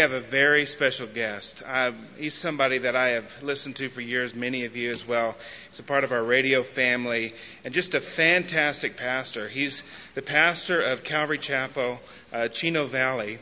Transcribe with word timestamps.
We 0.00 0.02
have 0.02 0.12
a 0.12 0.20
very 0.20 0.64
special 0.64 1.06
guest. 1.06 1.62
He's 2.16 2.32
somebody 2.32 2.78
that 2.78 2.96
I 2.96 3.08
have 3.08 3.42
listened 3.42 3.76
to 3.76 3.90
for 3.90 4.00
years, 4.00 4.34
many 4.34 4.64
of 4.64 4.74
you 4.74 4.90
as 4.90 5.06
well. 5.06 5.36
He's 5.68 5.78
a 5.78 5.82
part 5.82 6.04
of 6.04 6.12
our 6.12 6.24
radio 6.24 6.62
family 6.62 7.34
and 7.66 7.74
just 7.74 7.94
a 7.94 8.00
fantastic 8.00 8.96
pastor. 8.96 9.46
He's 9.46 9.82
the 10.14 10.22
pastor 10.22 10.80
of 10.80 11.04
Calvary 11.04 11.36
Chapel, 11.36 12.00
uh, 12.32 12.48
Chino 12.48 12.86
Valley, 12.86 13.40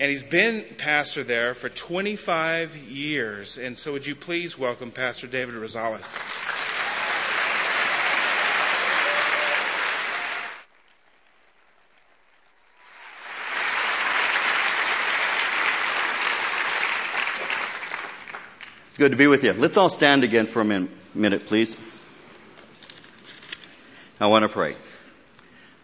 and 0.00 0.10
he's 0.10 0.24
been 0.24 0.64
pastor 0.78 1.22
there 1.22 1.54
for 1.54 1.68
25 1.68 2.76
years. 2.76 3.56
And 3.56 3.78
so, 3.78 3.92
would 3.92 4.04
you 4.04 4.16
please 4.16 4.58
welcome 4.58 4.90
Pastor 4.90 5.28
David 5.28 5.54
Rosales? 5.54 6.69
Good 19.00 19.12
to 19.12 19.16
be 19.16 19.28
with 19.28 19.44
you. 19.44 19.54
Let's 19.54 19.78
all 19.78 19.88
stand 19.88 20.24
again 20.24 20.46
for 20.46 20.60
a 20.60 20.64
min- 20.66 20.90
minute, 21.14 21.46
please. 21.46 21.74
I 24.20 24.26
want 24.26 24.42
to 24.42 24.50
pray. 24.50 24.76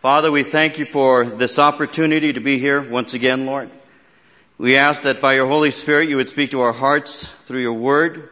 Father, 0.03 0.31
we 0.31 0.43
thank 0.43 0.79
you 0.79 0.85
for 0.85 1.25
this 1.25 1.59
opportunity 1.59 2.35
to 2.35 2.41
be 2.41 2.59
here 2.59 2.79
once 2.79 3.15
again, 3.15 3.47
Lord. 3.47 3.71
We 4.59 4.77
ask 4.77 5.05
that 5.05 5.23
by 5.23 5.33
your 5.33 5.47
Holy 5.47 5.71
Spirit 5.71 6.11
you 6.11 6.17
would 6.17 6.29
speak 6.29 6.51
to 6.51 6.61
our 6.61 6.75
hearts 6.75 7.27
through 7.27 7.63
your 7.63 7.73
word. 7.73 8.29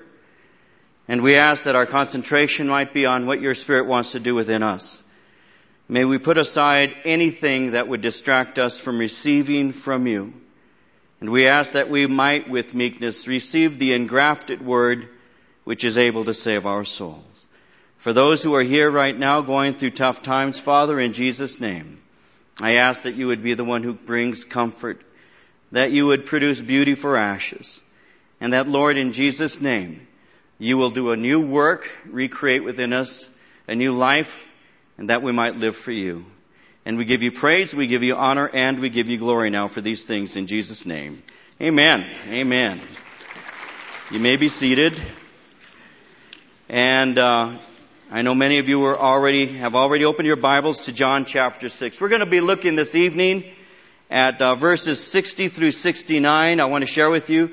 And 1.09 1.23
we 1.23 1.37
ask 1.37 1.65
that 1.65 1.77
our 1.77 1.87
concentration 1.87 2.69
might 2.69 2.93
be 2.93 3.07
on 3.07 3.25
what 3.25 3.41
your 3.41 3.55
Spirit 3.55 3.87
wants 3.87 4.13
to 4.13 4.21
do 4.21 4.35
within 4.35 4.63
us. 4.63 5.03
May 5.89 6.05
we 6.05 6.19
put 6.19 6.37
aside 6.37 6.95
anything 7.07 7.71
that 7.71 7.89
would 7.89 8.03
distract 8.03 8.59
us 8.59 8.79
from 8.79 8.99
receiving 8.99 9.73
from 9.73 10.07
you. 10.07 10.35
And 11.25 11.33
we 11.33 11.47
ask 11.47 11.73
that 11.73 11.89
we 11.89 12.07
might, 12.07 12.51
with 12.51 12.75
meekness, 12.75 13.27
receive 13.27 13.79
the 13.79 13.95
engrafted 13.95 14.61
word 14.61 15.09
which 15.65 15.83
is 15.83 15.97
able 15.97 16.27
to 16.27 16.35
save 16.35 16.67
our 16.67 16.85
souls. 16.85 17.47
For 17.97 18.13
those 18.13 18.43
who 18.43 18.55
are 18.57 18.63
here 18.63 18.91
right 18.91 19.19
now 19.19 19.41
going 19.41 19.73
through 19.73 19.93
tough 19.93 20.23
times, 20.23 20.59
Father, 20.59 21.01
in 21.01 21.15
Jesus' 21.15 21.59
name, 21.59 21.99
I 22.61 22.73
ask 22.73 23.05
that 23.05 23.15
you 23.15 23.29
would 23.29 23.43
be 23.43 23.55
the 23.55 23.65
one 23.65 23.83
who 23.83 23.95
brings 23.95 24.45
comfort, 24.45 25.01
that 25.73 25.93
you 25.93 26.09
would 26.09 26.27
produce 26.27 26.61
beauty 26.61 26.95
for 26.95 27.17
ashes, 27.17 27.83
and 28.39 28.53
that, 28.53 28.69
Lord, 28.69 28.99
in 28.99 29.15
Jesus' 29.15 29.63
name, 29.63 30.07
you 30.59 30.77
will 30.77 30.91
do 30.91 31.11
a 31.11 31.17
new 31.17 31.41
work, 31.41 31.91
recreate 32.05 32.65
within 32.65 32.93
us 32.93 33.31
a 33.67 33.75
new 33.75 33.93
life, 33.93 34.47
and 34.99 35.09
that 35.09 35.23
we 35.23 35.33
might 35.33 35.57
live 35.57 35.75
for 35.75 35.91
you. 35.91 36.27
And 36.87 36.99
we 36.99 37.07
give 37.07 37.23
you 37.23 37.33
praise, 37.33 37.75
we 37.75 37.87
give 37.87 38.03
you 38.03 38.15
honor, 38.15 38.51
and 38.53 38.79
we 38.79 38.91
give 38.91 39.09
you 39.09 39.17
glory 39.17 39.49
now 39.49 39.69
for 39.69 39.81
these 39.81 40.05
things 40.05 40.37
in 40.37 40.47
Jesus' 40.47 40.85
name. 40.85 41.23
Amen. 41.59 42.05
Amen. 42.29 42.79
You 44.11 44.21
may 44.21 44.37
be 44.37 44.49
seated. 44.49 45.03
And 46.69 47.19
uh, 47.19 47.57
I 48.11 48.21
know 48.21 48.35
many 48.35 48.59
of 48.59 48.69
you 48.69 48.85
are 48.85 48.99
already 48.99 49.47
have 49.47 49.75
already 49.75 50.05
opened 50.05 50.27
your 50.27 50.37
Bibles 50.37 50.83
to 50.83 50.93
John 50.93 51.25
chapter 51.25 51.71
six. 51.71 52.03
We're 52.03 52.11
going 52.11 52.21
to 52.21 52.27
be 52.27 52.43
looking 52.43 52.77
this 52.77 52.95
evening 52.95 53.45
at 54.11 54.43
uh, 54.43 54.55
verses 54.55 55.03
60 55.03 55.49
through 55.49 55.71
69. 55.71 56.61
I 56.61 56.65
want 56.67 56.83
to 56.83 56.87
share 56.87 57.09
with 57.09 57.31
you 57.31 57.51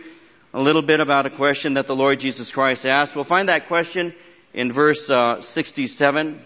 a 0.53 0.61
little 0.61 0.81
bit 0.81 0.99
about 0.99 1.25
a 1.25 1.29
question 1.29 1.75
that 1.75 1.87
the 1.87 1.95
Lord 1.95 2.19
Jesus 2.19 2.51
Christ 2.51 2.85
asked. 2.85 3.15
We'll 3.15 3.23
find 3.23 3.47
that 3.47 3.67
question 3.67 4.13
in 4.53 4.73
verse 4.73 5.09
uh, 5.09 5.39
67. 5.39 6.41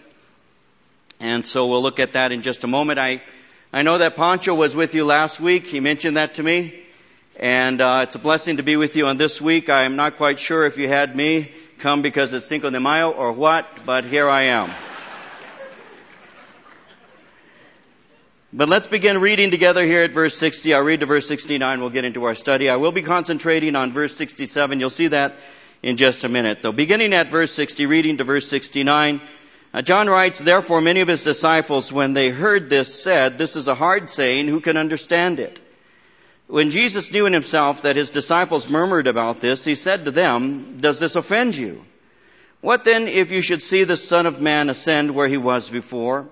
And 1.20 1.44
so 1.44 1.66
we'll 1.66 1.82
look 1.82 2.00
at 2.00 2.12
that 2.12 2.32
in 2.32 2.42
just 2.42 2.64
a 2.64 2.66
moment. 2.66 2.98
I, 2.98 3.22
I 3.72 3.82
know 3.82 3.98
that 3.98 4.16
Pancho 4.16 4.54
was 4.54 4.76
with 4.76 4.94
you 4.94 5.04
last 5.04 5.40
week. 5.40 5.66
He 5.66 5.80
mentioned 5.80 6.16
that 6.16 6.34
to 6.34 6.42
me. 6.42 6.82
And 7.38 7.80
uh, 7.80 8.00
it's 8.04 8.14
a 8.14 8.18
blessing 8.18 8.58
to 8.58 8.62
be 8.62 8.76
with 8.76 8.96
you 8.96 9.06
on 9.06 9.16
this 9.16 9.40
week. 9.40 9.68
I 9.68 9.84
am 9.84 9.96
not 9.96 10.16
quite 10.16 10.40
sure 10.40 10.66
if 10.66 10.78
you 10.78 10.88
had 10.88 11.14
me 11.14 11.52
come 11.78 12.02
because 12.02 12.32
it's 12.32 12.46
Cinco 12.46 12.70
de 12.70 12.80
Mayo 12.80 13.10
or 13.10 13.32
what, 13.32 13.66
but 13.84 14.04
here 14.04 14.28
I 14.28 14.42
am. 14.42 14.70
But 18.52 18.70
let's 18.70 18.88
begin 18.88 19.20
reading 19.20 19.50
together 19.50 19.84
here 19.84 20.02
at 20.02 20.12
verse 20.12 20.34
60. 20.34 20.72
I'll 20.72 20.82
read 20.82 21.00
to 21.00 21.06
verse 21.06 21.28
69. 21.28 21.80
We'll 21.80 21.90
get 21.90 22.06
into 22.06 22.24
our 22.24 22.34
study. 22.34 22.70
I 22.70 22.76
will 22.76 22.92
be 22.92 23.02
concentrating 23.02 23.76
on 23.76 23.92
verse 23.92 24.16
67. 24.16 24.80
You'll 24.80 24.88
see 24.88 25.08
that 25.08 25.34
in 25.82 25.98
just 25.98 26.24
a 26.24 26.28
minute. 26.30 26.62
Though 26.62 26.72
beginning 26.72 27.12
at 27.12 27.30
verse 27.30 27.52
60, 27.52 27.84
reading 27.84 28.16
to 28.16 28.24
verse 28.24 28.48
69, 28.48 29.20
uh, 29.76 29.82
John 29.82 30.08
writes, 30.08 30.38
Therefore 30.38 30.80
many 30.80 31.00
of 31.00 31.08
his 31.08 31.22
disciples, 31.22 31.92
when 31.92 32.14
they 32.14 32.30
heard 32.30 32.70
this, 32.70 33.02
said, 33.02 33.36
This 33.36 33.56
is 33.56 33.68
a 33.68 33.74
hard 33.74 34.08
saying, 34.08 34.48
who 34.48 34.60
can 34.60 34.78
understand 34.78 35.38
it? 35.38 35.60
When 36.46 36.70
Jesus 36.70 37.12
knew 37.12 37.26
in 37.26 37.34
himself 37.34 37.82
that 37.82 37.96
his 37.96 38.10
disciples 38.10 38.70
murmured 38.70 39.06
about 39.06 39.40
this, 39.40 39.64
he 39.66 39.74
said 39.74 40.06
to 40.06 40.10
them, 40.10 40.78
Does 40.80 40.98
this 40.98 41.14
offend 41.14 41.56
you? 41.56 41.84
What 42.62 42.84
then 42.84 43.06
if 43.06 43.32
you 43.32 43.42
should 43.42 43.62
see 43.62 43.84
the 43.84 43.98
Son 43.98 44.24
of 44.24 44.40
Man 44.40 44.70
ascend 44.70 45.10
where 45.10 45.28
he 45.28 45.36
was 45.36 45.68
before? 45.68 46.26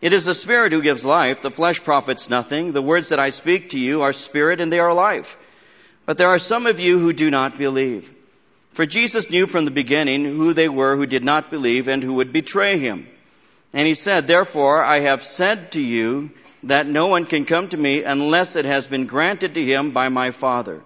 It 0.00 0.12
is 0.12 0.24
the 0.24 0.34
Spirit 0.34 0.70
who 0.70 0.80
gives 0.80 1.04
life. 1.04 1.42
The 1.42 1.50
flesh 1.50 1.82
profits 1.82 2.30
nothing. 2.30 2.72
The 2.72 2.82
words 2.82 3.08
that 3.08 3.18
I 3.18 3.30
speak 3.30 3.70
to 3.70 3.78
you 3.78 4.02
are 4.02 4.12
spirit 4.12 4.60
and 4.60 4.72
they 4.72 4.78
are 4.78 4.94
life. 4.94 5.36
But 6.06 6.16
there 6.16 6.28
are 6.28 6.38
some 6.38 6.66
of 6.66 6.78
you 6.78 7.00
who 7.00 7.12
do 7.12 7.28
not 7.28 7.58
believe. 7.58 8.14
For 8.72 8.86
Jesus 8.86 9.30
knew 9.30 9.46
from 9.46 9.64
the 9.64 9.70
beginning 9.70 10.24
who 10.24 10.52
they 10.52 10.68
were 10.68 10.96
who 10.96 11.06
did 11.06 11.24
not 11.24 11.50
believe 11.50 11.88
and 11.88 12.02
who 12.02 12.14
would 12.14 12.32
betray 12.32 12.78
him. 12.78 13.08
And 13.72 13.86
he 13.86 13.94
said, 13.94 14.26
Therefore 14.26 14.84
I 14.84 15.00
have 15.00 15.22
said 15.22 15.72
to 15.72 15.82
you 15.82 16.30
that 16.64 16.86
no 16.86 17.06
one 17.06 17.26
can 17.26 17.44
come 17.44 17.68
to 17.68 17.76
me 17.76 18.02
unless 18.02 18.56
it 18.56 18.64
has 18.64 18.86
been 18.86 19.06
granted 19.06 19.54
to 19.54 19.64
him 19.64 19.90
by 19.90 20.08
my 20.08 20.30
Father. 20.30 20.80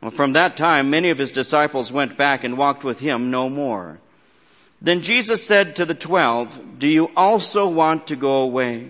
Well, 0.00 0.10
from 0.10 0.34
that 0.34 0.56
time, 0.56 0.90
many 0.90 1.10
of 1.10 1.18
his 1.18 1.32
disciples 1.32 1.92
went 1.92 2.16
back 2.16 2.44
and 2.44 2.56
walked 2.56 2.84
with 2.84 3.00
him 3.00 3.30
no 3.30 3.48
more. 3.48 3.98
Then 4.80 5.02
Jesus 5.02 5.44
said 5.44 5.76
to 5.76 5.84
the 5.84 5.94
twelve, 5.94 6.78
Do 6.78 6.86
you 6.86 7.10
also 7.16 7.68
want 7.68 8.08
to 8.08 8.16
go 8.16 8.42
away? 8.42 8.88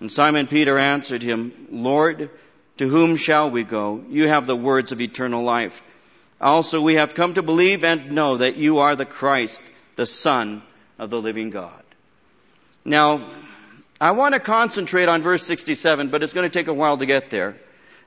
And 0.00 0.10
Simon 0.10 0.46
Peter 0.46 0.78
answered 0.78 1.22
him, 1.22 1.52
Lord, 1.70 2.30
to 2.76 2.88
whom 2.88 3.16
shall 3.16 3.50
we 3.50 3.64
go? 3.64 4.04
You 4.08 4.28
have 4.28 4.46
the 4.46 4.56
words 4.56 4.92
of 4.92 5.00
eternal 5.00 5.42
life. 5.42 5.82
Also, 6.40 6.80
we 6.80 6.94
have 6.94 7.14
come 7.14 7.34
to 7.34 7.42
believe 7.42 7.82
and 7.84 8.12
know 8.12 8.36
that 8.36 8.56
you 8.56 8.78
are 8.78 8.94
the 8.94 9.04
Christ, 9.04 9.62
the 9.96 10.06
Son 10.06 10.62
of 10.98 11.10
the 11.10 11.20
living 11.20 11.50
God. 11.50 11.82
Now, 12.84 13.22
I 14.00 14.12
want 14.12 14.34
to 14.34 14.40
concentrate 14.40 15.08
on 15.08 15.22
verse 15.22 15.42
67, 15.42 16.10
but 16.10 16.22
it's 16.22 16.32
going 16.32 16.48
to 16.48 16.52
take 16.52 16.68
a 16.68 16.72
while 16.72 16.96
to 16.98 17.06
get 17.06 17.30
there. 17.30 17.56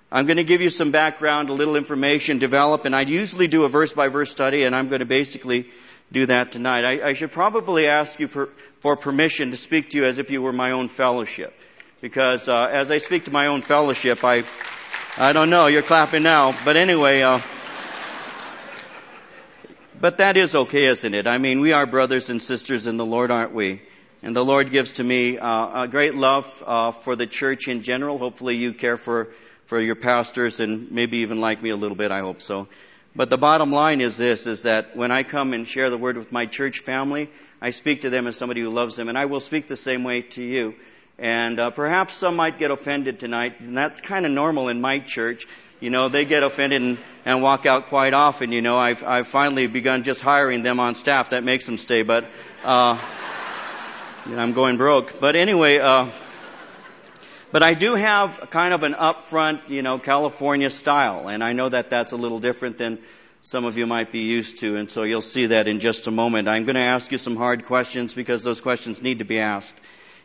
I'm 0.09 0.25
going 0.25 0.38
to 0.38 0.44
give 0.46 0.62
you 0.62 0.69
some 0.69 0.92
background, 0.92 1.50
a 1.50 1.53
little 1.53 1.75
information, 1.75 2.40
develop, 2.40 2.86
and 2.86 2.96
I 2.96 3.02
usually 3.02 3.47
do 3.47 3.64
a 3.64 3.69
verse 3.69 3.94
by 3.94 4.08
verse 4.08 4.31
study, 4.31 4.63
and 4.63 4.75
I'm 4.75 4.88
going 4.88 5.00
to 5.00 5.06
basically 5.06 5.68
do 6.12 6.25
that 6.25 6.52
tonight. 6.52 6.84
I, 6.84 7.09
I 7.09 7.13
should 7.13 7.31
probably 7.31 7.88
ask 7.88 8.19
you 8.19 8.28
for, 8.28 8.48
for 8.80 8.96
permission 8.96 9.52
to 9.52 9.58
speak 9.58 9.92
to 9.92 9.98
you 9.98 10.06
as 10.06 10.19
if 10.19 10.31
you 10.31 10.42
were 10.42 10.52
my 10.53 10.72
own 10.72 10.90
fellowship. 10.90 11.53
Because 12.02 12.50
uh, 12.50 12.68
as 12.72 12.92
I 12.92 12.98
speak 12.98 13.25
to 13.25 13.31
my 13.31 13.48
own 13.48 13.62
fellowship, 13.62 14.24
I, 14.24 14.44
I 15.18 15.34
don't 15.34 15.50
know, 15.50 15.68
you're 15.68 15.81
clapping 15.81 16.24
now, 16.24 16.56
but 16.66 16.75
anyway, 16.75 17.22
uh, 17.22 17.40
but 20.01 20.17
that 20.17 20.35
is 20.35 20.56
okay, 20.56 20.85
isn't 20.85 21.13
it? 21.13 21.28
I 21.28 21.38
mean, 21.38 21.62
we 21.62 21.73
are 21.73 21.85
brothers 21.85 22.31
and 22.31 22.41
sisters 22.41 22.88
in 22.88 22.97
the 22.97 23.06
Lord, 23.06 23.29
aren't 23.29 23.53
we? 23.53 23.81
And 24.23 24.35
the 24.35 24.44
Lord 24.44 24.72
gives 24.72 24.94
to 24.94 25.03
me 25.03 25.38
uh, 25.38 25.84
a 25.84 25.88
great 25.88 26.16
love 26.16 26.63
uh, 26.66 26.91
for 26.91 27.16
the 27.16 27.28
church 27.28 27.67
in 27.67 27.84
general. 27.84 28.17
Hopefully, 28.17 28.56
you 28.56 28.73
care 28.73 28.97
for 28.97 29.29
for 29.67 29.79
your 29.79 29.95
pastors 29.95 30.59
and 30.59 30.91
maybe 30.91 31.19
even 31.19 31.39
like 31.39 31.62
me 31.62 31.69
a 31.69 31.75
little 31.75 31.95
bit. 31.95 32.12
I 32.12 32.19
hope 32.19 32.41
so. 32.41 32.67
But 33.16 33.29
the 33.29 33.38
bottom 33.38 33.72
line 33.72 34.01
is 34.01 34.17
this: 34.17 34.47
is 34.47 34.63
that 34.63 34.97
when 34.97 35.12
I 35.12 35.23
come 35.23 35.53
and 35.53 35.67
share 35.67 35.89
the 35.89 35.97
word 35.97 36.18
with 36.18 36.31
my 36.31 36.45
church 36.45 36.79
family, 36.79 37.29
I 37.62 37.69
speak 37.69 38.01
to 38.01 38.09
them 38.09 38.25
as 38.25 38.35
somebody 38.35 38.62
who 38.62 38.69
loves 38.69 38.95
them, 38.95 39.07
and 39.07 39.18
I 39.18 39.25
will 39.25 39.39
speak 39.39 39.68
the 39.68 39.75
same 39.75 40.03
way 40.03 40.23
to 40.23 40.44
you. 40.44 40.75
And 41.19 41.59
uh, 41.59 41.69
perhaps 41.69 42.16
some 42.16 42.35
might 42.35 42.57
get 42.57 42.72
offended 42.72 43.19
tonight, 43.19 43.59
and 43.59 43.78
that's 43.78 44.01
kind 44.01 44.25
of 44.25 44.31
normal 44.31 44.69
in 44.69 44.81
my 44.81 44.97
church. 44.97 45.47
You 45.81 45.90
know, 45.90 46.09
they 46.09 46.25
get 46.25 46.44
offended 46.44 46.81
and, 46.81 46.97
and 47.25 47.42
walk 47.42 47.66
out 47.66 47.88
quite 47.88 48.13
often. 48.13 48.51
You 48.51 48.62
know, 48.62 48.78
I've, 48.78 49.04
I've 49.04 49.28
finally 49.28 49.68
begun 49.68 50.04
just 50.04 50.22
hiring 50.22 50.62
them 50.62 50.80
on 50.80 50.95
staff. 50.95 51.31
That 51.31 51.44
makes 51.44 51.66
them 51.66 51.78
stay, 51.78 52.04
but, 52.04 52.25
uh, 52.63 53.04
I'm 54.28 54.54
going 54.54 54.78
broke. 54.78 55.19
But 55.19 55.36
anyway, 55.36 55.80
uh, 55.80 56.07
but 57.51 57.63
I 57.63 57.74
do 57.74 57.95
have 57.95 58.50
kind 58.51 58.74
of 58.74 58.83
an 58.83 58.94
upfront, 58.94 59.69
you 59.69 59.81
know, 59.81 59.98
California 59.98 60.69
style, 60.69 61.28
and 61.28 61.44
I 61.44 61.54
know 61.54 61.68
that 61.68 61.89
that's 61.89 62.12
a 62.12 62.16
little 62.16 62.39
different 62.39 62.77
than 62.77 63.00
some 63.42 63.66
of 63.66 63.77
you 63.80 63.88
might 63.88 64.12
be 64.12 64.19
used 64.19 64.60
to, 64.60 64.75
and 64.75 64.92
so 64.92 65.01
you'll 65.01 65.22
see 65.22 65.48
that 65.48 65.68
in 65.68 65.80
just 65.80 66.06
a 66.06 66.12
moment. 66.12 66.48
I'm 66.48 66.66
going 66.66 66.75
to 66.75 66.81
ask 66.81 67.12
you 67.12 67.18
some 67.18 67.36
hard 67.36 67.66
questions 67.66 68.13
because 68.13 68.44
those 68.44 68.62
questions 68.62 69.01
need 69.01 69.19
to 69.19 69.25
be 69.25 69.39
asked. 69.39 69.75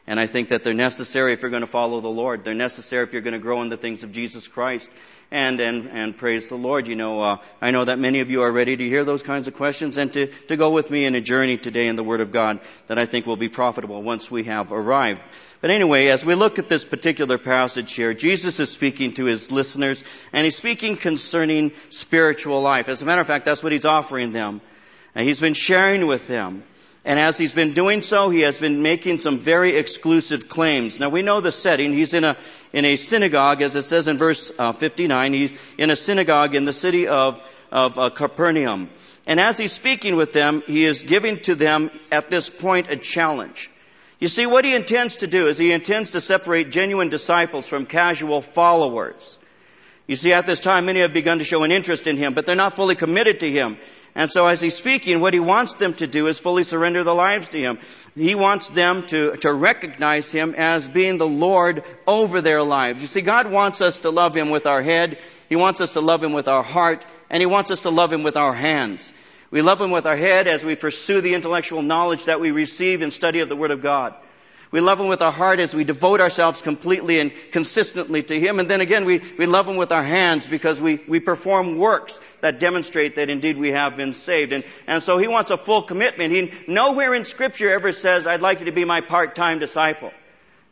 And 0.09 0.21
I 0.21 0.27
think 0.27 0.51
that 0.51 0.63
they're 0.63 0.73
necessary 0.73 1.33
if 1.33 1.43
you're 1.43 1.51
going 1.51 1.63
to 1.63 1.67
follow 1.67 2.01
the 2.01 2.09
Lord. 2.09 2.45
They're 2.45 2.55
necessary 2.55 3.03
if 3.03 3.13
you're 3.13 3.23
going 3.23 3.33
to 3.33 3.41
grow 3.41 3.63
in 3.63 3.71
the 3.71 3.77
things 3.77 4.05
of 4.05 4.13
Jesus 4.13 4.47
Christ. 4.47 4.89
And, 5.33 5.59
and, 5.59 5.89
and 5.89 6.17
praise 6.17 6.49
the 6.49 6.57
Lord. 6.57 6.87
You 6.87 6.95
know, 6.95 7.21
uh, 7.21 7.37
I 7.61 7.73
know 7.73 7.85
that 7.85 7.99
many 7.99 8.21
of 8.21 8.31
you 8.31 8.43
are 8.43 8.53
ready 8.53 8.77
to 8.77 8.89
hear 8.89 9.05
those 9.05 9.25
kinds 9.25 9.49
of 9.49 9.55
questions 9.55 9.99
and 9.99 10.13
to, 10.13 10.29
to 10.47 10.57
go 10.57 10.71
with 10.71 10.89
me 10.93 11.05
in 11.05 11.17
a 11.17 11.21
journey 11.21 11.57
today 11.57 11.89
in 11.89 11.97
the 11.97 12.05
Word 12.05 12.21
of 12.21 12.31
God 12.31 12.61
that 12.87 13.01
I 13.01 13.07
think 13.07 13.27
will 13.27 13.37
be 13.37 13.49
profitable 13.49 14.01
once 14.01 14.31
we 14.31 14.45
have 14.45 14.71
arrived. 14.71 15.21
But 15.61 15.71
anyway, 15.71 16.07
as 16.09 16.25
we 16.25 16.37
look 16.37 16.61
at 16.61 16.69
this 16.69 16.85
particular 16.85 17.39
passage 17.39 17.93
here, 17.95 18.15
Jesus 18.15 18.61
is 18.61 18.71
speaking 18.71 19.15
to 19.15 19.25
his 19.25 19.51
listeners 19.51 20.05
and 20.33 20.45
he's 20.45 20.57
speaking 20.57 20.97
concerning 20.97 21.73
spiritual 21.89 22.63
life. 22.63 22.89
As 22.89 23.03
a 23.03 23.07
matter 23.07 23.21
of 23.21 23.27
fact, 23.27 23.47
that's 23.47 23.65
what 23.65 23.73
he's 23.73 23.85
offering 23.85 24.31
them. 24.31 24.61
And 25.17 25.27
he's 25.27 25.41
been 25.41 25.55
sharing 25.55 26.07
with 26.07 26.29
them. 26.29 26.63
And 27.07 27.21
as 27.21 27.39
he's 27.39 27.55
been 27.55 27.73
doing 27.73 28.03
so, 28.03 28.31
he 28.31 28.41
has 28.41 28.59
been 28.59 28.83
making 28.83 29.21
some 29.21 29.39
very 29.39 29.77
exclusive 29.77 30.49
claims. 30.49 30.99
Now 30.99 31.09
we 31.09 31.23
know 31.23 31.41
the 31.41 31.53
setting. 31.53 31.93
He's 31.93 32.15
in 32.15 32.25
a, 32.25 32.37
in 32.73 32.85
a 32.85 32.97
synagogue, 32.97 33.63
as 33.63 33.77
it 33.77 33.85
says 33.85 34.09
in 34.09 34.19
verse 34.19 34.51
uh, 34.59 34.73
59. 34.73 35.33
He's 35.33 35.55
in 35.79 35.91
a 35.91 35.97
synagogue 35.97 36.57
in 36.57 36.65
the 36.65 36.73
city 36.73 37.07
of, 37.07 37.41
of 37.71 37.97
uh, 37.97 38.11
Capernaum. 38.11 38.91
And 39.25 39.39
as 39.39 39.57
he's 39.57 39.71
speaking 39.71 40.17
with 40.17 40.33
them, 40.33 40.65
he 40.67 40.85
is 40.85 41.05
giving 41.05 41.39
to 41.43 41.55
them 41.55 41.93
at 42.11 42.29
this 42.29 42.51
point 42.51 42.91
a 42.91 42.97
challenge. 42.97 43.71
You 44.19 44.27
see, 44.27 44.47
what 44.47 44.65
he 44.65 44.75
intends 44.75 45.19
to 45.19 45.29
do 45.29 45.47
is 45.47 45.59
he 45.59 45.71
intends 45.71 46.11
to 46.11 46.21
separate 46.21 46.73
genuine 46.73 47.09
disciples 47.09 47.69
from 47.69 47.87
casual 47.87 48.41
followers. 48.41 49.39
You 50.07 50.15
see, 50.15 50.33
at 50.33 50.47
this 50.47 50.61
time, 50.61 50.87
many 50.87 51.01
have 51.01 51.13
begun 51.13 51.39
to 51.39 51.45
show 51.45 51.65
an 51.65 51.73
interest 51.73 52.07
in 52.07 52.17
him, 52.17 52.35
but 52.35 52.47
they're 52.47 52.55
not 52.55 52.77
fully 52.77 52.95
committed 52.95 53.41
to 53.41 53.51
him. 53.51 53.77
And 54.15 54.31
so 54.31 54.47
as 54.47 54.61
he's 54.61 54.77
speaking, 54.77 55.21
what 55.21 55.35
he 55.35 55.41
wants 55.41 55.75
them 55.75 55.93
to 55.95 56.07
do 56.07 56.29
is 56.29 56.39
fully 56.39 56.63
surrender 56.63 57.05
their 57.05 57.13
lives 57.13 57.49
to 57.49 57.59
him. 57.59 57.79
He 58.15 58.35
wants 58.35 58.69
them 58.69 59.03
to, 59.09 59.37
to 59.39 59.53
recognize 59.53 60.33
him 60.33 60.55
as 60.57 60.89
being 60.89 61.19
the 61.19 61.27
Lord 61.27 61.83
over 62.07 62.41
their 62.41 62.63
lives. 62.63 63.03
You 63.03 63.09
see, 63.09 63.21
God 63.21 63.51
wants 63.51 63.81
us 63.81 63.99
to 63.99 64.11
love 64.11 64.35
him 64.35 64.51
with 64.51 64.67
our 64.67 64.81
head. 64.81 65.19
He 65.49 65.57
wants 65.57 65.81
us 65.81 65.95
to 65.95 66.01
love 66.01 66.23
him 66.23 66.33
with 66.33 66.49
our 66.49 66.63
heart. 66.63 67.05
And 67.29 67.43
he 67.43 67.47
wants 67.47 67.71
us 67.71 67.83
to 67.83 67.91
love 67.91 68.13
him 68.13 68.23
with 68.23 68.37
our 68.37 68.55
hands. 68.55 69.13
We 69.51 69.61
love 69.61 69.81
him 69.81 69.91
with 69.91 70.07
our 70.07 70.17
head 70.17 70.47
as 70.47 70.65
we 70.65 70.77
pursue 70.77 71.21
the 71.21 71.35
intellectual 71.35 71.83
knowledge 71.83 72.25
that 72.25 72.41
we 72.41 72.53
receive 72.53 73.03
in 73.03 73.11
study 73.11 73.41
of 73.41 73.49
the 73.49 73.57
Word 73.57 73.71
of 73.71 73.83
God. 73.83 74.15
We 74.71 74.81
love 74.81 74.99
Him 75.01 75.09
with 75.09 75.23
our 75.23 75.33
heart 75.33 75.61
as 75.61 75.75
we 75.75 75.85
devote 75.85 76.21
ourselves 76.21 76.63
completely 76.63 77.21
and 77.21 77.33
consistently 77.53 78.23
to 78.25 78.39
Him. 78.39 78.59
And 78.59 78.69
then 78.69 78.81
again, 78.81 79.05
we, 79.05 79.23
we 79.39 79.47
love 79.47 79.69
Him 79.69 79.77
with 79.77 79.93
our 79.93 80.03
hands 80.03 80.47
because 80.47 80.83
we, 80.83 81.01
we 81.07 81.21
perform 81.21 81.79
works 81.79 82.21
that 82.41 82.59
demonstrate 82.59 83.17
that 83.17 83.31
indeed 83.31 83.59
we 83.59 83.73
have 83.73 83.97
been 83.97 84.13
saved. 84.13 84.53
And, 84.53 84.65
and 84.87 85.03
so 85.03 85.19
He 85.19 85.29
wants 85.29 85.51
a 85.51 85.57
full 85.57 85.83
commitment. 85.83 86.33
He, 86.33 86.53
nowhere 86.67 87.15
in 87.15 87.25
Scripture 87.25 87.71
ever 87.71 87.93
says, 87.93 88.27
I'd 88.27 88.43
like 88.43 88.61
you 88.61 88.67
to 88.67 88.73
be 88.73 88.85
my 88.85 89.01
part-time 89.01 89.59
disciple. 89.59 90.13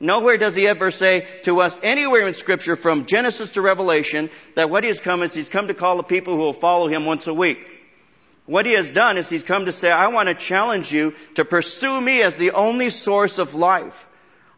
Nowhere 0.01 0.37
does 0.37 0.55
he 0.55 0.67
ever 0.67 0.91
say 0.91 1.27
to 1.45 1.61
us 1.61 1.79
anywhere 1.83 2.27
in 2.27 2.35
scripture 2.35 2.77
from 2.77 3.07
Genesis 3.07 3.53
to 3.53 3.63
Revelation 3.63 4.29
that 4.57 4.69
what 4.69 4.83
he 4.83 4.89
has 4.89 5.01
come 5.01 5.23
is 5.23 5.33
he's 5.33 5.49
come 5.49 5.69
to 5.69 5.75
call 5.75 5.97
the 5.97 6.03
people 6.03 6.35
who 6.35 6.41
will 6.41 6.53
follow 6.53 6.89
him 6.89 7.07
once 7.07 7.27
a 7.27 7.33
week. 7.33 7.74
What 8.47 8.67
he 8.67 8.73
has 8.73 8.91
done 8.91 9.17
is 9.17 9.31
he's 9.31 9.43
come 9.43 9.65
to 9.65 9.73
say, 9.73 9.91
I 9.91 10.09
want 10.09 10.29
to 10.29 10.35
challenge 10.35 10.93
you 10.93 11.15
to 11.35 11.45
pursue 11.45 11.99
me 11.99 12.23
as 12.23 12.37
the 12.37 12.53
only 12.53 12.91
source 12.91 13.39
of 13.39 13.55
life. 13.55 14.07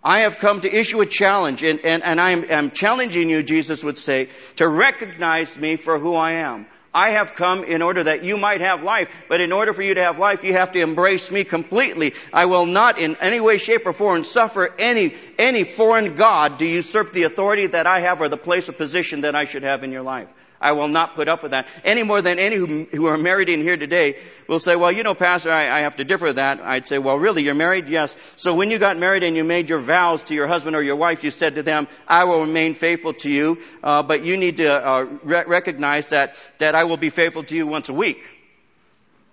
I 0.02 0.20
have 0.20 0.38
come 0.38 0.60
to 0.60 0.72
issue 0.72 1.00
a 1.00 1.06
challenge, 1.06 1.62
and, 1.62 1.80
and, 1.80 2.02
and 2.02 2.20
I 2.20 2.30
am 2.30 2.70
challenging 2.70 3.30
you, 3.30 3.42
Jesus 3.42 3.82
would 3.84 3.98
say, 3.98 4.28
to 4.56 4.68
recognize 4.68 5.58
me 5.58 5.76
for 5.76 5.98
who 5.98 6.14
I 6.14 6.32
am. 6.32 6.66
I 6.96 7.10
have 7.10 7.34
come 7.34 7.64
in 7.64 7.82
order 7.82 8.04
that 8.04 8.24
you 8.24 8.38
might 8.38 8.62
have 8.62 8.82
life, 8.82 9.10
but 9.28 9.40
in 9.40 9.52
order 9.52 9.72
for 9.72 9.82
you 9.82 9.94
to 9.94 10.02
have 10.02 10.18
life, 10.18 10.44
you 10.44 10.54
have 10.54 10.72
to 10.72 10.80
embrace 10.80 11.30
me 11.30 11.44
completely. 11.44 12.14
I 12.32 12.46
will 12.46 12.66
not 12.66 12.98
in 12.98 13.16
any 13.16 13.38
way, 13.38 13.58
shape, 13.58 13.84
or 13.84 13.92
form 13.92 14.24
suffer 14.24 14.74
any, 14.78 15.14
any 15.38 15.64
foreign 15.64 16.14
God 16.14 16.58
to 16.60 16.66
usurp 16.66 17.12
the 17.12 17.24
authority 17.24 17.66
that 17.66 17.86
I 17.86 18.00
have 18.00 18.20
or 18.22 18.28
the 18.28 18.38
place 18.38 18.68
or 18.68 18.72
position 18.72 19.22
that 19.22 19.34
I 19.34 19.44
should 19.44 19.62
have 19.62 19.84
in 19.84 19.92
your 19.92 20.02
life. 20.02 20.32
I 20.60 20.72
will 20.72 20.88
not 20.88 21.14
put 21.14 21.28
up 21.28 21.42
with 21.42 21.50
that. 21.50 21.66
Any 21.84 22.02
more 22.02 22.22
than 22.22 22.38
any 22.38 22.56
who, 22.56 22.84
who 22.84 23.06
are 23.06 23.18
married 23.18 23.48
in 23.48 23.62
here 23.62 23.76
today 23.76 24.18
will 24.48 24.58
say, 24.58 24.76
well, 24.76 24.90
you 24.90 25.02
know, 25.02 25.14
Pastor, 25.14 25.50
I, 25.50 25.70
I, 25.70 25.80
have 25.80 25.96
to 25.96 26.04
differ 26.04 26.26
with 26.26 26.36
that. 26.36 26.60
I'd 26.60 26.88
say, 26.88 26.98
well, 26.98 27.18
really, 27.18 27.42
you're 27.42 27.54
married? 27.54 27.88
Yes. 27.88 28.16
So 28.36 28.54
when 28.54 28.70
you 28.70 28.78
got 28.78 28.96
married 28.98 29.22
and 29.22 29.36
you 29.36 29.44
made 29.44 29.68
your 29.68 29.80
vows 29.80 30.22
to 30.22 30.34
your 30.34 30.46
husband 30.46 30.76
or 30.76 30.82
your 30.82 30.96
wife, 30.96 31.24
you 31.24 31.30
said 31.30 31.56
to 31.56 31.62
them, 31.62 31.88
I 32.08 32.24
will 32.24 32.40
remain 32.40 32.74
faithful 32.74 33.12
to 33.14 33.30
you, 33.30 33.58
uh, 33.82 34.02
but 34.02 34.22
you 34.22 34.36
need 34.36 34.58
to 34.58 34.68
uh, 34.68 35.00
re- 35.22 35.44
recognize 35.46 36.08
that, 36.08 36.36
that 36.58 36.74
I 36.74 36.84
will 36.84 36.96
be 36.96 37.10
faithful 37.10 37.42
to 37.44 37.56
you 37.56 37.66
once 37.66 37.88
a 37.88 37.94
week. 37.94 38.28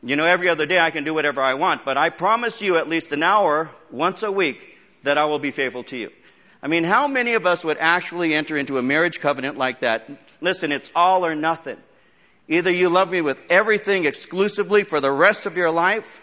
You 0.01 0.17
know, 0.17 0.25
every 0.25 0.49
other 0.49 0.65
day 0.65 0.79
I 0.79 0.91
can 0.91 1.05
do 1.05 1.13
whatever 1.13 1.41
I 1.41 1.53
want, 1.53 1.85
but 1.85 1.97
I 1.97 2.09
promise 2.09 2.61
you 2.61 2.77
at 2.77 2.89
least 2.89 3.13
an 3.13 3.23
hour 3.23 3.69
once 3.89 4.23
a 4.23 4.31
week 4.31 4.77
that 5.03 5.17
I 5.17 5.25
will 5.25 5.39
be 5.39 5.51
faithful 5.51 5.83
to 5.85 5.97
you. 5.97 6.11
I 6.63 6.67
mean, 6.67 6.85
how 6.85 7.09
many 7.09 7.33
of 7.33 7.45
us 7.45 7.65
would 7.65 7.77
actually 7.77 8.33
enter 8.33 8.55
into 8.55 8.77
a 8.77 8.81
marriage 8.81 9.19
covenant 9.19 9.57
like 9.57 9.81
that? 9.81 10.09
Listen, 10.39 10.71
it's 10.71 10.89
all 10.95 11.25
or 11.25 11.35
nothing. 11.35 11.75
Either 12.47 12.71
you 12.71 12.87
love 12.87 13.11
me 13.11 13.19
with 13.19 13.41
everything 13.49 14.05
exclusively 14.05 14.83
for 14.83 15.01
the 15.01 15.11
rest 15.11 15.45
of 15.45 15.57
your 15.57 15.71
life, 15.71 16.21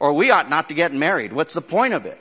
or 0.00 0.14
we 0.14 0.30
ought 0.30 0.48
not 0.48 0.70
to 0.70 0.74
get 0.74 0.94
married. 0.94 1.34
What's 1.34 1.52
the 1.52 1.60
point 1.60 1.92
of 1.92 2.06
it? 2.06 2.18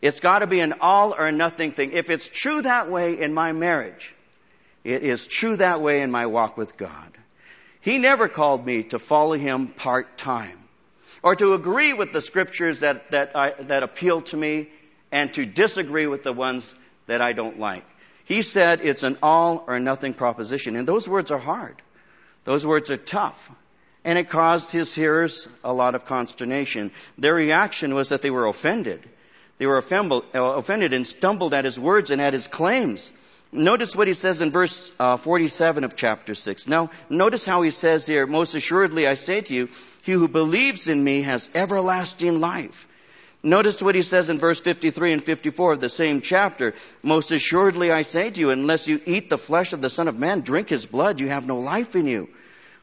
It's 0.00 0.20
got 0.20 0.38
to 0.38 0.46
be 0.46 0.60
an 0.60 0.74
all 0.80 1.14
or 1.14 1.30
nothing 1.30 1.72
thing. 1.72 1.92
If 1.92 2.08
it's 2.08 2.28
true 2.28 2.62
that 2.62 2.90
way 2.90 3.20
in 3.20 3.34
my 3.34 3.52
marriage, 3.52 4.14
it 4.82 5.02
is 5.02 5.26
true 5.26 5.56
that 5.56 5.82
way 5.82 6.00
in 6.00 6.10
my 6.10 6.26
walk 6.26 6.56
with 6.56 6.78
God. 6.78 7.12
He 7.82 7.98
never 7.98 8.26
called 8.26 8.64
me 8.64 8.84
to 8.84 8.98
follow 8.98 9.34
him 9.34 9.66
part 9.66 10.16
time 10.16 10.58
or 11.22 11.36
to 11.36 11.52
agree 11.52 11.92
with 11.92 12.14
the 12.14 12.22
scriptures 12.22 12.80
that, 12.80 13.10
that, 13.10 13.36
I, 13.36 13.50
that 13.64 13.82
appeal 13.82 14.22
to 14.22 14.36
me 14.36 14.70
and 15.12 15.32
to 15.34 15.44
disagree 15.44 16.06
with 16.06 16.24
the 16.24 16.32
ones 16.32 16.74
that 17.06 17.22
I 17.22 17.32
don't 17.32 17.58
like. 17.58 17.84
He 18.24 18.42
said 18.42 18.80
it's 18.82 19.02
an 19.02 19.18
all 19.22 19.64
or 19.66 19.80
nothing 19.80 20.14
proposition. 20.14 20.76
And 20.76 20.86
those 20.86 21.08
words 21.08 21.30
are 21.30 21.38
hard. 21.38 21.80
Those 22.44 22.66
words 22.66 22.90
are 22.90 22.96
tough. 22.96 23.50
And 24.04 24.18
it 24.18 24.28
caused 24.28 24.70
his 24.70 24.94
hearers 24.94 25.48
a 25.62 25.72
lot 25.72 25.94
of 25.94 26.06
consternation. 26.06 26.90
Their 27.18 27.34
reaction 27.34 27.94
was 27.94 28.08
that 28.08 28.22
they 28.22 28.30
were 28.30 28.46
offended. 28.46 29.00
They 29.58 29.66
were 29.66 29.78
offended 29.78 30.92
and 30.92 31.06
stumbled 31.06 31.54
at 31.54 31.64
his 31.64 31.78
words 31.78 32.10
and 32.10 32.20
at 32.20 32.32
his 32.32 32.48
claims. 32.48 33.12
Notice 33.52 33.94
what 33.94 34.08
he 34.08 34.14
says 34.14 34.40
in 34.40 34.50
verse 34.50 34.90
uh, 34.98 35.18
47 35.18 35.84
of 35.84 35.94
chapter 35.94 36.34
6. 36.34 36.66
Now, 36.66 36.90
notice 37.10 37.44
how 37.44 37.62
he 37.62 37.70
says 37.70 38.06
here, 38.06 38.26
most 38.26 38.54
assuredly 38.54 39.06
I 39.06 39.14
say 39.14 39.42
to 39.42 39.54
you, 39.54 39.68
he 40.02 40.12
who 40.12 40.26
believes 40.26 40.88
in 40.88 41.04
me 41.04 41.22
has 41.22 41.50
everlasting 41.54 42.40
life. 42.40 42.88
Notice 43.44 43.82
what 43.82 43.96
he 43.96 44.02
says 44.02 44.30
in 44.30 44.38
verse 44.38 44.60
53 44.60 45.12
and 45.12 45.24
54 45.24 45.72
of 45.72 45.80
the 45.80 45.88
same 45.88 46.20
chapter. 46.20 46.74
Most 47.02 47.32
assuredly 47.32 47.90
I 47.90 48.02
say 48.02 48.30
to 48.30 48.40
you, 48.40 48.50
unless 48.50 48.86
you 48.86 49.00
eat 49.04 49.30
the 49.30 49.38
flesh 49.38 49.72
of 49.72 49.80
the 49.80 49.90
Son 49.90 50.06
of 50.06 50.16
Man, 50.16 50.42
drink 50.42 50.68
his 50.68 50.86
blood, 50.86 51.18
you 51.18 51.28
have 51.28 51.46
no 51.46 51.58
life 51.58 51.96
in 51.96 52.06
you. 52.06 52.28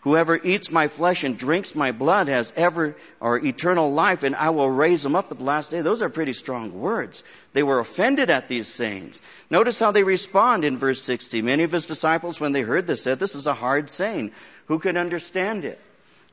Whoever 0.02 0.38
eats 0.38 0.72
my 0.72 0.88
flesh 0.88 1.26
and 1.26 1.38
drinks 1.38 1.76
my 1.76 1.92
blood 1.92 2.30
has 2.30 2.54
ever 2.56 2.96
or 3.20 3.38
eternal 3.38 3.92
life, 3.92 4.24
and 4.24 4.34
I 4.34 4.50
will 4.50 4.70
raise 4.70 5.06
him 5.06 5.16
up 5.16 5.30
at 5.32 5.38
the 5.38 5.44
last 5.44 5.72
day. 5.72 5.82
Those 5.82 6.02
are 6.02 6.10
pretty 6.10 6.32
strong 6.32 6.74
words. 6.80 7.22
They 7.52 7.64
were 7.64 7.80
offended 7.80 8.30
at 8.30 8.48
these 8.48 8.68
sayings. 8.68 9.22
Notice 9.50 9.78
how 9.78 9.92
they 9.92 10.04
respond 10.04 10.64
in 10.64 10.78
verse 10.78 11.02
60. 11.02 11.42
Many 11.42 11.64
of 11.64 11.74
his 11.74 11.88
disciples, 11.88 12.40
when 12.40 12.54
they 12.54 12.62
heard 12.62 12.88
this, 12.88 13.04
said, 13.04 13.20
This 13.20 13.36
is 13.36 13.48
a 13.48 13.54
hard 13.54 13.90
saying. 13.90 14.32
Who 14.68 14.80
can 14.80 14.96
understand 14.96 15.66
it? 15.66 15.82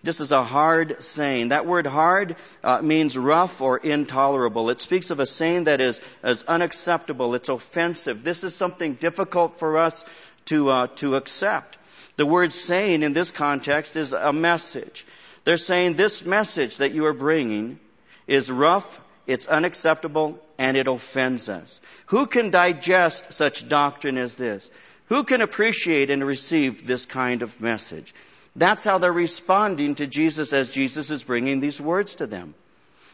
This 0.07 0.21
is 0.21 0.31
a 0.31 0.45
hard 0.45 1.03
saying. 1.03 1.49
That 1.49 1.67
word 1.67 1.85
hard 1.85 2.37
uh, 2.63 2.81
means 2.81 3.19
rough 3.19 3.61
or 3.61 3.77
intolerable. 3.77 4.71
It 4.71 4.81
speaks 4.81 5.11
of 5.11 5.19
a 5.19 5.27
saying 5.27 5.65
that 5.65 5.81
is, 5.81 6.01
is 6.23 6.45
unacceptable. 6.45 7.35
It's 7.35 7.49
offensive. 7.49 8.23
This 8.23 8.45
is 8.45 8.55
something 8.55 8.95
difficult 8.95 9.59
for 9.59 9.79
us 9.79 10.05
to, 10.45 10.69
uh, 10.71 10.87
to 10.99 11.17
accept. 11.17 11.77
The 12.15 12.25
word 12.25 12.53
saying 12.53 13.03
in 13.03 13.15
this 13.15 13.33
context 13.33 13.97
is 13.97 14.13
a 14.13 14.33
message. 14.33 15.05
They're 15.43 15.57
saying 15.57 15.95
this 15.95 16.25
message 16.25 16.77
that 16.77 16.93
you 16.93 17.07
are 17.07 17.13
bringing 17.13 17.81
is 18.29 18.49
rough, 18.49 19.01
it's 19.27 19.49
unacceptable, 19.49 20.39
and 20.57 20.77
it 20.77 20.87
offends 20.87 21.49
us. 21.49 21.81
Who 22.07 22.27
can 22.27 22.53
digest 22.53 23.33
such 23.33 23.69
doctrine 23.69 24.19
as 24.19 24.37
this? 24.37 24.71
Who 25.07 25.25
can 25.25 25.41
appreciate 25.41 26.11
and 26.11 26.25
receive 26.25 26.87
this 26.87 27.07
kind 27.07 27.43
of 27.43 27.61
message? 27.61 28.15
That's 28.57 28.85
how 28.85 28.99
they're 28.99 29.13
responding 29.13 29.97
to 29.97 30.07
Jesus 30.07 30.53
as 30.53 30.73
Jesus 30.73 31.11
is 31.11 31.23
bringing 31.23 31.61
these 31.61 31.81
words 31.81 32.17
to 32.17 32.27
them. 32.27 32.55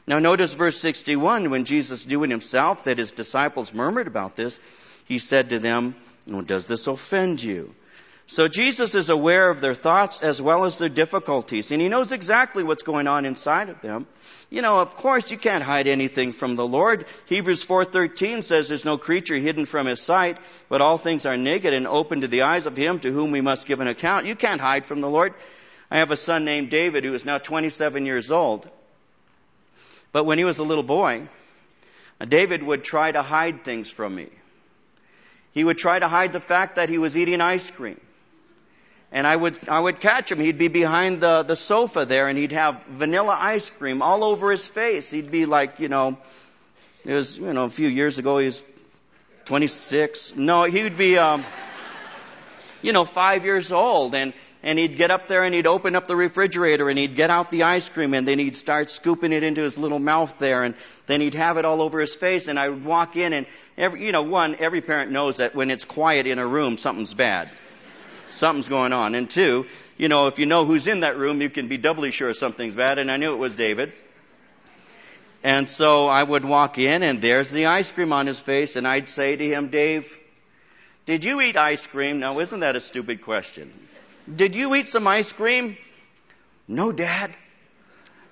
Now 0.06 0.20
notice 0.20 0.54
verse 0.54 0.78
61, 0.78 1.50
when 1.50 1.64
Jesus 1.64 2.06
knew 2.06 2.22
in 2.22 2.30
himself 2.30 2.84
that 2.84 2.98
his 2.98 3.12
disciples 3.12 3.74
murmured 3.74 4.06
about 4.06 4.36
this, 4.36 4.58
he 5.06 5.18
said 5.18 5.50
to 5.50 5.58
them, 5.58 5.94
does 6.46 6.68
this 6.68 6.86
offend 6.86 7.42
you? 7.42 7.74
So 8.26 8.48
Jesus 8.48 8.94
is 8.94 9.10
aware 9.10 9.50
of 9.50 9.60
their 9.60 9.74
thoughts 9.74 10.22
as 10.22 10.40
well 10.40 10.64
as 10.64 10.78
their 10.78 10.88
difficulties, 10.88 11.70
and 11.72 11.82
he 11.82 11.88
knows 11.88 12.12
exactly 12.12 12.62
what's 12.62 12.82
going 12.82 13.06
on 13.06 13.24
inside 13.26 13.68
of 13.68 13.80
them. 13.82 14.06
You 14.48 14.62
know, 14.62 14.80
of 14.80 14.96
course, 14.96 15.30
you 15.30 15.38
can't 15.38 15.64
hide 15.64 15.86
anything 15.86 16.32
from 16.32 16.56
the 16.56 16.66
Lord. 16.66 17.06
Hebrews 17.26 17.64
4:13 17.64 18.42
says 18.42 18.68
there's 18.68 18.84
no 18.84 18.96
creature 18.96 19.36
hidden 19.36 19.66
from 19.66 19.86
his 19.86 20.00
sight, 20.00 20.38
but 20.68 20.80
all 20.80 20.98
things 20.98 21.26
are 21.26 21.36
naked 21.36 21.74
and 21.74 21.86
open 21.86 22.20
to 22.20 22.28
the 22.28 22.42
eyes 22.42 22.66
of 22.66 22.76
him 22.76 23.00
to 23.00 23.10
whom 23.10 23.32
we 23.32 23.40
must 23.40 23.66
give 23.66 23.80
an 23.80 23.88
account. 23.88 24.26
You 24.26 24.36
can't 24.36 24.60
hide 24.60 24.86
from 24.86 25.00
the 25.00 25.10
Lord. 25.10 25.34
I 25.90 25.98
have 25.98 26.10
a 26.10 26.16
son 26.16 26.44
named 26.44 26.70
David 26.70 27.04
who 27.04 27.12
is 27.14 27.24
now 27.24 27.38
27 27.38 28.06
years 28.06 28.30
old. 28.30 28.68
But 30.12 30.24
when 30.24 30.38
he 30.38 30.44
was 30.44 30.58
a 30.58 30.64
little 30.64 30.84
boy, 30.84 31.28
David 32.26 32.62
would 32.62 32.84
try 32.84 33.10
to 33.12 33.22
hide 33.22 33.64
things 33.64 33.90
from 33.90 34.14
me. 34.14 34.28
He 35.52 35.64
would 35.64 35.78
try 35.78 35.98
to 35.98 36.08
hide 36.08 36.32
the 36.32 36.40
fact 36.40 36.76
that 36.76 36.88
he 36.88 36.98
was 36.98 37.16
eating 37.16 37.40
ice 37.40 37.70
cream. 37.70 38.00
And 39.12 39.26
I 39.26 39.36
would, 39.36 39.68
I 39.68 39.78
would 39.78 40.00
catch 40.00 40.32
him. 40.32 40.40
He'd 40.40 40.56
be 40.56 40.68
behind 40.68 41.20
the, 41.20 41.42
the 41.42 41.54
sofa 41.54 42.06
there 42.06 42.28
and 42.28 42.38
he'd 42.38 42.52
have 42.52 42.82
vanilla 42.86 43.36
ice 43.38 43.70
cream 43.70 44.00
all 44.00 44.24
over 44.24 44.50
his 44.50 44.66
face. 44.66 45.10
He'd 45.10 45.30
be 45.30 45.44
like, 45.44 45.80
you 45.80 45.88
know, 45.88 46.16
it 47.04 47.12
was, 47.12 47.38
you 47.38 47.52
know, 47.52 47.64
a 47.64 47.70
few 47.70 47.88
years 47.88 48.18
ago 48.18 48.38
he 48.38 48.46
was 48.46 48.64
26. 49.44 50.34
No, 50.36 50.64
he 50.64 50.82
would 50.82 50.96
be, 50.96 51.18
um, 51.18 51.44
you 52.80 52.94
know, 52.94 53.04
five 53.04 53.44
years 53.44 53.70
old 53.70 54.14
and, 54.14 54.32
and 54.62 54.78
he'd 54.78 54.96
get 54.96 55.10
up 55.10 55.26
there 55.26 55.44
and 55.44 55.54
he'd 55.54 55.66
open 55.66 55.94
up 55.94 56.06
the 56.06 56.16
refrigerator 56.16 56.88
and 56.88 56.98
he'd 56.98 57.14
get 57.14 57.28
out 57.28 57.50
the 57.50 57.64
ice 57.64 57.90
cream 57.90 58.14
and 58.14 58.26
then 58.26 58.38
he'd 58.38 58.56
start 58.56 58.90
scooping 58.90 59.32
it 59.32 59.42
into 59.42 59.62
his 59.62 59.76
little 59.76 59.98
mouth 59.98 60.38
there 60.38 60.62
and 60.62 60.74
then 61.06 61.20
he'd 61.20 61.34
have 61.34 61.58
it 61.58 61.66
all 61.66 61.82
over 61.82 62.00
his 62.00 62.14
face 62.16 62.48
and 62.48 62.58
I 62.58 62.70
would 62.70 62.82
walk 62.82 63.16
in 63.16 63.34
and 63.34 63.46
every, 63.76 64.06
you 64.06 64.12
know, 64.12 64.22
one, 64.22 64.56
every 64.58 64.80
parent 64.80 65.10
knows 65.10 65.36
that 65.36 65.54
when 65.54 65.70
it's 65.70 65.84
quiet 65.84 66.26
in 66.26 66.38
a 66.38 66.46
room, 66.46 66.78
something's 66.78 67.12
bad. 67.12 67.50
Something's 68.32 68.68
going 68.68 68.92
on. 68.92 69.14
And 69.14 69.28
two, 69.28 69.66
you 69.98 70.08
know, 70.08 70.26
if 70.26 70.38
you 70.38 70.46
know 70.46 70.64
who's 70.64 70.86
in 70.86 71.00
that 71.00 71.18
room, 71.18 71.40
you 71.42 71.50
can 71.50 71.68
be 71.68 71.76
doubly 71.76 72.10
sure 72.10 72.32
something's 72.34 72.74
bad 72.74 72.98
and 72.98 73.10
I 73.10 73.16
knew 73.16 73.32
it 73.32 73.38
was 73.38 73.54
David. 73.54 73.92
And 75.44 75.68
so 75.68 76.06
I 76.06 76.22
would 76.22 76.44
walk 76.44 76.78
in 76.78 77.02
and 77.02 77.20
there's 77.20 77.50
the 77.50 77.66
ice 77.66 77.92
cream 77.92 78.12
on 78.12 78.26
his 78.26 78.40
face 78.40 78.76
and 78.76 78.86
I'd 78.86 79.08
say 79.08 79.36
to 79.36 79.44
him, 79.46 79.68
Dave, 79.68 80.16
did 81.04 81.24
you 81.24 81.40
eat 81.40 81.56
ice 81.56 81.86
cream? 81.86 82.20
Now 82.20 82.38
isn't 82.38 82.60
that 82.60 82.76
a 82.76 82.80
stupid 82.80 83.22
question? 83.22 83.72
Did 84.34 84.56
you 84.56 84.74
eat 84.74 84.88
some 84.88 85.06
ice 85.06 85.32
cream? 85.32 85.76
No, 86.68 86.92
Dad. 86.92 87.34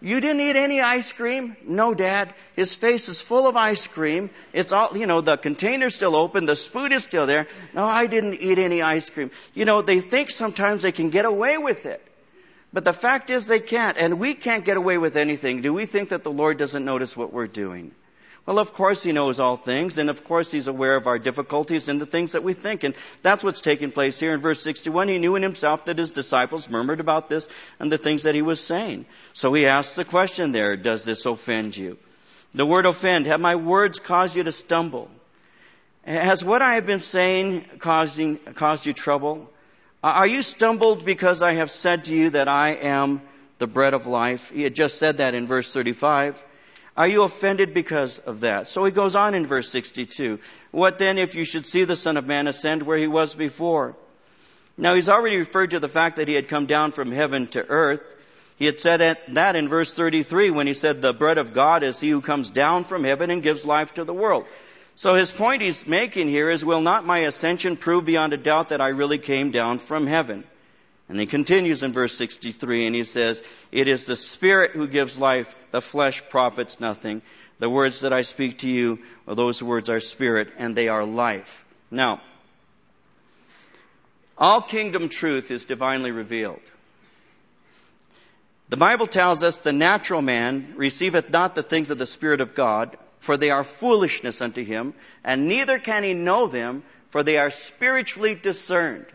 You 0.03 0.21
didn't 0.21 0.41
eat 0.41 0.57
any 0.57 0.81
ice 0.81 1.13
cream? 1.13 1.57
No, 1.67 1.93
Dad. 1.93 2.33
His 2.57 2.75
face 2.75 3.09
is 3.09 3.21
full 3.21 3.47
of 3.47 3.57
ice 3.57 3.87
cream. 3.87 4.31
It's 4.55 4.73
all, 4.73 4.97
you 4.97 5.07
know, 5.07 5.21
the 5.21 5.37
container's 5.37 5.95
still 5.95 6.17
open, 6.17 6.47
the 6.47 6.57
spoon 6.57 6.93
is 6.93 7.05
still 7.05 7.27
there. 7.27 7.47
No, 7.75 7.85
I 7.85 8.07
didn't 8.07 8.35
eat 8.35 8.59
any 8.59 8.81
ice 8.81 9.11
cream. 9.11 9.31
You 9.55 9.67
know, 9.67 9.83
they 9.83 10.01
think 10.01 10.31
sometimes 10.31 10.83
they 10.83 10.93
can 10.93 11.11
get 11.11 11.27
away 11.27 11.59
with 11.59 11.85
it. 11.85 12.03
But 12.73 12.85
the 12.85 12.93
fact 12.93 13.31
is 13.31 13.47
they 13.47 13.61
can't, 13.61 13.99
and 13.99 14.19
we 14.19 14.35
can't 14.35 14.65
get 14.65 14.77
away 14.77 14.97
with 14.97 15.17
anything. 15.17 15.61
Do 15.61 15.75
we 15.75 15.87
think 15.87 16.11
that 16.11 16.23
the 16.23 16.31
Lord 16.31 16.57
doesn't 16.57 16.85
notice 16.85 17.17
what 17.17 17.33
we're 17.33 17.49
doing? 17.49 17.91
Well, 18.47 18.59
of 18.59 18.73
course 18.73 19.03
he 19.03 19.13
knows 19.13 19.39
all 19.39 19.57
things, 19.57 19.99
and 19.99 20.11
of 20.11 20.25
course 20.25 20.51
he's 20.51 20.67
aware 20.67 20.97
of 20.97 21.07
our 21.07 21.19
difficulties 21.19 21.89
and 21.89 22.01
the 22.01 22.07
things 22.07 22.33
that 22.33 22.43
we 22.43 22.53
think. 22.53 22.85
And 22.85 22.95
that's 23.23 23.45
what's 23.45 23.61
taking 23.61 23.93
place 23.93 24.19
here 24.19 24.33
in 24.33 24.41
verse 24.41 24.63
61. 24.63 25.09
He 25.09 25.19
knew 25.19 25.37
in 25.37 25.43
himself 25.43 25.85
that 25.85 25.99
his 25.99 26.11
disciples 26.11 26.69
murmured 26.69 27.01
about 27.01 27.29
this 27.29 27.49
and 27.79 27.93
the 27.93 27.99
things 27.99 28.25
that 28.25 28.35
he 28.35 28.43
was 28.43 28.61
saying. 28.61 29.05
So 29.35 29.53
he 29.53 29.67
asks 29.67 29.95
the 29.95 30.05
question 30.05 30.53
there, 30.53 30.77
does 30.77 31.05
this 31.05 31.27
offend 31.27 31.77
you? 31.77 31.99
The 32.53 32.67
word 32.67 32.87
offend, 32.87 33.27
have 33.27 33.41
my 33.41 33.55
words 33.57 34.01
caused 34.01 34.35
you 34.35 34.43
to 34.43 34.53
stumble? 34.53 35.09
Has 36.05 36.45
what 36.45 36.63
I 36.63 36.75
have 36.75 36.87
been 36.87 37.01
saying 37.01 37.67
causing, 37.79 38.37
caused 38.37 38.87
you 38.87 38.93
trouble? 38.93 39.49
Are 40.03 40.27
you 40.27 40.43
stumbled 40.43 41.05
because 41.05 41.43
I 41.43 41.53
have 41.53 41.71
said 41.71 42.07
to 42.07 42.17
you 42.17 42.31
that 42.31 42.49
I 42.49 42.71
am 42.71 43.21
the 43.59 43.67
bread 43.67 43.93
of 43.93 44.07
life? 44.07 44.51
He 44.51 44.63
had 44.63 44.75
just 44.75 44.99
said 44.99 45.19
that 45.19 45.35
in 45.35 45.47
verse 45.47 45.73
35. 45.73 46.43
Are 47.01 47.09
you 47.09 47.23
offended 47.23 47.73
because 47.73 48.19
of 48.19 48.41
that? 48.41 48.69
So 48.69 48.85
he 48.85 48.91
goes 48.91 49.17
on 49.17 49.33
in 49.33 49.47
verse 49.47 49.71
62. 49.71 50.39
What 50.71 50.99
then 50.99 51.17
if 51.17 51.35
you 51.35 51.47
should 51.47 51.65
see 51.65 51.85
the 51.85 51.97
Son 51.97 52.19
of 52.19 52.27
Man 52.27 52.47
ascend 52.47 52.83
where 52.83 52.99
he 52.99 53.07
was 53.07 53.35
before? 53.35 53.97
Now 54.77 54.95
he's 54.95 55.09
already 55.09 55.39
referred 55.39 55.71
to 55.71 55.81
the 55.81 55.89
fact 55.89 56.17
that 56.17 56.29
he 56.29 56.35
had 56.35 56.51
come 56.51 56.67
down 56.67 56.93
from 56.93 57.11
heaven 57.11 57.47
to 57.57 57.67
earth. 57.67 58.03
He 58.59 58.67
had 58.67 58.79
said 58.79 59.17
that 59.29 59.57
in 59.57 59.71
verse 59.71 59.95
33 59.95 60.51
when 60.51 60.67
he 60.67 60.75
said, 60.75 61.01
the 61.01 61.15
bread 61.15 61.39
of 61.39 61.55
God 61.55 61.85
is 61.85 61.99
he 61.99 62.11
who 62.11 62.21
comes 62.21 62.51
down 62.51 62.85
from 62.85 63.03
heaven 63.03 63.31
and 63.31 63.43
gives 63.43 63.65
life 63.65 63.95
to 63.95 64.05
the 64.05 64.13
world. 64.13 64.45
So 64.95 65.15
his 65.15 65.33
point 65.33 65.63
he's 65.63 65.87
making 65.87 66.29
here 66.29 66.51
is, 66.51 66.67
will 66.67 66.83
not 66.83 67.07
my 67.07 67.21
ascension 67.21 67.79
prove 67.79 68.05
beyond 68.05 68.35
a 68.35 68.37
doubt 68.37 68.69
that 68.69 68.83
I 68.83 68.89
really 68.89 69.17
came 69.17 69.53
down 69.53 69.79
from 69.79 70.07
heaven? 70.07 70.45
And 71.11 71.19
he 71.19 71.27
continues 71.27 71.83
in 71.83 71.93
verse 71.93 72.17
63 72.17 72.87
and 72.87 72.95
he 72.95 73.03
says, 73.03 73.43
It 73.73 73.89
is 73.89 74.07
the 74.07 74.15
Spirit 74.15 74.71
who 74.71 74.87
gives 74.87 75.19
life, 75.19 75.53
the 75.73 75.81
flesh 75.81 76.23
profits 76.29 76.79
nothing. 76.79 77.21
The 77.59 77.69
words 77.69 78.03
that 78.03 78.13
I 78.13 78.23
speak 78.23 78.59
to 78.59 78.69
you, 78.69 79.01
well, 79.27 79.35
those 79.35 79.61
words 79.61 79.91
are 79.91 79.99
spirit 79.99 80.53
and 80.57 80.77
they 80.77 80.89
are 80.89 81.05
life. 81.05 81.65
Now, 81.91 82.21
all 84.39 84.63
kingdom 84.63 85.09
truth 85.09 85.51
is 85.51 85.65
divinely 85.65 86.13
revealed. 86.13 86.63
The 88.69 88.77
Bible 88.77 89.09
tells 89.09 89.43
us 89.43 89.59
the 89.59 89.73
natural 89.73 90.23
man 90.23 90.75
receiveth 90.77 91.29
not 91.29 91.57
the 91.57 91.65
things 91.65 91.91
of 91.91 91.99
the 91.99 92.07
Spirit 92.07 92.41
of 92.41 92.55
God, 92.55 92.97
for 93.19 93.37
they 93.37 93.51
are 93.51 93.65
foolishness 93.65 94.41
unto 94.41 94.65
him, 94.65 94.95
and 95.25 95.49
neither 95.49 95.81
can 95.81 96.05
he 96.05 96.15
know 96.15 96.47
them, 96.47 96.85
for 97.11 97.25
they 97.25 97.37
are 97.37 97.51
spiritually 97.51 98.37
discerned. 98.37 99.07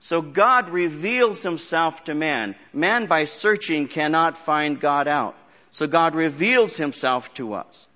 So 0.00 0.22
God 0.22 0.70
reveals 0.70 1.42
himself 1.42 2.04
to 2.04 2.14
man. 2.14 2.54
Man 2.72 3.06
by 3.06 3.24
searching 3.24 3.86
cannot 3.86 4.38
find 4.38 4.80
God 4.80 5.06
out. 5.06 5.36
So 5.70 5.86
God 5.86 6.14
reveals 6.14 6.76
himself 6.76 7.32
to 7.34 7.54
us. 7.54 7.86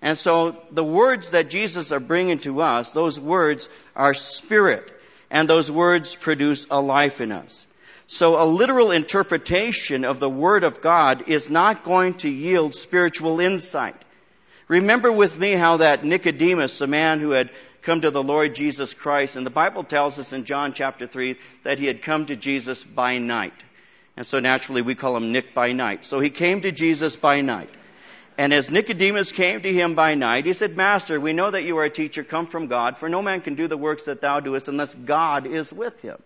And 0.00 0.16
so 0.16 0.56
the 0.70 0.84
words 0.84 1.30
that 1.30 1.50
Jesus 1.50 1.92
are 1.92 2.00
bringing 2.00 2.38
to 2.38 2.62
us, 2.62 2.92
those 2.92 3.20
words 3.20 3.68
are 3.96 4.14
spirit. 4.14 4.92
And 5.30 5.48
those 5.48 5.70
words 5.70 6.14
produce 6.14 6.66
a 6.70 6.80
life 6.80 7.20
in 7.20 7.32
us. 7.32 7.66
So 8.06 8.42
a 8.42 8.46
literal 8.46 8.90
interpretation 8.90 10.06
of 10.06 10.20
the 10.20 10.30
Word 10.30 10.64
of 10.64 10.80
God 10.80 11.28
is 11.28 11.50
not 11.50 11.84
going 11.84 12.14
to 12.14 12.30
yield 12.30 12.74
spiritual 12.74 13.40
insight. 13.40 13.96
Remember 14.68 15.12
with 15.12 15.38
me 15.38 15.52
how 15.52 15.78
that 15.78 16.04
Nicodemus, 16.04 16.80
a 16.80 16.86
man 16.86 17.20
who 17.20 17.30
had 17.30 17.50
come 17.82 18.00
to 18.00 18.10
the 18.10 18.22
Lord 18.22 18.54
Jesus 18.54 18.94
Christ. 18.94 19.36
And 19.36 19.46
the 19.46 19.50
Bible 19.50 19.84
tells 19.84 20.18
us 20.18 20.32
in 20.32 20.44
John 20.44 20.72
chapter 20.72 21.06
3 21.06 21.36
that 21.64 21.78
he 21.78 21.86
had 21.86 22.02
come 22.02 22.26
to 22.26 22.36
Jesus 22.36 22.84
by 22.84 23.18
night. 23.18 23.54
And 24.16 24.26
so 24.26 24.40
naturally 24.40 24.82
we 24.82 24.94
call 24.94 25.16
him 25.16 25.32
Nick 25.32 25.54
by 25.54 25.72
night. 25.72 26.04
So 26.04 26.20
he 26.20 26.30
came 26.30 26.60
to 26.62 26.72
Jesus 26.72 27.16
by 27.16 27.40
night. 27.40 27.70
And 28.36 28.52
as 28.52 28.70
Nicodemus 28.70 29.32
came 29.32 29.62
to 29.62 29.72
him 29.72 29.96
by 29.96 30.14
night, 30.14 30.46
he 30.46 30.52
said, 30.52 30.76
Master, 30.76 31.18
we 31.18 31.32
know 31.32 31.50
that 31.50 31.64
you 31.64 31.76
are 31.78 31.84
a 31.84 31.90
teacher 31.90 32.22
come 32.22 32.46
from 32.46 32.68
God, 32.68 32.96
for 32.96 33.08
no 33.08 33.20
man 33.20 33.40
can 33.40 33.56
do 33.56 33.66
the 33.66 33.76
works 33.76 34.04
that 34.04 34.20
thou 34.20 34.38
doest 34.38 34.68
unless 34.68 34.94
God 34.94 35.46
is 35.46 35.72
with 35.72 36.00
him. 36.02 36.16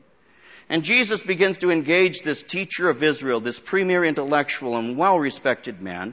And 0.68 0.84
Jesus 0.84 1.22
begins 1.22 1.58
to 1.58 1.70
engage 1.70 2.20
this 2.20 2.42
teacher 2.42 2.88
of 2.90 3.02
Israel, 3.02 3.40
this 3.40 3.58
premier 3.58 4.04
intellectual 4.04 4.76
and 4.76 4.96
well 4.96 5.18
respected 5.18 5.80
man, 5.82 6.12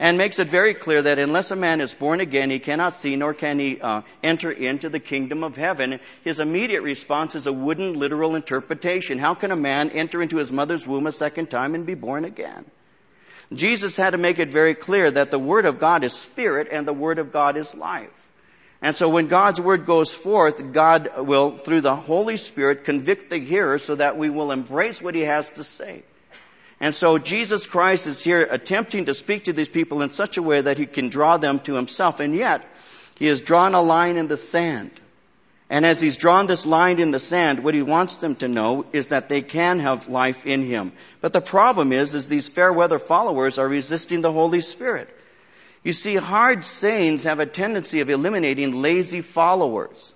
and 0.00 0.16
makes 0.16 0.38
it 0.38 0.48
very 0.48 0.72
clear 0.72 1.02
that 1.02 1.18
unless 1.18 1.50
a 1.50 1.56
man 1.56 1.82
is 1.82 1.92
born 1.92 2.20
again, 2.20 2.50
he 2.50 2.58
cannot 2.58 2.96
see 2.96 3.16
nor 3.16 3.34
can 3.34 3.58
he 3.58 3.78
uh, 3.78 4.00
enter 4.22 4.50
into 4.50 4.88
the 4.88 4.98
kingdom 4.98 5.44
of 5.44 5.56
heaven. 5.56 6.00
His 6.24 6.40
immediate 6.40 6.80
response 6.80 7.34
is 7.34 7.46
a 7.46 7.52
wooden, 7.52 7.92
literal 7.92 8.34
interpretation. 8.34 9.18
How 9.18 9.34
can 9.34 9.50
a 9.50 9.56
man 9.56 9.90
enter 9.90 10.22
into 10.22 10.38
his 10.38 10.50
mother's 10.50 10.88
womb 10.88 11.06
a 11.06 11.12
second 11.12 11.50
time 11.50 11.74
and 11.74 11.84
be 11.84 11.94
born 11.94 12.24
again? 12.24 12.64
Jesus 13.52 13.94
had 13.94 14.10
to 14.10 14.18
make 14.18 14.38
it 14.38 14.48
very 14.48 14.74
clear 14.74 15.10
that 15.10 15.30
the 15.30 15.38
Word 15.38 15.66
of 15.66 15.78
God 15.78 16.02
is 16.02 16.14
spirit 16.14 16.68
and 16.72 16.88
the 16.88 16.94
Word 16.94 17.18
of 17.18 17.30
God 17.30 17.58
is 17.58 17.74
life. 17.74 18.28
And 18.80 18.96
so 18.96 19.10
when 19.10 19.26
God's 19.26 19.60
Word 19.60 19.84
goes 19.84 20.14
forth, 20.14 20.72
God 20.72 21.10
will, 21.18 21.58
through 21.58 21.82
the 21.82 21.96
Holy 21.96 22.38
Spirit, 22.38 22.84
convict 22.84 23.28
the 23.28 23.38
hearer 23.38 23.78
so 23.78 23.96
that 23.96 24.16
we 24.16 24.30
will 24.30 24.50
embrace 24.50 25.02
what 25.02 25.14
He 25.14 25.22
has 25.22 25.50
to 25.50 25.64
say. 25.64 26.04
And 26.80 26.94
so 26.94 27.18
Jesus 27.18 27.66
Christ 27.66 28.06
is 28.06 28.24
here 28.24 28.40
attempting 28.50 29.04
to 29.04 29.14
speak 29.14 29.44
to 29.44 29.52
these 29.52 29.68
people 29.68 30.00
in 30.00 30.10
such 30.10 30.38
a 30.38 30.42
way 30.42 30.62
that 30.62 30.78
he 30.78 30.86
can 30.86 31.10
draw 31.10 31.36
them 31.36 31.60
to 31.60 31.74
himself. 31.74 32.20
And 32.20 32.34
yet, 32.34 32.66
he 33.16 33.26
has 33.26 33.42
drawn 33.42 33.74
a 33.74 33.82
line 33.82 34.16
in 34.16 34.28
the 34.28 34.38
sand. 34.38 34.90
And 35.68 35.86
as 35.86 36.00
he's 36.00 36.16
drawn 36.16 36.46
this 36.46 36.66
line 36.66 36.98
in 36.98 37.12
the 37.12 37.18
sand, 37.18 37.62
what 37.62 37.74
he 37.74 37.82
wants 37.82 38.16
them 38.16 38.34
to 38.36 38.48
know 38.48 38.86
is 38.92 39.08
that 39.08 39.28
they 39.28 39.42
can 39.42 39.78
have 39.78 40.08
life 40.08 40.46
in 40.46 40.62
him. 40.62 40.92
But 41.20 41.32
the 41.32 41.40
problem 41.40 41.92
is, 41.92 42.14
is 42.14 42.28
these 42.28 42.48
fair 42.48 42.72
weather 42.72 42.98
followers 42.98 43.58
are 43.58 43.68
resisting 43.68 44.20
the 44.20 44.32
Holy 44.32 44.62
Spirit. 44.62 45.08
You 45.84 45.92
see, 45.92 46.16
hard 46.16 46.64
sayings 46.64 47.24
have 47.24 47.40
a 47.40 47.46
tendency 47.46 48.00
of 48.00 48.10
eliminating 48.10 48.82
lazy 48.82 49.20
followers. 49.20 50.12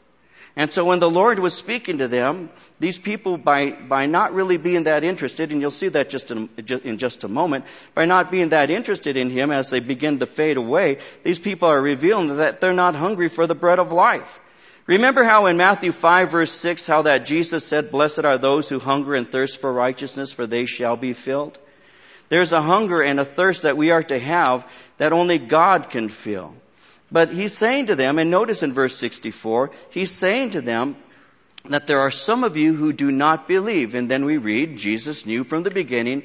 And 0.56 0.72
so 0.72 0.84
when 0.84 1.00
the 1.00 1.10
Lord 1.10 1.40
was 1.40 1.52
speaking 1.52 1.98
to 1.98 2.06
them, 2.06 2.48
these 2.78 2.96
people, 2.96 3.36
by, 3.36 3.70
by 3.72 4.06
not 4.06 4.32
really 4.32 4.56
being 4.56 4.84
that 4.84 5.02
interested, 5.02 5.50
and 5.50 5.60
you'll 5.60 5.70
see 5.70 5.88
that 5.88 6.10
just 6.10 6.30
in, 6.30 6.48
in 6.84 6.98
just 6.98 7.24
a 7.24 7.28
moment, 7.28 7.64
by 7.92 8.04
not 8.04 8.30
being 8.30 8.50
that 8.50 8.70
interested 8.70 9.16
in 9.16 9.30
Him 9.30 9.50
as 9.50 9.70
they 9.70 9.80
begin 9.80 10.20
to 10.20 10.26
fade 10.26 10.56
away, 10.56 10.98
these 11.24 11.40
people 11.40 11.68
are 11.68 11.80
revealing 11.80 12.36
that 12.36 12.60
they're 12.60 12.72
not 12.72 12.94
hungry 12.94 13.28
for 13.28 13.48
the 13.48 13.56
bread 13.56 13.80
of 13.80 13.90
life. 13.90 14.38
Remember 14.86 15.24
how 15.24 15.46
in 15.46 15.56
Matthew 15.56 15.90
5 15.90 16.30
verse 16.30 16.52
6, 16.52 16.86
how 16.86 17.02
that 17.02 17.26
Jesus 17.26 17.66
said, 17.66 17.90
Blessed 17.90 18.24
are 18.24 18.38
those 18.38 18.68
who 18.68 18.78
hunger 18.78 19.14
and 19.14 19.28
thirst 19.28 19.60
for 19.60 19.72
righteousness, 19.72 20.32
for 20.32 20.46
they 20.46 20.66
shall 20.66 20.94
be 20.94 21.14
filled? 21.14 21.58
There's 22.28 22.52
a 22.52 22.62
hunger 22.62 23.02
and 23.02 23.18
a 23.18 23.24
thirst 23.24 23.62
that 23.62 23.76
we 23.76 23.90
are 23.90 24.02
to 24.04 24.18
have 24.18 24.70
that 24.98 25.12
only 25.12 25.38
God 25.38 25.90
can 25.90 26.08
fill. 26.08 26.54
But 27.12 27.30
he's 27.30 27.56
saying 27.56 27.86
to 27.86 27.96
them, 27.96 28.18
and 28.18 28.30
notice 28.30 28.62
in 28.62 28.72
verse 28.72 28.96
64, 28.96 29.70
he's 29.90 30.10
saying 30.10 30.50
to 30.50 30.60
them 30.60 30.96
that 31.66 31.86
there 31.86 32.00
are 32.00 32.10
some 32.10 32.44
of 32.44 32.56
you 32.56 32.74
who 32.74 32.92
do 32.92 33.10
not 33.10 33.46
believe. 33.46 33.94
And 33.94 34.10
then 34.10 34.24
we 34.24 34.36
read, 34.36 34.76
Jesus 34.76 35.26
knew 35.26 35.44
from 35.44 35.62
the 35.62 35.70
beginning 35.70 36.24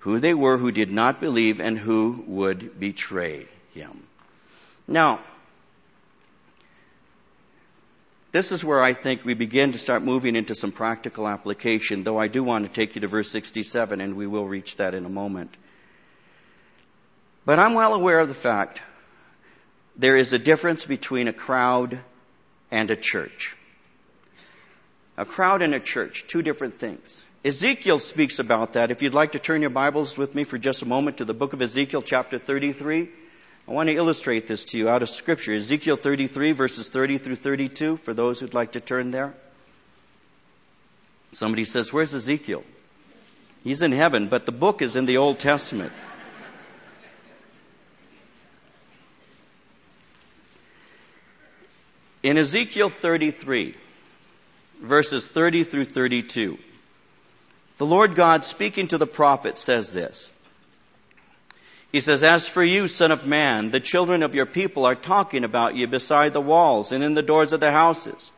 who 0.00 0.18
they 0.18 0.34
were 0.34 0.56
who 0.56 0.72
did 0.72 0.90
not 0.90 1.20
believe 1.20 1.60
and 1.60 1.78
who 1.78 2.24
would 2.26 2.80
betray 2.80 3.46
him. 3.74 4.02
Now, 4.88 5.20
this 8.32 8.52
is 8.52 8.64
where 8.64 8.80
I 8.80 8.92
think 8.92 9.24
we 9.24 9.34
begin 9.34 9.72
to 9.72 9.78
start 9.78 10.02
moving 10.02 10.36
into 10.36 10.54
some 10.54 10.72
practical 10.72 11.28
application, 11.28 12.04
though 12.04 12.16
I 12.16 12.28
do 12.28 12.42
want 12.42 12.64
to 12.64 12.72
take 12.72 12.94
you 12.94 13.00
to 13.02 13.08
verse 13.08 13.30
67, 13.30 14.00
and 14.00 14.16
we 14.16 14.26
will 14.26 14.46
reach 14.46 14.76
that 14.76 14.94
in 14.94 15.04
a 15.04 15.08
moment. 15.10 15.54
But 17.44 17.58
I'm 17.58 17.74
well 17.74 17.94
aware 17.94 18.20
of 18.20 18.28
the 18.28 18.34
fact 18.34 18.82
there 19.96 20.16
is 20.16 20.32
a 20.32 20.38
difference 20.38 20.84
between 20.84 21.28
a 21.28 21.32
crowd 21.32 21.98
and 22.70 22.90
a 22.90 22.96
church. 22.96 23.56
A 25.16 25.24
crowd 25.24 25.62
and 25.62 25.74
a 25.74 25.80
church, 25.80 26.24
two 26.26 26.42
different 26.42 26.78
things. 26.78 27.24
Ezekiel 27.44 27.98
speaks 27.98 28.38
about 28.38 28.74
that. 28.74 28.90
If 28.90 29.02
you'd 29.02 29.14
like 29.14 29.32
to 29.32 29.38
turn 29.38 29.60
your 29.62 29.70
Bibles 29.70 30.16
with 30.18 30.34
me 30.34 30.44
for 30.44 30.58
just 30.58 30.82
a 30.82 30.86
moment 30.86 31.18
to 31.18 31.24
the 31.24 31.34
book 31.34 31.52
of 31.52 31.62
Ezekiel, 31.62 32.02
chapter 32.02 32.38
33. 32.38 33.08
I 33.68 33.72
want 33.72 33.88
to 33.88 33.94
illustrate 33.94 34.46
this 34.46 34.64
to 34.66 34.78
you 34.78 34.88
out 34.88 35.02
of 35.02 35.08
Scripture. 35.08 35.54
Ezekiel 35.54 35.96
33, 35.96 36.52
verses 36.52 36.88
30 36.88 37.18
through 37.18 37.36
32, 37.36 37.98
for 37.98 38.12
those 38.12 38.40
who'd 38.40 38.54
like 38.54 38.72
to 38.72 38.80
turn 38.80 39.10
there. 39.10 39.32
Somebody 41.32 41.64
says, 41.64 41.92
Where's 41.92 42.12
Ezekiel? 42.12 42.64
He's 43.62 43.82
in 43.82 43.92
heaven, 43.92 44.28
but 44.28 44.46
the 44.46 44.52
book 44.52 44.82
is 44.82 44.96
in 44.96 45.06
the 45.06 45.18
Old 45.18 45.38
Testament. 45.38 45.92
In 52.22 52.36
Ezekiel 52.36 52.90
33, 52.90 53.74
verses 54.82 55.26
30 55.26 55.64
through 55.64 55.86
32, 55.86 56.58
the 57.78 57.86
Lord 57.86 58.14
God 58.14 58.44
speaking 58.44 58.88
to 58.88 58.98
the 58.98 59.06
prophet 59.06 59.56
says 59.56 59.94
this. 59.94 60.30
He 61.92 62.00
says, 62.00 62.22
As 62.22 62.46
for 62.46 62.62
you, 62.62 62.88
son 62.88 63.10
of 63.10 63.26
man, 63.26 63.70
the 63.70 63.80
children 63.80 64.22
of 64.22 64.34
your 64.34 64.44
people 64.44 64.84
are 64.84 64.94
talking 64.94 65.44
about 65.44 65.76
you 65.76 65.86
beside 65.86 66.34
the 66.34 66.42
walls 66.42 66.92
and 66.92 67.02
in 67.02 67.14
the 67.14 67.22
doors 67.22 67.54
of 67.54 67.60
the 67.60 67.70
houses. 67.70 68.30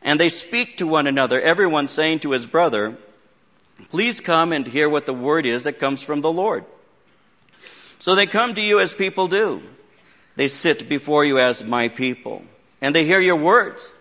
And 0.00 0.18
they 0.18 0.30
speak 0.30 0.78
to 0.78 0.86
one 0.86 1.06
another, 1.06 1.38
everyone 1.38 1.88
saying 1.88 2.20
to 2.20 2.30
his 2.30 2.46
brother, 2.46 2.96
Please 3.90 4.22
come 4.22 4.52
and 4.52 4.66
hear 4.66 4.88
what 4.88 5.04
the 5.04 5.12
word 5.12 5.44
is 5.44 5.64
that 5.64 5.78
comes 5.78 6.02
from 6.02 6.22
the 6.22 6.32
Lord. 6.32 6.64
So 7.98 8.14
they 8.14 8.26
come 8.26 8.54
to 8.54 8.62
you 8.62 8.80
as 8.80 8.94
people 8.94 9.28
do. 9.28 9.62
They 10.36 10.48
sit 10.48 10.88
before 10.88 11.26
you 11.26 11.38
as 11.38 11.62
my 11.62 11.88
people. 11.88 12.42
And 12.80 12.94
they 12.94 13.04
hear 13.04 13.20
your 13.20 13.36
words, 13.36 13.92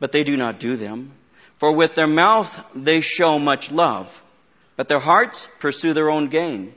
but 0.00 0.12
they 0.12 0.24
do 0.24 0.36
not 0.36 0.60
do 0.60 0.76
them. 0.76 1.12
For 1.58 1.72
with 1.72 1.94
their 1.94 2.06
mouth 2.06 2.60
they 2.74 3.00
show 3.00 3.38
much 3.38 3.72
love, 3.72 4.22
but 4.76 4.88
their 4.88 5.00
hearts 5.00 5.48
pursue 5.58 5.92
their 5.92 6.10
own 6.10 6.28
gain. 6.28 6.72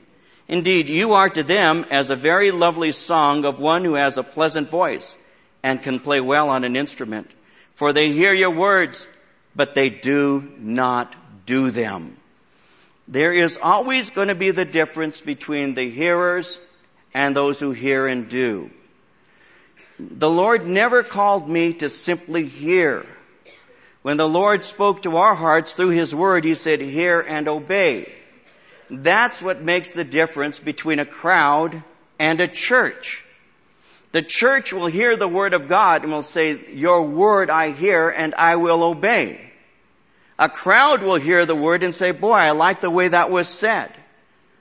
Indeed, 0.48 0.88
you 0.88 1.12
are 1.12 1.28
to 1.28 1.42
them 1.42 1.86
as 1.90 2.10
a 2.10 2.16
very 2.16 2.50
lovely 2.50 2.92
song 2.92 3.44
of 3.44 3.60
one 3.60 3.84
who 3.84 3.94
has 3.94 4.18
a 4.18 4.24
pleasant 4.24 4.70
voice 4.70 5.16
and 5.62 5.82
can 5.82 6.00
play 6.00 6.20
well 6.20 6.50
on 6.50 6.64
an 6.64 6.76
instrument. 6.76 7.30
For 7.74 7.92
they 7.92 8.12
hear 8.12 8.32
your 8.32 8.50
words, 8.50 9.08
but 9.54 9.74
they 9.74 9.88
do 9.88 10.52
not 10.58 11.14
do 11.46 11.70
them. 11.70 12.16
There 13.08 13.32
is 13.32 13.58
always 13.62 14.10
going 14.10 14.28
to 14.28 14.34
be 14.34 14.50
the 14.50 14.64
difference 14.64 15.20
between 15.20 15.74
the 15.74 15.88
hearers 15.88 16.60
and 17.14 17.36
those 17.36 17.60
who 17.60 17.72
hear 17.72 18.06
and 18.06 18.28
do. 18.28 18.70
The 20.10 20.30
Lord 20.30 20.66
never 20.66 21.02
called 21.02 21.48
me 21.48 21.74
to 21.74 21.88
simply 21.88 22.46
hear. 22.46 23.06
When 24.02 24.16
the 24.16 24.28
Lord 24.28 24.64
spoke 24.64 25.02
to 25.02 25.16
our 25.18 25.34
hearts 25.34 25.74
through 25.74 25.90
His 25.90 26.14
Word, 26.14 26.44
He 26.44 26.54
said, 26.54 26.80
hear 26.80 27.20
and 27.20 27.46
obey. 27.46 28.12
That's 28.90 29.40
what 29.42 29.62
makes 29.62 29.94
the 29.94 30.04
difference 30.04 30.58
between 30.58 30.98
a 30.98 31.06
crowd 31.06 31.82
and 32.18 32.40
a 32.40 32.48
church. 32.48 33.24
The 34.10 34.22
church 34.22 34.72
will 34.72 34.86
hear 34.86 35.16
the 35.16 35.28
word 35.28 35.54
of 35.54 35.68
God 35.68 36.02
and 36.02 36.12
will 36.12 36.22
say, 36.22 36.74
your 36.74 37.02
word 37.02 37.48
I 37.48 37.70
hear 37.70 38.10
and 38.10 38.34
I 38.34 38.56
will 38.56 38.82
obey. 38.82 39.40
A 40.38 40.50
crowd 40.50 41.02
will 41.02 41.16
hear 41.16 41.46
the 41.46 41.54
word 41.54 41.82
and 41.82 41.94
say, 41.94 42.10
boy, 42.10 42.34
I 42.34 42.50
like 42.50 42.82
the 42.82 42.90
way 42.90 43.08
that 43.08 43.30
was 43.30 43.48
said. 43.48 43.90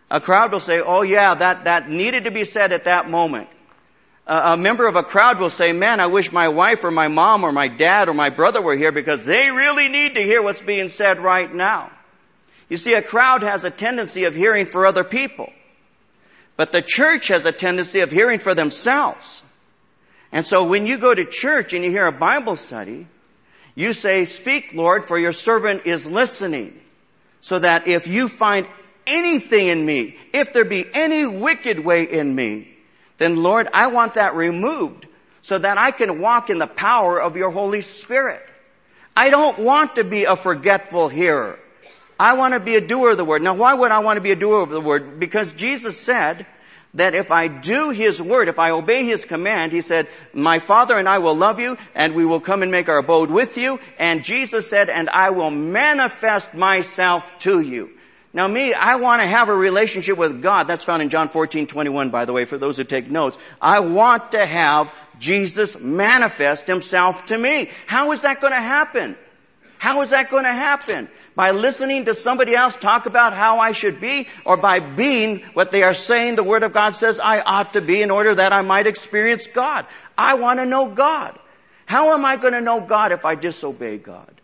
A 0.09 0.21
crowd 0.21 0.53
will 0.53 0.61
say, 0.61 0.79
oh 0.79 1.01
yeah, 1.01 1.35
that, 1.35 1.65
that 1.65 1.89
needed 1.89 2.25
to 2.25 2.31
be 2.31 2.45
said 2.45 2.71
at 2.71 2.85
that 2.85 3.09
moment. 3.09 3.49
A, 4.33 4.55
member 4.55 4.87
of 4.87 4.95
a 4.95 5.03
crowd 5.03 5.41
will 5.41 5.49
say, 5.49 5.73
man, 5.73 5.99
I 5.99 6.07
wish 6.07 6.31
my 6.31 6.47
wife 6.47 6.85
or 6.85 6.91
my 6.91 7.09
mom 7.09 7.43
or 7.43 7.51
my 7.51 7.67
dad 7.67 8.07
or 8.07 8.13
my 8.13 8.29
brother 8.29 8.61
were 8.61 8.77
here 8.77 8.93
because 8.93 9.25
they 9.25 9.51
really 9.51 9.89
need 9.89 10.15
to 10.15 10.21
hear 10.21 10.41
what's 10.41 10.61
being 10.61 10.87
said 10.87 11.19
right 11.19 11.53
now. 11.53 11.91
You 12.69 12.77
see, 12.77 12.93
a 12.93 13.01
crowd 13.01 13.43
has 13.43 13.65
a 13.65 13.69
tendency 13.69 14.23
of 14.23 14.33
hearing 14.33 14.67
for 14.67 14.87
other 14.87 15.03
people. 15.03 15.51
But 16.55 16.71
the 16.71 16.81
church 16.81 17.27
has 17.27 17.45
a 17.45 17.51
tendency 17.51 17.99
of 17.99 18.11
hearing 18.11 18.39
for 18.39 18.55
themselves. 18.55 19.41
And 20.31 20.45
so 20.45 20.63
when 20.63 20.87
you 20.87 20.97
go 20.97 21.13
to 21.13 21.25
church 21.25 21.73
and 21.73 21.83
you 21.83 21.91
hear 21.91 22.07
a 22.07 22.13
Bible 22.13 22.55
study, 22.55 23.07
you 23.75 23.91
say, 23.91 24.23
speak 24.23 24.73
Lord, 24.73 25.03
for 25.03 25.19
your 25.19 25.33
servant 25.33 25.85
is 25.85 26.07
listening. 26.07 26.79
So 27.41 27.59
that 27.59 27.85
if 27.85 28.07
you 28.07 28.29
find 28.29 28.65
anything 29.05 29.67
in 29.67 29.85
me, 29.85 30.17
if 30.31 30.53
there 30.53 30.63
be 30.63 30.85
any 30.93 31.27
wicked 31.27 31.83
way 31.83 32.03
in 32.03 32.33
me, 32.33 32.70
then 33.21 33.43
Lord, 33.43 33.67
I 33.73 33.87
want 33.87 34.15
that 34.15 34.35
removed 34.35 35.07
so 35.41 35.57
that 35.57 35.77
I 35.77 35.91
can 35.91 36.19
walk 36.19 36.49
in 36.49 36.57
the 36.57 36.67
power 36.67 37.21
of 37.21 37.37
your 37.37 37.51
Holy 37.51 37.81
Spirit. 37.81 38.41
I 39.15 39.29
don't 39.29 39.59
want 39.59 39.95
to 39.95 40.03
be 40.03 40.25
a 40.25 40.35
forgetful 40.35 41.09
hearer. 41.09 41.59
I 42.19 42.33
want 42.33 42.53
to 42.53 42.59
be 42.59 42.75
a 42.75 42.81
doer 42.81 43.11
of 43.11 43.17
the 43.17 43.25
word. 43.25 43.41
Now, 43.41 43.55
why 43.55 43.73
would 43.73 43.91
I 43.91 43.99
want 43.99 44.17
to 44.17 44.21
be 44.21 44.31
a 44.31 44.35
doer 44.35 44.61
of 44.61 44.69
the 44.69 44.79
word? 44.79 45.19
Because 45.19 45.53
Jesus 45.53 45.99
said 45.99 46.45
that 46.93 47.15
if 47.15 47.31
I 47.31 47.47
do 47.47 47.89
His 47.89 48.21
word, 48.21 48.47
if 48.47 48.59
I 48.59 48.71
obey 48.71 49.05
His 49.05 49.25
command, 49.25 49.71
He 49.71 49.81
said, 49.81 50.07
my 50.33 50.59
Father 50.59 50.97
and 50.97 51.09
I 51.09 51.19
will 51.19 51.35
love 51.35 51.59
you 51.59 51.77
and 51.95 52.13
we 52.13 52.25
will 52.25 52.39
come 52.39 52.61
and 52.61 52.71
make 52.71 52.89
our 52.89 52.99
abode 52.99 53.31
with 53.31 53.57
you. 53.57 53.79
And 53.97 54.23
Jesus 54.23 54.69
said, 54.69 54.89
and 54.89 55.09
I 55.09 55.31
will 55.31 55.51
manifest 55.51 56.53
myself 56.53 57.39
to 57.39 57.59
you. 57.59 57.89
Now 58.33 58.47
me, 58.47 58.73
I 58.73 58.95
want 58.95 59.21
to 59.21 59.27
have 59.27 59.49
a 59.49 59.55
relationship 59.55 60.17
with 60.17 60.41
God. 60.41 60.63
That's 60.63 60.85
found 60.85 61.01
in 61.01 61.09
John 61.09 61.27
14, 61.27 61.67
21, 61.67 62.11
by 62.11 62.25
the 62.25 62.33
way, 62.33 62.45
for 62.45 62.57
those 62.57 62.77
who 62.77 62.85
take 62.85 63.09
notes. 63.09 63.37
I 63.61 63.81
want 63.81 64.31
to 64.31 64.45
have 64.45 64.93
Jesus 65.19 65.77
manifest 65.77 66.65
Himself 66.67 67.25
to 67.25 67.37
me. 67.37 67.69
How 67.87 68.11
is 68.13 68.21
that 68.21 68.39
going 68.39 68.53
to 68.53 68.61
happen? 68.61 69.17
How 69.79 70.01
is 70.01 70.11
that 70.11 70.29
going 70.29 70.43
to 70.43 70.53
happen? 70.53 71.09
By 71.35 71.51
listening 71.51 72.05
to 72.05 72.13
somebody 72.13 72.55
else 72.55 72.75
talk 72.77 73.07
about 73.07 73.33
how 73.33 73.59
I 73.59 73.71
should 73.71 73.99
be 73.99 74.27
or 74.45 74.55
by 74.55 74.79
being 74.79 75.39
what 75.53 75.71
they 75.71 75.83
are 75.83 75.95
saying 75.95 76.35
the 76.35 76.43
Word 76.43 76.63
of 76.63 76.71
God 76.71 76.95
says 76.95 77.19
I 77.19 77.41
ought 77.41 77.73
to 77.73 77.81
be 77.81 78.01
in 78.01 78.11
order 78.11 78.35
that 78.35 78.53
I 78.53 78.61
might 78.61 78.87
experience 78.87 79.47
God? 79.47 79.85
I 80.17 80.35
want 80.35 80.59
to 80.59 80.65
know 80.65 80.89
God. 80.91 81.37
How 81.85 82.13
am 82.13 82.23
I 82.23 82.37
going 82.37 82.53
to 82.53 82.61
know 82.61 82.79
God 82.79 83.11
if 83.11 83.25
I 83.25 83.35
disobey 83.35 83.97
God? 83.97 84.40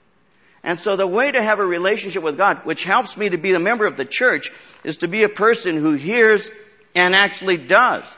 And 0.68 0.82
so 0.82 0.98
the 0.98 1.08
way 1.08 1.32
to 1.32 1.42
have 1.42 1.60
a 1.60 1.66
relationship 1.66 2.24
with 2.24 2.36
God, 2.36 2.66
which 2.66 2.84
helps 2.84 3.16
me 3.16 3.30
to 3.30 3.38
be 3.38 3.54
a 3.54 3.60
member 3.60 3.86
of 3.86 3.96
the 3.96 4.04
church, 4.04 4.52
is 4.84 4.98
to 4.98 5.08
be 5.08 5.24
a 5.24 5.30
person 5.30 5.78
who 5.78 5.94
hears 5.94 6.52
and 6.94 7.16
actually 7.16 7.56
does. 7.56 8.18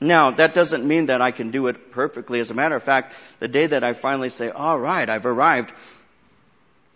Now, 0.00 0.30
that 0.30 0.54
doesn't 0.54 0.86
mean 0.86 1.06
that 1.06 1.20
I 1.20 1.32
can 1.32 1.50
do 1.50 1.66
it 1.66 1.90
perfectly. 1.90 2.38
As 2.38 2.52
a 2.52 2.54
matter 2.54 2.76
of 2.76 2.84
fact, 2.84 3.16
the 3.40 3.48
day 3.48 3.66
that 3.66 3.82
I 3.82 3.94
finally 3.94 4.28
say, 4.28 4.48
all 4.48 4.78
right, 4.78 5.10
I've 5.10 5.26
arrived, 5.26 5.74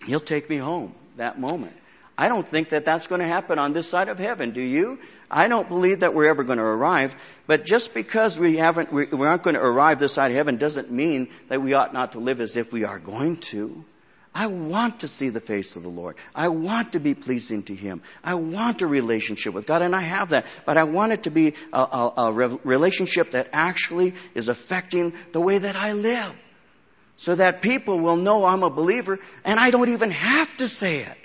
He'll 0.07 0.21
take 0.21 0.49
me 0.49 0.59
home 0.59 0.95
that 1.17 1.37
moment. 1.37 1.75
I 2.17 2.29
don't 2.29 2.47
think 2.47 2.69
that 2.69 2.85
that's 2.85 3.09
going 3.09 3.23
to 3.23 3.27
happen 3.27 3.59
on 3.59 3.73
this 3.73 3.89
side 3.89 4.09
of 4.09 4.21
heaven, 4.21 4.53
do 4.53 4.61
you? 4.61 5.01
I 5.29 5.49
don't 5.49 5.69
believe 5.69 6.01
that 6.01 6.15
we're 6.15 6.29
ever 6.29 6.45
going 6.45 6.59
to 6.59 6.65
arrive, 6.65 7.17
but 7.49 7.65
just 7.65 7.93
because 7.93 8.39
we 8.39 8.59
haven't, 8.59 8.93
we 8.93 9.27
aren't 9.27 9.43
going 9.43 9.57
to 9.57 9.65
arrive 9.65 9.99
this 9.99 10.13
side 10.13 10.31
of 10.31 10.37
heaven 10.37 10.59
doesn't 10.59 10.93
mean 10.93 11.29
that 11.49 11.61
we 11.61 11.75
ought 11.75 11.93
not 11.93 12.13
to 12.13 12.21
live 12.21 12.41
as 12.41 12.57
if 12.57 12.73
we 12.73 12.85
are 12.85 13.01
going 13.01 13.39
to. 13.39 13.85
I 14.35 14.47
want 14.47 15.01
to 15.01 15.09
see 15.09 15.29
the 15.29 15.41
face 15.41 15.77
of 15.77 15.83
the 15.83 15.91
Lord. 15.91 16.17
I 16.35 16.49
want 16.49 16.93
to 16.93 17.01
be 17.01 17.15
pleasing 17.15 17.65
to 17.65 17.75
Him. 17.75 18.01
I 18.25 18.35
want 18.35 18.81
a 18.81 18.87
relationship 18.87 19.53
with 19.53 19.67
God, 19.67 19.83
and 19.83 19.95
I 19.95 20.01
have 20.01 20.31
that. 20.31 20.47
But 20.65 20.79
I 20.79 20.85
want 20.85 21.13
it 21.13 21.25
to 21.25 21.31
be 21.31 21.55
a, 21.73 21.79
a, 21.79 22.13
a 22.17 22.33
relationship 22.33 23.33
that 23.33 23.51
actually 23.53 24.15
is 24.35 24.49
affecting 24.49 25.13
the 25.33 25.41
way 25.41 25.59
that 25.59 25.77
I 25.77 25.93
live 25.93 26.35
so 27.19 27.35
that 27.35 27.63
people 27.63 28.01
will 28.01 28.17
know 28.17 28.45
I'm 28.45 28.63
a 28.63 28.71
believer 28.71 29.21
and 29.45 29.61
I 29.61 29.71
don't 29.71 29.91
even 29.91 30.11
have 30.11 30.57
to 30.57 30.67
say 30.67 31.01
it. 31.01 31.19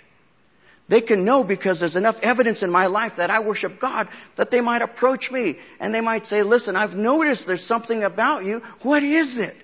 They 0.90 1.02
can 1.02 1.26
know 1.26 1.44
because 1.44 1.80
there's 1.80 1.96
enough 1.96 2.20
evidence 2.22 2.62
in 2.64 2.70
my 2.70 2.86
life 2.86 3.18
that 3.18 3.30
I 3.30 3.40
worship 3.40 3.80
God 3.80 4.08
that 4.36 4.52
they 4.52 4.62
might 4.62 4.82
approach 4.82 5.32
me 5.32 5.60
and 5.80 5.94
they 5.94 6.02
might 6.02 6.26
say, 6.28 6.44
listen, 6.44 6.76
I've 6.76 6.96
noticed 6.96 7.48
there's 7.48 7.64
something 7.64 8.04
about 8.04 8.46
you. 8.46 8.60
What 8.82 9.04
is 9.04 9.38
it? 9.38 9.56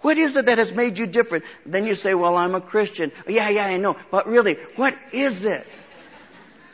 What 0.00 0.18
is 0.18 0.36
it 0.36 0.46
that 0.46 0.58
has 0.58 0.72
made 0.72 0.98
you 0.98 1.06
different? 1.06 1.44
Then 1.64 1.86
you 1.86 1.94
say, 1.94 2.14
well, 2.14 2.36
I'm 2.36 2.54
a 2.54 2.60
Christian. 2.60 3.12
Yeah, 3.26 3.48
yeah, 3.48 3.66
I 3.66 3.76
know. 3.78 3.96
But 4.10 4.28
really, 4.28 4.54
what 4.76 4.96
is 5.12 5.44
it? 5.44 5.66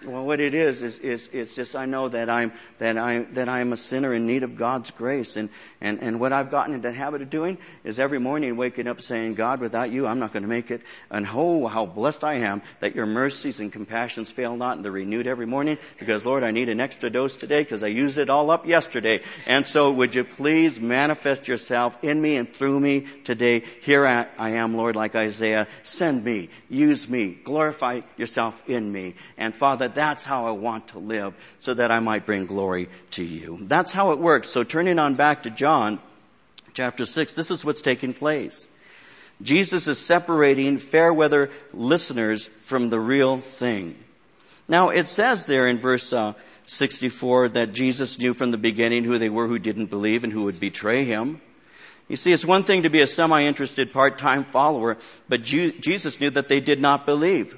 Well, 0.04 0.24
what 0.24 0.40
it 0.40 0.54
is 0.54 0.82
is, 0.82 0.98
is 0.98 1.30
it's 1.32 1.54
just 1.54 1.76
I 1.76 1.86
know 1.86 2.08
that 2.08 2.28
I'm 2.28 2.52
that 2.78 2.98
I 2.98 3.20
that 3.34 3.48
I 3.48 3.60
am 3.60 3.72
a 3.72 3.76
sinner 3.76 4.12
in 4.12 4.26
need 4.26 4.42
of 4.42 4.56
God's 4.56 4.90
grace, 4.90 5.36
and 5.36 5.48
and 5.80 6.02
and 6.02 6.18
what 6.18 6.32
I've 6.32 6.50
gotten 6.50 6.74
into 6.74 6.88
the 6.88 6.94
habit 6.94 7.22
of 7.22 7.30
doing 7.30 7.58
is 7.84 8.00
every 8.00 8.18
morning 8.18 8.56
waking 8.56 8.88
up 8.88 9.00
saying, 9.00 9.34
God, 9.34 9.60
without 9.60 9.92
you, 9.92 10.06
I'm 10.06 10.18
not 10.18 10.32
going 10.32 10.42
to 10.42 10.48
make 10.48 10.70
it. 10.70 10.80
And 11.10 11.26
oh, 11.32 11.68
how 11.68 11.86
blessed 11.86 12.24
I 12.24 12.38
am 12.38 12.62
that 12.80 12.96
your 12.96 13.06
mercies 13.06 13.60
and 13.60 13.72
compassions 13.72 14.32
fail 14.32 14.56
not, 14.56 14.76
and 14.76 14.84
they're 14.84 14.90
renewed 14.90 15.28
every 15.28 15.46
morning. 15.46 15.78
Because 15.98 16.26
Lord, 16.26 16.42
I 16.42 16.50
need 16.50 16.68
an 16.68 16.80
extra 16.80 17.08
dose 17.08 17.36
today 17.36 17.62
because 17.62 17.84
I 17.84 17.88
used 17.88 18.18
it 18.18 18.28
all 18.28 18.50
up 18.50 18.66
yesterday. 18.66 19.20
And 19.46 19.66
so, 19.66 19.92
would 19.92 20.14
you 20.14 20.24
please 20.24 20.80
manifest 20.80 21.46
yourself 21.46 22.02
in 22.02 22.20
me 22.20 22.36
and 22.36 22.52
through 22.52 22.80
me 22.80 23.06
today? 23.22 23.62
Here 23.82 24.04
I 24.06 24.50
am, 24.50 24.76
Lord, 24.76 24.96
like 24.96 25.14
Isaiah. 25.14 25.68
Send 25.84 26.24
me, 26.24 26.48
use 26.68 27.08
me, 27.08 27.30
glorify 27.30 28.00
yourself 28.16 28.68
in 28.68 28.90
me, 28.90 29.14
and 29.36 29.54
Father 29.54 29.91
that's 29.94 30.24
how 30.24 30.46
I 30.46 30.52
want 30.52 30.88
to 30.88 30.98
live 30.98 31.34
so 31.60 31.74
that 31.74 31.90
I 31.90 32.00
might 32.00 32.26
bring 32.26 32.46
glory 32.46 32.88
to 33.12 33.24
you. 33.24 33.58
That's 33.62 33.92
how 33.92 34.12
it 34.12 34.18
works. 34.18 34.50
So 34.50 34.64
turning 34.64 34.98
on 34.98 35.14
back 35.14 35.44
to 35.44 35.50
John 35.50 35.98
chapter 36.74 37.06
6, 37.06 37.34
this 37.34 37.50
is 37.50 37.64
what's 37.64 37.82
taking 37.82 38.14
place. 38.14 38.68
Jesus 39.40 39.88
is 39.88 39.98
separating 39.98 40.78
fair 40.78 41.12
weather 41.12 41.50
listeners 41.72 42.48
from 42.64 42.90
the 42.90 43.00
real 43.00 43.38
thing. 43.38 43.96
Now 44.68 44.90
it 44.90 45.08
says 45.08 45.46
there 45.46 45.66
in 45.66 45.78
verse 45.78 46.12
uh, 46.12 46.34
64 46.66 47.50
that 47.50 47.72
Jesus 47.72 48.18
knew 48.18 48.34
from 48.34 48.50
the 48.50 48.58
beginning 48.58 49.04
who 49.04 49.18
they 49.18 49.28
were 49.28 49.48
who 49.48 49.58
didn't 49.58 49.86
believe 49.86 50.24
and 50.24 50.32
who 50.32 50.44
would 50.44 50.60
betray 50.60 51.04
him. 51.04 51.40
You 52.08 52.16
see, 52.16 52.32
it's 52.32 52.44
one 52.44 52.64
thing 52.64 52.82
to 52.82 52.90
be 52.90 53.00
a 53.00 53.06
semi-interested 53.06 53.92
part-time 53.92 54.44
follower, 54.44 54.98
but 55.28 55.42
Jesus 55.42 56.20
knew 56.20 56.30
that 56.30 56.48
they 56.48 56.60
did 56.60 56.80
not 56.80 57.06
believe. 57.06 57.56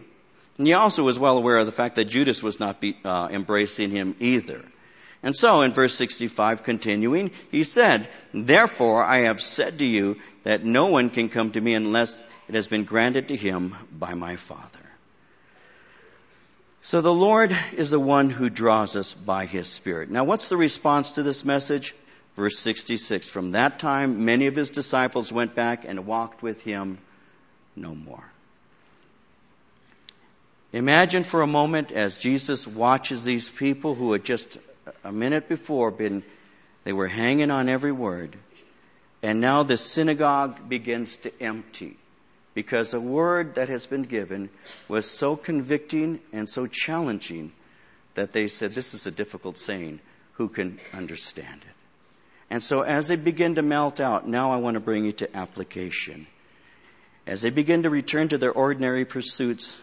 And 0.59 0.67
he 0.67 0.73
also 0.73 1.03
was 1.03 1.19
well 1.19 1.37
aware 1.37 1.59
of 1.59 1.67
the 1.67 1.73
fact 1.73 1.97
that 1.97 2.05
Judas 2.05 2.43
was 2.43 2.61
not 2.61 2.81
be, 2.81 2.97
uh, 3.05 3.29
embracing 3.31 3.91
him 3.91 4.15
either. 4.21 4.65
And 5.23 5.35
so 5.35 5.63
in 5.63 5.73
verse 5.73 5.95
65 5.95 6.63
continuing, 6.63 7.31
he 7.51 7.63
said, 7.63 8.09
Therefore 8.33 9.03
I 9.03 9.23
have 9.23 9.41
said 9.41 9.79
to 9.79 9.87
you 9.87 10.21
that 10.45 10.65
no 10.65 10.87
one 10.87 11.11
can 11.11 11.29
come 11.29 11.51
to 11.53 11.61
me 11.61 11.75
unless 11.75 12.21
it 12.49 12.55
has 12.55 12.69
been 12.69 12.85
granted 12.85 13.29
to 13.29 13.37
him 13.37 13.75
by 13.91 14.15
my 14.15 14.37
Father. 14.37 14.81
So 16.83 17.01
the 17.01 17.15
Lord 17.15 17.57
is 17.75 17.89
the 17.91 17.99
one 17.99 18.29
who 18.29 18.51
draws 18.51 18.95
us 18.95 19.15
by 19.15 19.47
his 19.47 19.67
Spirit. 19.67 20.11
Now 20.11 20.25
what's 20.25 20.49
the 20.49 20.59
response 20.59 21.13
to 21.13 21.23
this 21.23 21.43
message? 21.43 21.95
Verse 22.37 22.59
66. 22.59 23.29
From 23.29 23.53
that 23.53 23.79
time, 23.79 24.27
many 24.27 24.47
of 24.47 24.55
his 24.55 24.69
disciples 24.69 25.33
went 25.33 25.55
back 25.55 25.87
and 25.87 26.07
walked 26.07 26.43
with 26.43 26.63
him 26.63 26.99
no 27.75 27.95
more. 27.95 28.25
Imagine 30.75 31.23
for 31.23 31.41
a 31.41 31.47
moment 31.47 31.93
as 31.93 32.19
Jesus 32.19 32.67
watches 32.67 33.23
these 33.23 33.49
people 33.49 33.95
who 33.95 34.11
had 34.11 34.25
just 34.25 34.59
a 35.05 35.13
minute 35.13 35.49
before 35.49 35.93
been, 35.93 36.25
they 36.83 36.93
were 36.93 37.07
hanging 37.07 37.53
on 37.53 37.69
every 37.69 37.93
word. 37.93 38.35
And 39.23 39.41
now 39.41 39.63
the 39.63 39.77
synagogue 39.77 40.69
begins 40.69 41.17
to 41.19 41.33
empty 41.41 41.97
because 42.55 42.93
a 42.93 42.99
word 42.99 43.55
that 43.55 43.69
has 43.69 43.87
been 43.87 44.03
given 44.03 44.49
was 44.89 45.09
so 45.09 45.37
convicting 45.37 46.19
and 46.33 46.51
so 46.51 46.67
challenging 46.67 47.53
that 48.15 48.33
they 48.33 48.49
said, 48.49 48.75
This 48.75 48.95
is 48.95 49.07
a 49.07 49.13
difficult 49.13 49.57
saying. 49.57 50.01
Who 50.33 50.49
can 50.49 50.81
understand 50.93 51.61
it? 51.63 51.75
And 52.51 52.61
so 52.61 52.81
as 52.81 53.07
they 53.07 53.17
begin 53.17 53.55
to 53.55 53.63
melt 53.63 54.01
out, 54.01 54.27
now 54.27 54.51
I 54.51 54.57
want 54.57 54.75
to 54.75 54.81
bring 54.81 55.05
you 55.05 55.13
to 55.13 55.37
application. 55.37 56.27
As 57.29 57.43
they 57.43 57.51
begin 57.51 57.85
to 57.85 57.91
return 57.91 58.27
to 58.31 58.39
their 58.39 58.51
ordinary 58.51 59.05
pursuits, 59.05 59.81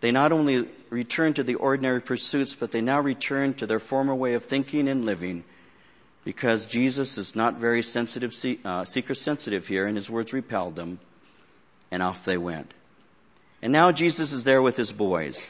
they 0.00 0.12
not 0.12 0.32
only 0.32 0.66
return 0.88 1.34
to 1.34 1.42
the 1.42 1.56
ordinary 1.56 2.00
pursuits, 2.00 2.54
but 2.54 2.72
they 2.72 2.80
now 2.80 3.00
return 3.00 3.54
to 3.54 3.66
their 3.66 3.78
former 3.78 4.14
way 4.14 4.34
of 4.34 4.44
thinking 4.44 4.88
and 4.88 5.04
living 5.04 5.44
because 6.24 6.66
Jesus 6.66 7.18
is 7.18 7.34
not 7.34 7.58
very 7.58 7.82
sensitive, 7.82 8.34
uh, 8.64 8.84
seeker 8.84 9.14
sensitive 9.14 9.66
here, 9.66 9.86
and 9.86 9.96
his 9.96 10.10
words 10.10 10.32
repelled 10.32 10.76
them, 10.76 10.98
and 11.90 12.02
off 12.02 12.24
they 12.24 12.36
went. 12.36 12.72
And 13.62 13.72
now 13.72 13.92
Jesus 13.92 14.32
is 14.32 14.44
there 14.44 14.62
with 14.62 14.76
his 14.76 14.92
boys. 14.92 15.48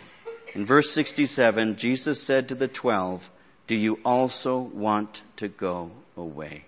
In 0.55 0.67
verse 0.67 0.91
67, 0.91 1.77
Jesus 1.77 2.23
said 2.23 2.49
to 2.49 2.55
the 2.55 2.69
twelve, 2.69 3.29
Do 3.67 3.77
you 3.77 4.01
also 4.05 4.59
want 4.59 5.23
to 5.37 5.49
go 5.49 5.91
away? 6.17 6.65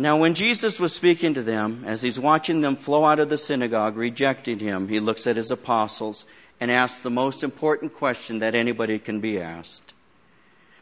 Now, 0.00 0.16
when 0.16 0.32
Jesus 0.32 0.80
was 0.80 0.94
speaking 0.94 1.34
to 1.34 1.42
them, 1.42 1.84
as 1.86 2.00
he's 2.00 2.18
watching 2.18 2.62
them 2.62 2.76
flow 2.76 3.04
out 3.04 3.20
of 3.20 3.28
the 3.28 3.36
synagogue, 3.36 3.98
rejecting 3.98 4.58
him, 4.58 4.88
he 4.88 4.98
looks 4.98 5.26
at 5.26 5.36
his 5.36 5.50
apostles 5.50 6.24
and 6.58 6.70
asks 6.70 7.02
the 7.02 7.10
most 7.10 7.44
important 7.44 7.92
question 7.92 8.38
that 8.38 8.54
anybody 8.54 8.98
can 8.98 9.20
be 9.20 9.42
asked 9.42 9.92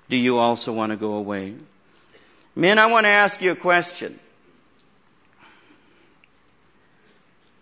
Do 0.08 0.16
you 0.16 0.38
also 0.38 0.72
want 0.72 0.92
to 0.92 0.96
go 0.96 1.14
away? 1.14 1.54
Men, 2.54 2.78
I 2.78 2.86
want 2.86 3.06
to 3.06 3.10
ask 3.10 3.42
you 3.42 3.50
a 3.50 3.56
question. 3.56 4.16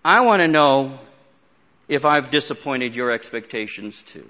I 0.04 0.20
want 0.26 0.42
to 0.42 0.48
know 0.48 0.98
if 1.88 2.04
I've 2.04 2.30
disappointed 2.30 2.94
your 2.94 3.10
expectations 3.10 4.02
too. 4.02 4.28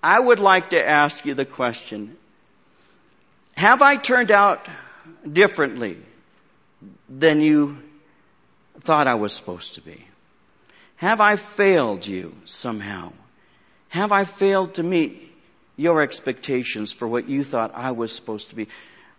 I 0.00 0.20
would 0.20 0.38
like 0.38 0.70
to 0.70 0.88
ask 0.88 1.26
you 1.26 1.34
the 1.34 1.44
question 1.44 2.16
Have 3.56 3.82
I 3.82 3.96
turned 3.96 4.30
out 4.30 4.64
differently 5.28 5.96
than 7.08 7.40
you 7.40 7.78
thought 8.80 9.06
I 9.06 9.14
was 9.14 9.32
supposed 9.32 9.74
to 9.74 9.80
be? 9.80 10.04
Have 10.96 11.20
I 11.20 11.36
failed 11.36 12.06
you 12.06 12.34
somehow? 12.44 13.12
Have 13.88 14.12
I 14.12 14.24
failed 14.24 14.74
to 14.74 14.82
meet 14.82 15.32
your 15.76 16.02
expectations 16.02 16.92
for 16.92 17.08
what 17.08 17.28
you 17.28 17.42
thought 17.42 17.72
I 17.74 17.92
was 17.92 18.12
supposed 18.12 18.50
to 18.50 18.56
be? 18.56 18.68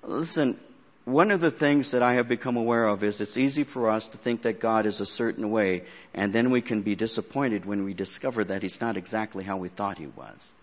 Listen, 0.04 0.60
one 1.06 1.32
of 1.32 1.41
the 1.41 1.52
things 1.52 1.91
that 1.91 2.04
I 2.04 2.13
have 2.13 2.28
become 2.28 2.58
aware 2.58 2.86
of 2.86 3.04
is 3.04 3.19
it's 3.19 3.38
easy 3.38 3.63
for 3.63 3.89
us 3.89 4.10
to 4.10 4.17
think 4.17 4.43
that 4.43 4.60
God 4.60 4.86
is 4.86 5.02
a 5.02 5.06
certain 5.06 5.50
way, 5.50 5.84
and 6.13 6.32
then 6.32 6.52
we 6.52 6.62
can 6.62 6.84
be 6.84 6.95
disappointed 6.95 7.65
when 7.65 7.84
we 7.84 7.93
discover 7.93 8.43
that 8.43 8.62
He's 8.62 8.80
not 8.80 8.97
exactly 8.97 9.43
how 9.43 9.58
we 9.58 9.67
thought 9.67 9.97
He 9.97 10.08
was. 10.08 10.54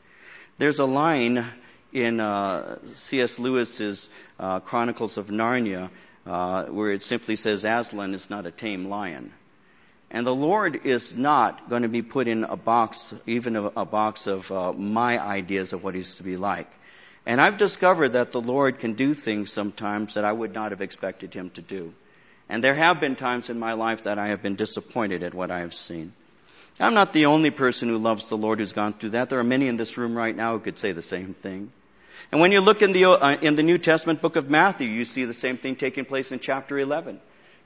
There's 0.58 0.78
a 0.78 0.84
line 0.84 1.44
in 1.92 2.20
uh, 2.20 2.78
C.S. 2.94 3.38
Lewis's 3.38 4.10
uh, 4.38 4.60
Chronicles 4.60 5.18
of 5.18 5.28
Narnia 5.28 5.90
uh, 6.28 6.64
where 6.64 6.92
it 6.92 7.02
simply 7.02 7.36
says 7.36 7.64
Aslan 7.64 8.12
is 8.14 8.28
not 8.28 8.46
a 8.46 8.50
tame 8.50 8.88
lion. 8.88 9.32
And 10.10 10.26
the 10.26 10.34
Lord 10.34 10.84
is 10.84 11.16
not 11.16 11.68
going 11.68 11.82
to 11.82 11.88
be 11.88 12.02
put 12.02 12.28
in 12.28 12.44
a 12.44 12.56
box, 12.56 13.14
even 13.26 13.56
a, 13.56 13.64
a 13.64 13.84
box 13.84 14.26
of 14.26 14.50
uh, 14.52 14.72
my 14.72 15.18
ideas 15.18 15.72
of 15.72 15.82
what 15.82 15.94
He's 15.94 16.16
to 16.16 16.22
be 16.22 16.36
like. 16.36 16.68
And 17.26 17.40
I've 17.40 17.56
discovered 17.56 18.10
that 18.10 18.32
the 18.32 18.40
Lord 18.40 18.78
can 18.78 18.94
do 18.94 19.12
things 19.12 19.52
sometimes 19.52 20.14
that 20.14 20.24
I 20.24 20.32
would 20.32 20.54
not 20.54 20.72
have 20.72 20.80
expected 20.80 21.34
Him 21.34 21.50
to 21.50 21.62
do. 21.62 21.92
And 22.48 22.64
there 22.64 22.74
have 22.74 23.00
been 23.00 23.16
times 23.16 23.50
in 23.50 23.58
my 23.58 23.74
life 23.74 24.04
that 24.04 24.18
I 24.18 24.28
have 24.28 24.42
been 24.42 24.56
disappointed 24.56 25.22
at 25.22 25.34
what 25.34 25.50
I 25.50 25.60
have 25.60 25.74
seen. 25.74 26.12
I'm 26.80 26.94
not 26.94 27.12
the 27.12 27.26
only 27.26 27.50
person 27.50 27.88
who 27.88 27.98
loves 27.98 28.28
the 28.28 28.36
Lord 28.36 28.60
who's 28.60 28.72
gone 28.72 28.92
through 28.92 29.10
that. 29.10 29.28
There 29.28 29.40
are 29.40 29.44
many 29.44 29.68
in 29.68 29.76
this 29.76 29.98
room 29.98 30.16
right 30.16 30.34
now 30.34 30.52
who 30.52 30.60
could 30.60 30.78
say 30.78 30.92
the 30.92 31.02
same 31.02 31.34
thing. 31.34 31.70
And 32.30 32.40
when 32.40 32.52
you 32.52 32.60
look 32.60 32.82
in 32.82 32.92
the, 32.92 33.06
uh, 33.06 33.36
in 33.40 33.56
the 33.56 33.62
New 33.62 33.78
Testament 33.78 34.20
book 34.20 34.36
of 34.36 34.50
Matthew, 34.50 34.88
you 34.88 35.04
see 35.04 35.24
the 35.24 35.32
same 35.32 35.56
thing 35.56 35.76
taking 35.76 36.04
place 36.04 36.32
in 36.32 36.40
chapter 36.40 36.78
11. 36.78 37.20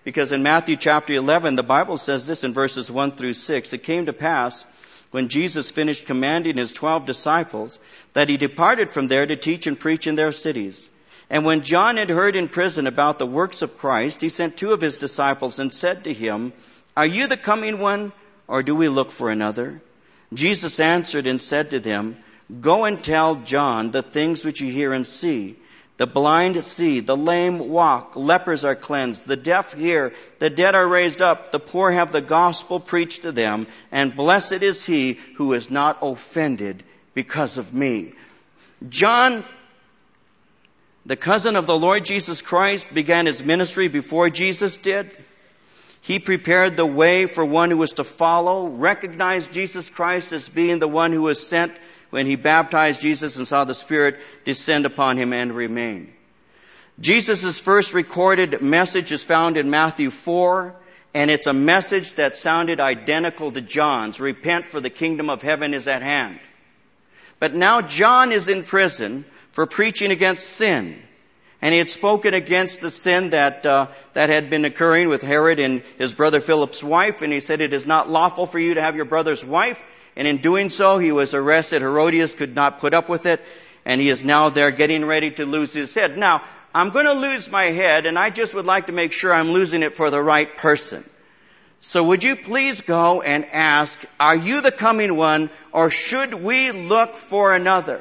Because 0.05 0.33
in 0.33 0.43
Matthew 0.43 0.77
chapter 0.77 1.13
11, 1.13 1.57
the 1.57 1.63
Bible 1.63 1.97
says 1.97 2.27
this 2.27 2.45
in 2.45 2.53
verses 2.53 2.91
1 2.91 3.13
through 3.13 3.35
6. 3.35 3.73
It 3.73 3.83
came 3.83 4.07
to 4.07 4.13
pass 4.13 4.65
when 5.13 5.29
Jesus 5.29 5.71
finished 5.71 6.07
commanding 6.07 6.57
his 6.57 6.73
twelve 6.73 7.07
disciples 7.07 7.79
that 8.15 8.29
he 8.29 8.37
departed 8.37 8.91
from 8.91 9.09
there 9.09 9.27
to 9.27 9.37
teach 9.37 9.67
and 9.67 9.79
preach 9.79 10.07
in 10.07 10.17
their 10.17 10.33
cities. 10.33 10.91
And 11.31 11.45
when 11.45 11.63
John 11.63 11.99
had 11.99 12.11
heard 12.11 12.35
in 12.35 12.49
prison 12.49 12.87
about 12.87 13.19
the 13.19 13.27
works 13.27 13.63
of 13.63 13.79
Christ, 13.79 14.21
he 14.21 14.29
sent 14.29 14.57
two 14.57 14.73
of 14.73 14.81
his 14.81 14.97
disciples 14.97 15.59
and 15.59 15.73
said 15.73 16.05
to 16.05 16.15
him, 16.15 16.53
Are 16.97 17.07
you 17.07 17.27
the 17.27 17.37
coming 17.37 17.79
one, 17.79 18.13
or 18.49 18.63
do 18.63 18.75
we 18.75 18.89
look 18.89 19.11
for 19.11 19.31
another? 19.31 19.81
Jesus 20.35 20.81
answered 20.81 21.27
and 21.27 21.41
said 21.41 21.71
to 21.71 21.81
them, 21.81 22.17
Go 22.61 22.85
and 22.85 23.03
tell 23.03 23.37
John 23.37 23.91
the 23.91 24.03
things 24.03 24.45
which 24.45 24.61
you 24.61 24.71
hear 24.71 24.93
and 24.93 25.07
see. 25.07 25.57
The 25.99 26.07
blind 26.07 26.63
see, 26.65 27.01
the 27.01 27.17
lame 27.17 27.59
walk, 27.59 28.17
lepers 28.17 28.65
are 28.65 28.75
cleansed, 28.75 29.27
the 29.27 29.37
deaf 29.37 29.75
hear, 29.75 30.13
the 30.39 30.51
dead 30.51 30.75
are 30.75 30.87
raised 30.89 31.23
up, 31.23 31.53
the 31.53 31.61
poor 31.61 31.91
have 31.91 32.13
the 32.13 32.21
gospel 32.21 32.81
preached 32.81 33.23
to 33.23 33.33
them, 33.33 33.67
and 33.93 34.17
blessed 34.17 34.63
is 34.63 34.85
he 34.85 35.15
who 35.37 35.53
is 35.53 35.71
not 35.71 35.99
offended 36.03 36.83
because 37.15 37.59
of 37.59 37.73
me. 37.73 38.15
John, 38.89 39.45
the 41.07 41.17
cousin 41.17 41.57
of 41.57 41.67
the 41.67 41.79
Lord 41.79 42.05
Jesus 42.05 42.43
Christ, 42.43 42.93
began 42.93 43.27
his 43.27 43.45
ministry 43.45 43.89
before 43.89 44.31
Jesus 44.31 44.79
did. 44.79 45.11
He 46.03 46.19
prepared 46.19 46.77
the 46.77 46.85
way 46.85 47.27
for 47.27 47.45
one 47.45 47.71
who 47.71 47.77
was 47.77 47.93
to 47.93 48.05
follow, 48.05 48.67
recognized 48.67 49.53
Jesus 49.53 49.89
Christ 49.89 50.33
as 50.33 50.49
being 50.49 50.81
the 50.81 50.89
one 50.89 51.13
who 51.13 51.23
was 51.23 51.47
sent 51.47 51.79
when 52.11 52.27
he 52.27 52.35
baptized 52.35 53.01
Jesus 53.01 53.37
and 53.37 53.47
saw 53.47 53.65
the 53.65 53.73
Spirit 53.73 54.21
descend 54.45 54.85
upon 54.85 55.17
him 55.17 55.33
and 55.33 55.55
remain. 55.55 56.13
Jesus' 57.01 57.61
first 57.61 57.95
recorded 57.95 58.61
message 58.61 59.13
is 59.13 59.23
found 59.23 59.57
in 59.57 59.71
Matthew 59.71 60.11
4, 60.11 60.75
and 61.15 61.31
it's 61.31 61.47
a 61.47 61.53
message 61.53 62.15
that 62.15 62.37
sounded 62.37 62.81
identical 62.81 63.53
to 63.53 63.61
John's. 63.61 64.21
Repent 64.21 64.67
for 64.67 64.81
the 64.81 64.91
kingdom 64.91 65.31
of 65.31 65.41
heaven 65.41 65.73
is 65.73 65.87
at 65.87 66.03
hand. 66.03 66.41
But 67.39 67.55
now 67.55 67.81
John 67.81 68.33
is 68.33 68.49
in 68.49 68.65
prison 68.65 69.25
for 69.53 69.67
preaching 69.67 70.11
against 70.11 70.47
sin. 70.49 71.01
And 71.63 71.73
he 71.73 71.79
had 71.79 71.89
spoken 71.89 72.35
against 72.35 72.81
the 72.81 72.91
sin 72.91 73.31
that, 73.31 73.65
uh, 73.65 73.87
that 74.15 74.31
had 74.31 74.51
been 74.51 74.65
occurring 74.65 75.09
with 75.09 75.23
Herod 75.23 75.61
and 75.61 75.83
his 75.97 76.13
brother 76.13 76.41
Philip's 76.41 76.83
wife. 76.83 77.23
And 77.23 77.33
he 77.33 77.39
said, 77.39 77.61
it 77.61 77.73
is 77.73 77.87
not 77.87 78.11
lawful 78.11 78.47
for 78.47 78.59
you 78.59 78.75
to 78.75 78.83
have 78.83 78.97
your 78.97 79.05
brother's 79.05 79.45
wife. 79.45 79.81
And 80.17 80.27
in 80.27 80.39
doing 80.39 80.71
so, 80.71 80.99
he 80.99 81.13
was 81.13 81.35
arrested. 81.35 81.81
Herodias 81.81 82.35
could 82.35 82.57
not 82.57 82.81
put 82.81 82.95
up 82.95 83.09
with 83.09 83.27
it. 83.27 83.41
And 83.85 84.01
he 84.01 84.09
is 84.09 84.25
now 84.25 84.49
there 84.49 84.73
getting 84.73 85.05
ready 85.05 85.31
to 85.31 85.47
lose 85.47 85.73
his 85.73 85.95
head. 85.95 86.19
Now, 86.19 86.43
I'm 86.75 86.91
going 86.91 87.07
to 87.07 87.13
lose 87.13 87.49
my 87.49 87.65
head 87.65 88.07
and 88.07 88.19
I 88.19 88.31
just 88.31 88.55
would 88.55 88.67
like 88.67 88.87
to 88.87 88.93
make 88.93 89.13
sure 89.13 89.33
I'm 89.33 89.53
losing 89.53 89.83
it 89.83 89.97
for 89.97 90.11
the 90.11 90.23
right 90.23 90.57
person. 90.57 91.05
So 91.81 92.03
would 92.05 92.25
you 92.25 92.35
please 92.37 92.81
go 92.81 93.23
and 93.23 93.45
ask, 93.45 94.03
are 94.19 94.37
you 94.37 94.63
the 94.63 94.73
coming 94.73 95.17
one 95.17 95.51
or 95.71 95.91
should 95.91 96.33
we 96.35 96.73
look 96.73 97.17
for 97.17 97.55
another? 97.55 98.01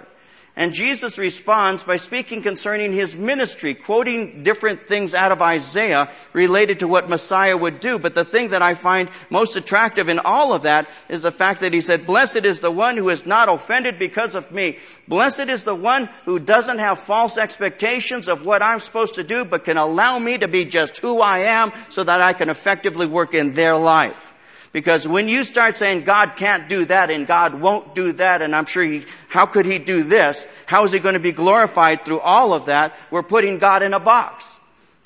And 0.61 0.73
Jesus 0.73 1.17
responds 1.17 1.85
by 1.85 1.95
speaking 1.95 2.43
concerning 2.43 2.93
his 2.93 3.17
ministry, 3.17 3.73
quoting 3.73 4.43
different 4.43 4.85
things 4.85 5.15
out 5.15 5.31
of 5.31 5.41
Isaiah 5.41 6.11
related 6.33 6.81
to 6.81 6.87
what 6.87 7.09
Messiah 7.09 7.57
would 7.57 7.79
do. 7.79 7.97
But 7.97 8.13
the 8.13 8.23
thing 8.23 8.49
that 8.49 8.61
I 8.61 8.75
find 8.75 9.09
most 9.31 9.55
attractive 9.55 10.07
in 10.07 10.19
all 10.19 10.53
of 10.53 10.61
that 10.61 10.87
is 11.09 11.23
the 11.23 11.31
fact 11.31 11.61
that 11.61 11.73
he 11.73 11.81
said, 11.81 12.05
blessed 12.05 12.45
is 12.45 12.61
the 12.61 12.69
one 12.69 12.95
who 12.95 13.09
is 13.09 13.25
not 13.25 13.49
offended 13.49 13.97
because 13.97 14.35
of 14.35 14.51
me. 14.51 14.77
Blessed 15.07 15.49
is 15.49 15.63
the 15.63 15.73
one 15.73 16.07
who 16.25 16.37
doesn't 16.37 16.77
have 16.77 16.99
false 16.99 17.39
expectations 17.39 18.27
of 18.27 18.45
what 18.45 18.61
I'm 18.61 18.81
supposed 18.81 19.15
to 19.15 19.23
do, 19.23 19.43
but 19.43 19.65
can 19.65 19.77
allow 19.77 20.19
me 20.19 20.37
to 20.37 20.47
be 20.47 20.65
just 20.65 20.99
who 20.99 21.23
I 21.23 21.39
am 21.59 21.71
so 21.89 22.03
that 22.03 22.21
I 22.21 22.33
can 22.33 22.51
effectively 22.51 23.07
work 23.07 23.33
in 23.33 23.55
their 23.55 23.77
life. 23.77 24.31
Because 24.71 25.05
when 25.05 25.27
you 25.27 25.43
start 25.43 25.75
saying 25.75 26.03
God 26.03 26.37
can't 26.37 26.69
do 26.69 26.85
that 26.85 27.11
and 27.11 27.27
God 27.27 27.59
won't 27.59 27.93
do 27.93 28.13
that 28.13 28.41
and 28.41 28.55
I'm 28.55 28.65
sure 28.65 28.83
he, 28.83 29.05
how 29.27 29.45
could 29.45 29.65
he 29.65 29.79
do 29.79 30.03
this? 30.03 30.47
How 30.65 30.85
is 30.85 30.93
he 30.93 30.99
going 30.99 31.13
to 31.13 31.19
be 31.19 31.33
glorified 31.33 32.05
through 32.05 32.21
all 32.21 32.53
of 32.53 32.67
that? 32.67 32.95
We're 33.09 33.23
putting 33.23 33.57
God 33.57 33.83
in 33.83 33.93
a 33.93 33.99
box. 33.99 34.59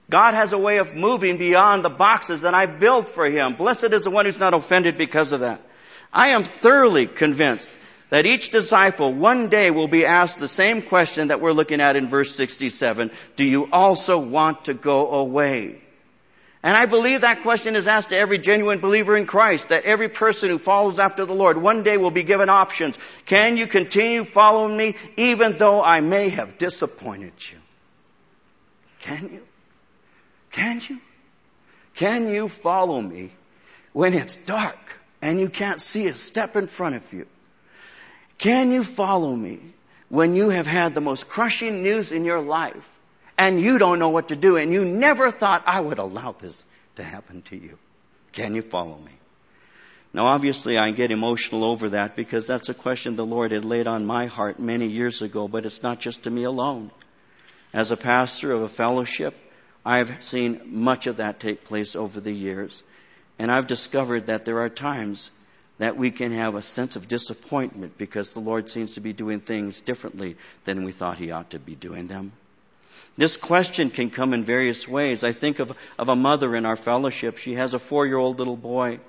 God 0.08 0.36
has 0.36 0.54
a 0.54 0.58
way 0.60 0.78
of 0.78 0.94
moving 0.94 1.38
beyond 1.38 1.84
the 1.84 1.90
boxes 1.90 2.44
that 2.44 2.54
I 2.54 2.68
built 2.68 3.10
for 3.10 3.26
him. 3.26 3.56
Blessed 3.56 3.86
is 3.86 4.04
the 4.04 4.12
one 4.12 4.26
who's 4.26 4.40
not 4.40 4.54
offended 4.54 5.00
because 5.00 5.32
of 5.32 5.40
that. 5.40 5.62
I 6.14 6.30
am 6.30 6.44
thoroughly 6.44 7.08
convinced 7.08 7.76
that 8.12 8.28
each 8.28 8.52
disciple 8.52 9.12
one 9.12 9.50
day 9.50 9.72
will 9.72 9.88
be 9.88 10.06
asked 10.06 10.40
the 10.40 10.48
same 10.48 10.84
question 10.84 11.30
that 11.30 11.42
we're 11.42 11.54
looking 11.54 11.82
at 11.82 11.96
in 11.96 12.08
verse 12.08 12.36
67. 12.36 13.10
Do 13.36 13.44
you 13.44 13.68
also 13.72 14.20
want 14.20 14.66
to 14.66 14.76
go 14.76 15.10
away? 15.12 15.82
And 16.66 16.76
I 16.76 16.88
believe 16.88 17.22
that 17.22 17.44
question 17.44 17.76
is 17.76 17.88
asked 17.88 18.10
to 18.10 18.18
every 18.18 18.40
genuine 18.40 18.80
believer 18.80 19.16
in 19.16 19.28
Christ, 19.28 19.70
that 19.70 19.84
every 19.84 20.10
person 20.10 20.50
who 20.50 20.58
follows 20.58 20.98
after 20.98 21.24
the 21.24 21.36
Lord 21.36 21.58
one 21.60 21.84
day 21.84 21.96
will 21.98 22.10
be 22.10 22.24
given 22.24 22.50
options. 22.50 22.98
Can 23.28 23.56
you 23.58 23.68
continue 23.68 24.24
following 24.24 24.76
me 24.76 24.96
even 25.16 25.60
though 25.60 25.84
I 25.84 26.02
may 26.02 26.30
have 26.30 26.58
disappointed 26.58 27.34
you? 27.52 27.60
Can 29.02 29.30
you? 29.32 29.42
Can 30.54 30.82
you? 30.90 31.00
Can 31.94 32.30
you 32.30 32.50
follow 32.50 33.00
me 33.00 33.30
when 33.94 34.16
it's 34.16 34.36
dark 34.36 34.98
and 35.22 35.40
you 35.40 35.50
can't 35.50 35.80
see 35.80 36.08
a 36.08 36.14
step 36.14 36.56
in 36.56 36.66
front 36.66 36.96
of 36.96 37.14
you? 37.14 37.28
Can 38.40 38.72
you 38.72 38.84
follow 38.84 39.36
me 39.36 39.60
when 40.10 40.34
you 40.34 40.50
have 40.50 40.66
had 40.66 40.96
the 40.96 41.02
most 41.02 41.28
crushing 41.30 41.84
news 41.84 42.12
in 42.12 42.26
your 42.26 42.42
life 42.42 42.92
and 43.38 43.62
you 43.62 43.78
don't 43.78 44.00
know 44.00 44.10
what 44.10 44.30
to 44.30 44.36
do 44.36 44.58
and 44.58 44.72
you 44.72 44.86
never 44.86 45.32
thought 45.32 45.64
I 45.66 45.80
would 45.80 46.00
allow 46.00 46.34
this 46.34 46.64
to 46.96 47.04
happen 47.04 47.42
to 47.44 47.56
you. 47.56 47.78
Can 48.32 48.56
you 48.56 48.62
follow 48.62 48.98
me? 48.98 49.12
Now 50.14 50.28
obviously 50.28 50.78
I 50.78 50.92
get 50.92 51.12
emotional 51.12 51.66
over 51.66 51.90
that 51.90 52.16
because 52.16 52.48
that's 52.48 52.70
a 52.70 52.74
question 52.74 53.16
the 53.16 53.26
Lord 53.26 53.52
had 53.52 53.66
laid 53.66 53.88
on 53.88 54.06
my 54.06 54.28
heart 54.28 54.60
many 54.60 54.88
years 54.88 55.22
ago, 55.22 55.48
but 55.48 55.66
it's 55.66 55.84
not 55.84 56.00
just 56.00 56.24
to 56.24 56.32
me 56.32 56.44
alone. 56.44 56.92
As 57.74 57.92
a 57.92 57.98
pastor 57.98 58.52
of 58.54 58.62
a 58.62 58.70
fellowship, 58.70 59.36
I've 59.86 60.24
seen 60.24 60.62
much 60.66 61.08
of 61.08 61.18
that 61.18 61.40
take 61.40 61.66
place 61.66 61.96
over 61.96 62.22
the 62.22 62.32
years. 62.32 62.82
And 63.38 63.52
I've 63.52 63.68
discovered 63.68 64.28
that 64.28 64.46
there 64.46 64.62
are 64.62 64.70
times 64.70 65.30
that 65.78 65.98
we 65.98 66.10
can 66.10 66.32
have 66.32 66.56
a 66.56 66.62
sense 66.62 66.96
of 66.96 67.08
disappointment 67.08 67.98
because 67.98 68.34
the 68.34 68.40
Lord 68.40 68.70
seems 68.70 68.94
to 68.94 69.02
be 69.02 69.12
doing 69.12 69.42
things 69.42 69.82
differently 69.82 70.38
than 70.64 70.86
we 70.86 70.94
thought 70.94 71.18
He 71.18 71.32
ought 71.32 71.50
to 71.50 71.60
be 71.60 71.76
doing 71.76 72.08
them. 72.08 72.32
This 73.18 73.38
question 73.38 73.90
can 73.90 74.10
come 74.10 74.34
in 74.34 74.44
various 74.44 74.88
ways. 74.88 75.24
I 75.24 75.32
think 75.32 75.60
of, 75.60 75.72
of 75.98 76.10
a 76.10 76.16
mother 76.16 76.56
in 76.56 76.66
our 76.66 76.76
fellowship. 76.76 77.38
She 77.38 77.54
has 77.56 77.74
a 77.74 77.80
four 77.80 78.06
year 78.06 78.18
old 78.18 78.40
little 78.40 78.58
boy. 78.58 79.00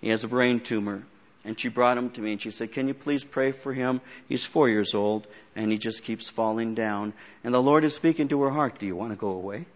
He 0.00 0.10
has 0.10 0.24
a 0.24 0.28
brain 0.28 0.60
tumor. 0.60 1.02
And 1.46 1.60
she 1.60 1.68
brought 1.68 1.98
him 1.98 2.10
to 2.10 2.20
me 2.22 2.32
and 2.32 2.40
she 2.40 2.50
said, 2.50 2.72
Can 2.72 2.88
you 2.88 2.94
please 2.94 3.22
pray 3.22 3.52
for 3.52 3.72
him? 3.72 4.00
He's 4.28 4.46
four 4.46 4.68
years 4.68 4.94
old 4.94 5.26
and 5.54 5.70
he 5.70 5.78
just 5.78 6.02
keeps 6.02 6.28
falling 6.28 6.74
down. 6.74 7.12
And 7.42 7.54
the 7.54 7.62
Lord 7.62 7.84
is 7.84 7.94
speaking 7.94 8.28
to 8.28 8.42
her 8.42 8.50
heart. 8.50 8.78
Do 8.78 8.86
you 8.86 8.96
want 8.96 9.12
to 9.12 9.16
go 9.16 9.32
away? 9.32 9.66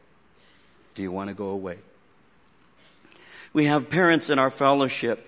Do 0.94 1.02
you 1.02 1.12
want 1.12 1.28
to 1.28 1.37
go 1.37 1.50
away? 1.50 1.78
We 3.52 3.66
have 3.66 3.90
parents 3.90 4.31
in 4.31 4.38
our 4.38 4.50
fellowship 4.50 5.24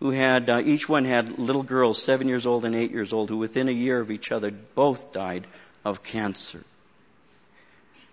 who 0.00 0.10
had, 0.10 0.48
uh, 0.48 0.62
each 0.64 0.88
one 0.88 1.04
had 1.04 1.38
little 1.38 1.62
girls, 1.62 2.02
seven 2.02 2.28
years 2.28 2.46
old 2.46 2.64
and 2.64 2.74
eight 2.74 2.90
years 2.90 3.12
old, 3.12 3.30
who 3.30 3.38
within 3.38 3.68
a 3.68 3.72
year 3.72 3.98
of 4.00 4.10
each 4.10 4.30
other 4.30 4.50
both 4.50 5.12
died 5.12 5.46
of 5.84 6.02
cancer. 6.02 6.62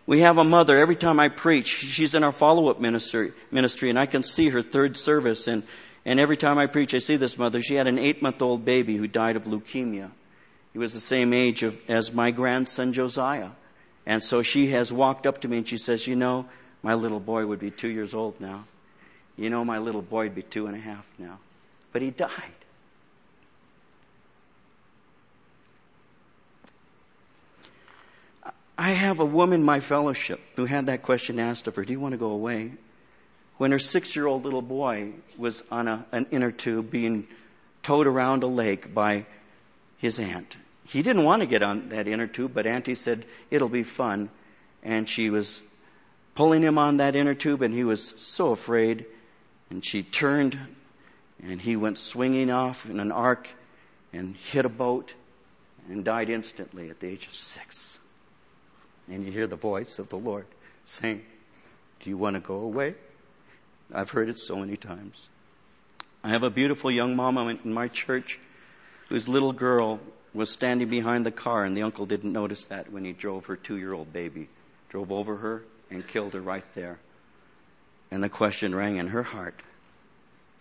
We 0.08 0.20
have 0.20 0.38
a 0.38 0.44
mother, 0.44 0.78
every 0.78 0.96
time 0.96 1.20
I 1.20 1.30
preach, 1.30 1.68
she's 1.68 2.14
in 2.14 2.24
our 2.24 2.32
follow-up 2.32 2.80
ministry, 2.80 3.34
ministry 3.52 3.90
and 3.90 3.98
I 3.98 4.06
can 4.06 4.22
see 4.22 4.50
her 4.50 4.62
third 4.62 4.98
service 4.98 5.48
and, 5.48 5.64
and 6.06 6.20
every 6.20 6.38
time 6.38 6.60
I 6.60 6.68
preach 6.68 6.94
I 6.94 7.00
see 7.00 7.16
this 7.16 7.38
mother. 7.40 7.62
She 7.62 7.76
had 7.76 7.88
an 7.88 7.98
eight-month-old 7.98 8.64
baby 8.64 8.98
who 8.98 9.08
died 9.08 9.36
of 9.36 9.46
leukemia. 9.46 10.12
He 10.74 10.80
was 10.80 10.94
the 10.94 11.00
same 11.00 11.34
age 11.34 11.64
of, 11.64 11.76
as 11.90 12.14
my 12.14 12.32
grandson 12.32 12.94
Josiah. 12.94 13.50
And 14.06 14.22
so 14.22 14.44
she 14.44 14.68
has 14.68 14.94
walked 14.94 15.26
up 15.26 15.42
to 15.42 15.48
me 15.48 15.58
and 15.58 15.68
she 15.68 15.78
says, 15.78 16.06
you 16.06 16.16
know, 16.16 16.46
my 16.84 16.94
little 16.94 17.20
boy 17.20 17.46
would 17.46 17.60
be 17.60 17.72
two 17.72 17.88
years 17.88 18.14
old 18.14 18.40
now. 18.40 18.64
You 19.38 19.50
know, 19.50 19.66
my 19.66 19.80
little 19.80 20.04
boy 20.04 20.26
would 20.26 20.36
be 20.36 20.44
two 20.44 20.68
and 20.68 20.76
a 20.76 20.80
half 20.80 21.06
now. 21.18 21.40
But 21.92 22.04
he 22.04 22.12
died. 22.12 22.30
I 28.78 28.92
have 28.92 29.20
a 29.20 29.26
woman 29.26 29.62
in 29.62 29.66
my 29.66 29.80
fellowship 29.80 30.42
who 30.56 30.66
had 30.66 30.88
that 30.88 31.02
question 31.02 31.40
asked 31.40 31.68
of 31.68 31.76
her, 31.78 31.86
Do 31.86 31.94
you 31.94 32.00
want 32.00 32.12
to 32.12 32.18
go 32.18 32.32
away? 32.32 32.72
When 33.58 33.72
her 33.72 33.80
six 33.80 34.16
year 34.16 34.28
old 34.28 34.44
little 34.44 34.62
boy 34.62 35.14
was 35.38 35.64
on 35.72 35.88
a, 35.88 36.06
an 36.12 36.28
inner 36.32 36.52
tube 36.52 36.92
being 36.92 37.26
towed 37.84 38.06
around 38.06 38.44
a 38.44 38.48
lake 38.48 38.94
by 38.94 39.26
his 40.00 40.20
aunt. 40.20 40.58
He 40.88 41.02
didn't 41.02 41.24
want 41.24 41.42
to 41.42 41.48
get 41.48 41.64
on 41.64 41.90
that 41.90 42.08
inner 42.08 42.28
tube, 42.28 42.52
but 42.54 42.68
Auntie 42.68 42.96
said, 42.96 43.26
It'll 43.50 43.70
be 43.70 43.84
fun. 43.84 44.30
And 44.84 45.08
she 45.08 45.30
was 45.30 45.64
pulling 46.36 46.62
him 46.62 46.78
on 46.78 46.98
that 46.98 47.16
inner 47.16 47.34
tube, 47.34 47.62
and 47.62 47.74
he 47.74 47.86
was 47.86 48.14
so 48.18 48.52
afraid. 48.52 49.06
And 49.70 49.84
she 49.86 50.04
turned, 50.04 50.60
and 51.42 51.62
he 51.62 51.78
went 51.78 51.98
swinging 51.98 52.52
off 52.52 52.90
in 52.90 53.00
an 53.00 53.14
arc 53.14 53.48
and 54.12 54.36
hit 54.36 54.66
a 54.66 54.70
boat 54.70 55.14
and 55.90 56.04
died 56.04 56.30
instantly 56.30 56.90
at 56.90 57.00
the 57.00 57.08
age 57.08 57.26
of 57.28 57.34
six 57.34 57.98
and 59.10 59.26
you 59.26 59.32
hear 59.32 59.48
the 59.48 59.56
voice 59.56 60.00
of 60.00 60.10
the 60.10 60.18
Lord 60.18 60.46
saying, 60.86 61.22
Do 62.02 62.10
you 62.10 62.18
want 62.18 62.36
to 62.36 62.40
go 62.40 62.56
away? 62.56 62.96
I've 63.94 64.10
heard 64.10 64.30
it 64.30 64.40
so 64.40 64.56
many 64.56 64.78
times. 64.78 65.28
I 66.24 66.30
have 66.30 66.44
a 66.44 66.50
beautiful 66.50 66.90
young 66.90 67.16
mama 67.16 67.56
in 67.64 67.74
my 67.74 67.88
church 67.88 68.40
whose 69.10 69.30
little 69.30 69.54
girl 69.54 70.00
was 70.34 70.50
standing 70.50 70.90
behind 70.90 71.26
the 71.26 71.32
car, 71.32 71.64
and 71.64 71.78
the 71.78 71.84
uncle 71.84 72.06
didn't 72.06 72.34
notice 72.34 72.66
that 72.66 72.92
when 72.92 73.06
he 73.06 73.14
drove 73.14 73.46
her 73.46 73.56
two 73.56 73.78
year 73.78 73.94
old 73.94 74.12
baby, 74.12 74.48
drove 74.90 75.12
over 75.12 75.36
her 75.36 75.64
and 75.92 76.06
killed 76.06 76.34
her 76.34 76.42
right 76.42 76.66
there. 76.74 76.98
And 78.12 78.24
the 78.24 78.30
question 78.30 78.74
rang 78.74 78.98
in 78.98 79.08
her 79.08 79.24
heart 79.24 79.56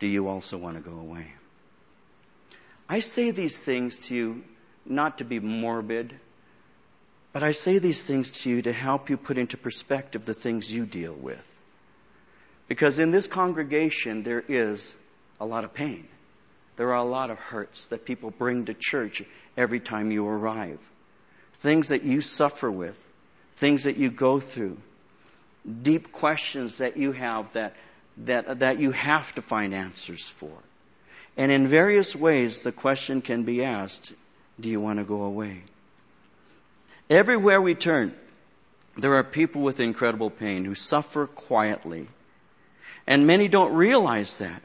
Do 0.01 0.07
you 0.07 0.29
also 0.29 0.59
want 0.59 0.77
to 0.77 0.89
go 0.89 0.97
away? 0.99 1.27
I 2.89 2.99
say 2.99 3.31
these 3.31 3.59
things 3.59 3.99
to 4.01 4.15
you 4.15 4.45
not 4.85 5.19
to 5.19 5.25
be 5.25 5.41
morbid 5.41 6.13
but 7.35 7.43
I 7.43 7.51
say 7.51 7.79
these 7.79 8.07
things 8.07 8.31
to 8.31 8.51
you 8.51 8.63
to 8.63 8.73
help 8.73 9.11
you 9.11 9.17
put 9.17 9.39
into 9.39 9.57
perspective 9.57 10.25
the 10.25 10.35
things 10.35 10.73
you 10.73 10.87
deal 10.87 11.13
with. 11.13 11.51
Because 12.69 13.01
in 13.01 13.11
this 13.11 13.27
congregation, 13.27 14.23
there 14.23 14.43
is 14.47 14.95
a 15.41 15.45
lot 15.45 15.65
of 15.65 15.75
pain. 15.75 16.07
There 16.77 16.91
are 16.91 17.05
a 17.05 17.05
lot 17.05 17.31
of 17.31 17.39
hurts 17.39 17.87
that 17.87 18.05
people 18.05 18.31
bring 18.31 18.67
to 18.67 18.75
church 18.75 19.25
every 19.57 19.81
time 19.81 20.13
you 20.13 20.25
arrive. 20.27 20.79
Things 21.59 21.89
that 21.89 22.05
you 22.05 22.21
suffer 22.21 22.71
with, 22.71 22.97
things 23.57 23.83
that 23.83 23.97
you 23.97 24.11
go 24.11 24.39
through, 24.39 24.79
deep 25.83 26.13
questions 26.13 26.79
that 26.79 26.97
you 26.97 27.11
have 27.11 27.53
that, 27.55 27.75
that, 28.19 28.61
that 28.61 28.79
you 28.79 28.93
have 28.93 29.35
to 29.35 29.43
find 29.43 29.75
answers 29.75 30.29
for. 30.29 30.53
And 31.37 31.51
in 31.51 31.67
various 31.67 32.15
ways, 32.15 32.63
the 32.63 32.71
question 32.71 33.23
can 33.23 33.43
be 33.43 33.65
asked, 33.65 34.13
do 34.61 34.71
you 34.71 34.81
want 34.81 35.01
to 35.01 35.05
go 35.05 35.23
away? 35.23 35.63
Everywhere 37.11 37.61
we 37.61 37.75
turn, 37.75 38.15
there 38.97 39.15
are 39.15 39.25
people 39.25 39.63
with 39.63 39.81
incredible 39.81 40.31
pain 40.31 40.65
who 40.65 40.75
suffer 40.75 41.27
quietly. 41.27 42.07
And 43.07 43.27
many 43.27 43.49
don't 43.49 43.75
realize 43.75 44.39
that. 44.39 44.63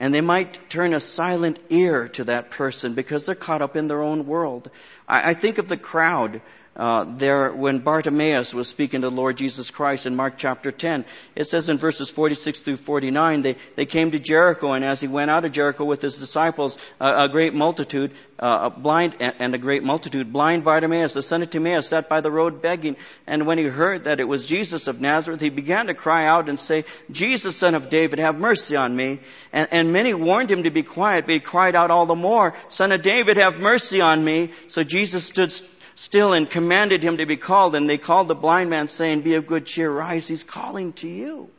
And 0.00 0.12
they 0.14 0.20
might 0.20 0.70
turn 0.70 0.94
a 0.94 1.00
silent 1.00 1.58
ear 1.70 2.08
to 2.08 2.24
that 2.24 2.50
person 2.50 2.94
because 2.94 3.26
they're 3.26 3.34
caught 3.34 3.62
up 3.62 3.76
in 3.76 3.88
their 3.88 4.02
own 4.02 4.26
world. 4.26 4.70
I, 5.08 5.30
I 5.30 5.34
think 5.34 5.58
of 5.58 5.68
the 5.68 5.76
crowd 5.76 6.40
uh, 6.78 7.04
there 7.16 7.52
when 7.52 7.80
Bartimaeus 7.80 8.54
was 8.54 8.68
speaking 8.68 9.00
to 9.00 9.10
the 9.10 9.14
Lord 9.14 9.36
Jesus 9.36 9.70
Christ 9.70 10.06
in 10.06 10.14
Mark 10.14 10.34
chapter 10.38 10.70
10. 10.70 11.04
It 11.34 11.46
says 11.48 11.68
in 11.68 11.76
verses 11.76 12.08
46 12.08 12.62
through 12.62 12.76
49, 12.76 13.42
they, 13.42 13.56
they 13.74 13.86
came 13.86 14.12
to 14.12 14.18
Jericho, 14.18 14.72
and 14.72 14.84
as 14.84 15.00
he 15.00 15.08
went 15.08 15.30
out 15.30 15.44
of 15.44 15.52
Jericho 15.52 15.84
with 15.84 16.00
his 16.00 16.18
disciples, 16.18 16.78
a 17.00 17.28
great 17.28 17.52
multitude, 17.52 18.12
uh, 18.38 18.70
blind, 18.70 19.16
and 19.20 19.54
a 19.54 19.58
great 19.58 19.82
multitude, 19.82 20.32
blind 20.32 20.64
Bartimaeus, 20.64 21.14
the 21.14 21.22
son 21.22 21.42
of 21.42 21.50
Timaeus, 21.50 21.88
sat 21.88 22.08
by 22.08 22.20
the 22.20 22.30
road 22.30 22.62
begging. 22.62 22.96
And 23.26 23.46
when 23.46 23.58
he 23.58 23.64
heard 23.64 24.04
that 24.04 24.20
it 24.20 24.28
was 24.28 24.46
Jesus 24.46 24.86
of 24.86 25.00
Nazareth, 25.00 25.40
he 25.40 25.50
began 25.50 25.88
to 25.88 25.94
cry 25.94 26.26
out 26.26 26.48
and 26.48 26.60
say, 26.60 26.84
Jesus, 27.10 27.56
son 27.56 27.74
of 27.74 27.90
David, 27.90 28.20
have 28.20 28.38
mercy 28.38 28.76
on 28.76 28.94
me. 28.94 29.18
And, 29.52 29.68
and 29.72 29.92
many 29.92 30.14
warned 30.14 30.50
him 30.50 30.62
to 30.62 30.70
be 30.70 30.84
quiet, 30.84 31.26
but 31.26 31.34
he 31.34 31.40
cried 31.40 31.74
out 31.74 31.90
all 31.90 32.06
the 32.06 32.14
more, 32.14 32.54
Son 32.68 32.92
of 32.92 33.02
David, 33.02 33.36
have 33.36 33.56
mercy 33.56 34.00
on 34.00 34.24
me. 34.24 34.52
So 34.68 34.84
Jesus 34.84 35.24
stood 35.24 35.52
still 35.98 36.32
and 36.32 36.48
commanded 36.48 37.02
him 37.02 37.16
to 37.16 37.26
be 37.26 37.36
called. 37.36 37.74
And 37.74 37.90
they 37.90 37.98
called 37.98 38.28
the 38.28 38.34
blind 38.34 38.70
man, 38.70 38.86
saying, 38.86 39.22
Be 39.22 39.34
of 39.34 39.46
good 39.46 39.66
cheer, 39.66 39.90
rise, 39.90 40.28
he's 40.28 40.44
calling 40.44 40.92
to 40.94 41.08
you. 41.08 41.50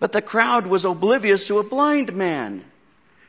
But 0.00 0.12
the 0.12 0.22
crowd 0.22 0.66
was 0.66 0.84
oblivious 0.84 1.46
to 1.46 1.60
a 1.60 1.62
blind 1.62 2.14
man 2.14 2.64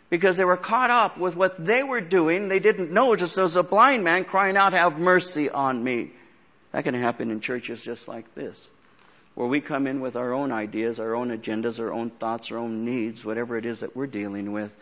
because 0.10 0.38
they 0.38 0.46
were 0.46 0.58
caught 0.58 0.90
up 0.90 1.18
with 1.20 1.36
what 1.36 1.64
they 1.64 1.84
were 1.84 2.02
doing. 2.02 2.48
They 2.48 2.60
didn't 2.60 2.92
notice 2.92 3.36
there 3.36 3.44
was 3.44 3.56
a 3.56 3.64
blind 3.64 4.04
man 4.04 4.26
crying 4.26 4.58
out, 4.58 4.74
Have 4.74 4.98
mercy 4.98 5.50
on 5.50 5.84
me. 5.84 6.10
That 6.72 6.84
can 6.84 6.96
happen 6.96 7.30
in 7.30 7.40
churches 7.42 7.84
just 7.84 8.08
like 8.08 8.34
this, 8.34 8.70
where 9.36 9.48
we 9.48 9.62
come 9.62 9.86
in 9.86 10.02
with 10.02 10.16
our 10.16 10.34
own 10.34 10.52
ideas, 10.52 11.00
our 11.00 11.16
own 11.16 11.30
agendas, 11.30 11.80
our 11.80 11.94
own 11.94 12.10
thoughts, 12.10 12.52
our 12.52 12.58
own 12.58 12.84
needs, 12.84 13.24
whatever 13.24 13.58
it 13.58 13.66
is 13.66 13.82
that 13.82 13.96
we're 13.96 14.08
dealing 14.08 14.52
with, 14.54 14.76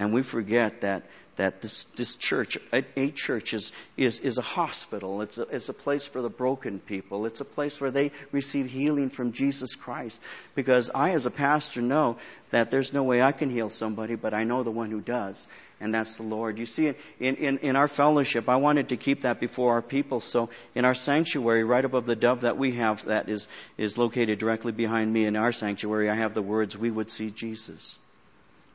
and 0.00 0.12
we 0.12 0.22
forget 0.22 0.80
that 0.80 1.02
that 1.40 1.62
this, 1.62 1.84
this 1.96 2.16
church, 2.16 2.58
a, 2.70 2.84
a 2.96 3.10
church, 3.10 3.54
is, 3.54 3.72
is, 3.96 4.20
is 4.20 4.36
a 4.36 4.42
hospital. 4.42 5.22
It's 5.22 5.38
a, 5.38 5.42
it's 5.44 5.70
a 5.70 5.72
place 5.72 6.06
for 6.06 6.20
the 6.20 6.28
broken 6.28 6.80
people. 6.80 7.24
It's 7.24 7.40
a 7.40 7.46
place 7.46 7.80
where 7.80 7.90
they 7.90 8.12
receive 8.30 8.66
healing 8.66 9.08
from 9.08 9.32
Jesus 9.32 9.74
Christ. 9.74 10.20
Because 10.54 10.90
I, 10.94 11.12
as 11.12 11.24
a 11.24 11.30
pastor, 11.30 11.80
know 11.80 12.18
that 12.50 12.70
there's 12.70 12.92
no 12.92 13.04
way 13.04 13.22
I 13.22 13.32
can 13.32 13.48
heal 13.48 13.70
somebody, 13.70 14.16
but 14.16 14.34
I 14.34 14.44
know 14.44 14.62
the 14.62 14.70
one 14.70 14.90
who 14.90 15.00
does, 15.00 15.48
and 15.80 15.94
that's 15.94 16.16
the 16.16 16.24
Lord. 16.24 16.58
You 16.58 16.66
see, 16.66 16.88
in, 17.18 17.36
in, 17.36 17.58
in 17.58 17.76
our 17.76 17.88
fellowship, 17.88 18.48
I 18.48 18.56
wanted 18.56 18.90
to 18.90 18.98
keep 18.98 19.22
that 19.22 19.40
before 19.40 19.74
our 19.74 19.82
people. 19.82 20.20
So 20.20 20.50
in 20.74 20.84
our 20.84 20.94
sanctuary, 20.94 21.64
right 21.64 21.84
above 21.84 22.04
the 22.04 22.16
dove 22.16 22.42
that 22.42 22.58
we 22.58 22.72
have, 22.72 23.04
that 23.06 23.28
is, 23.28 23.48
is 23.78 23.96
located 23.96 24.40
directly 24.40 24.72
behind 24.72 25.10
me 25.10 25.24
in 25.24 25.36
our 25.36 25.52
sanctuary, 25.52 26.10
I 26.10 26.16
have 26.16 26.34
the 26.34 26.42
words, 26.42 26.76
We 26.76 26.90
would 26.90 27.10
see 27.10 27.30
Jesus. 27.30 27.98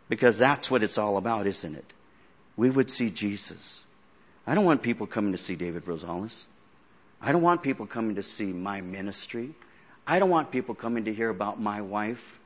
Because 0.09 0.37
that's 0.37 0.69
what 0.69 0.83
it's 0.83 0.97
all 0.97 1.17
about, 1.17 1.47
isn't 1.47 1.75
it? 1.75 1.85
we 2.57 2.69
would 2.69 2.89
see 2.89 3.09
Jesus. 3.09 3.83
I 4.47 4.55
don't 4.55 4.65
want 4.65 4.81
people 4.81 5.07
coming 5.07 5.31
to 5.33 5.37
see 5.37 5.55
David 5.55 5.85
Rosales. 5.85 6.45
I 7.21 7.31
don't 7.31 7.41
want 7.41 7.63
people 7.63 7.85
coming 7.87 8.15
to 8.15 8.23
see 8.23 8.45
my 8.45 8.81
ministry. 8.81 9.49
I 10.05 10.19
don't 10.19 10.29
want 10.29 10.51
people 10.51 10.75
coming 10.75 11.05
to 11.05 11.13
hear 11.13 11.29
about 11.29 11.59
my 11.59 11.81
wife. 11.81 12.37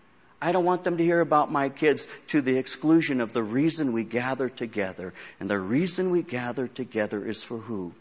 I 0.42 0.54
don't 0.54 0.64
want 0.64 0.84
them 0.84 0.98
to 0.98 1.04
hear 1.04 1.20
about 1.20 1.52
my 1.52 1.68
kids 1.68 2.08
to 2.28 2.42
the 2.42 2.58
exclusion 2.58 3.20
of 3.20 3.34
the 3.34 3.44
reason 3.44 3.92
we 3.92 4.06
gather 4.06 4.48
together. 4.48 5.14
And 5.40 5.50
the 5.50 5.60
reason 5.60 6.12
we 6.12 6.22
gather 6.22 6.68
together 6.68 7.26
is 7.26 7.44
for 7.44 7.58
who? 7.58 7.92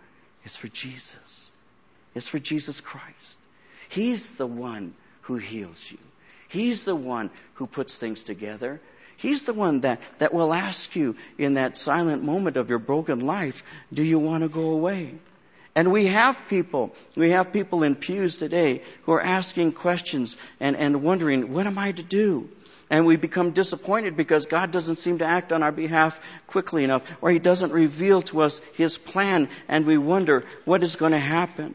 It's 0.44 0.56
for 0.56 0.68
Jesus. 0.68 1.50
It's 2.14 2.28
for 2.28 2.38
Jesus 2.38 2.80
Christ. 2.80 3.38
He's 3.88 4.36
the 4.36 4.46
one 4.46 4.94
who 5.22 5.36
heals 5.36 5.90
you. 5.90 5.98
He's 6.48 6.84
the 6.84 6.94
one 6.94 7.30
who 7.54 7.66
puts 7.66 7.98
things 7.98 8.22
together. 8.22 8.80
He's 9.18 9.42
the 9.42 9.52
one 9.52 9.80
that, 9.80 10.00
that 10.18 10.32
will 10.32 10.54
ask 10.54 10.94
you 10.94 11.16
in 11.38 11.54
that 11.54 11.76
silent 11.76 12.22
moment 12.22 12.56
of 12.56 12.70
your 12.70 12.78
broken 12.78 13.20
life, 13.20 13.64
do 13.92 14.04
you 14.04 14.18
want 14.18 14.44
to 14.44 14.48
go 14.48 14.70
away? 14.70 15.14
And 15.74 15.92
we 15.92 16.06
have 16.06 16.48
people, 16.48 16.94
we 17.16 17.30
have 17.30 17.52
people 17.52 17.82
in 17.82 17.96
pews 17.96 18.36
today 18.36 18.82
who 19.02 19.12
are 19.12 19.20
asking 19.20 19.72
questions 19.72 20.36
and, 20.60 20.76
and 20.76 21.02
wondering, 21.02 21.52
what 21.52 21.66
am 21.66 21.78
I 21.78 21.90
to 21.92 22.02
do? 22.02 22.48
And 22.90 23.06
we 23.06 23.16
become 23.16 23.50
disappointed 23.50 24.16
because 24.16 24.46
God 24.46 24.70
doesn't 24.70 24.96
seem 24.96 25.18
to 25.18 25.26
act 25.26 25.52
on 25.52 25.64
our 25.64 25.72
behalf 25.72 26.20
quickly 26.46 26.84
enough, 26.84 27.04
or 27.20 27.30
He 27.30 27.40
doesn't 27.40 27.72
reveal 27.72 28.22
to 28.22 28.42
us 28.42 28.60
His 28.74 28.98
plan, 28.98 29.48
and 29.66 29.84
we 29.84 29.98
wonder 29.98 30.44
what 30.64 30.82
is 30.84 30.96
going 30.96 31.12
to 31.12 31.18
happen. 31.18 31.74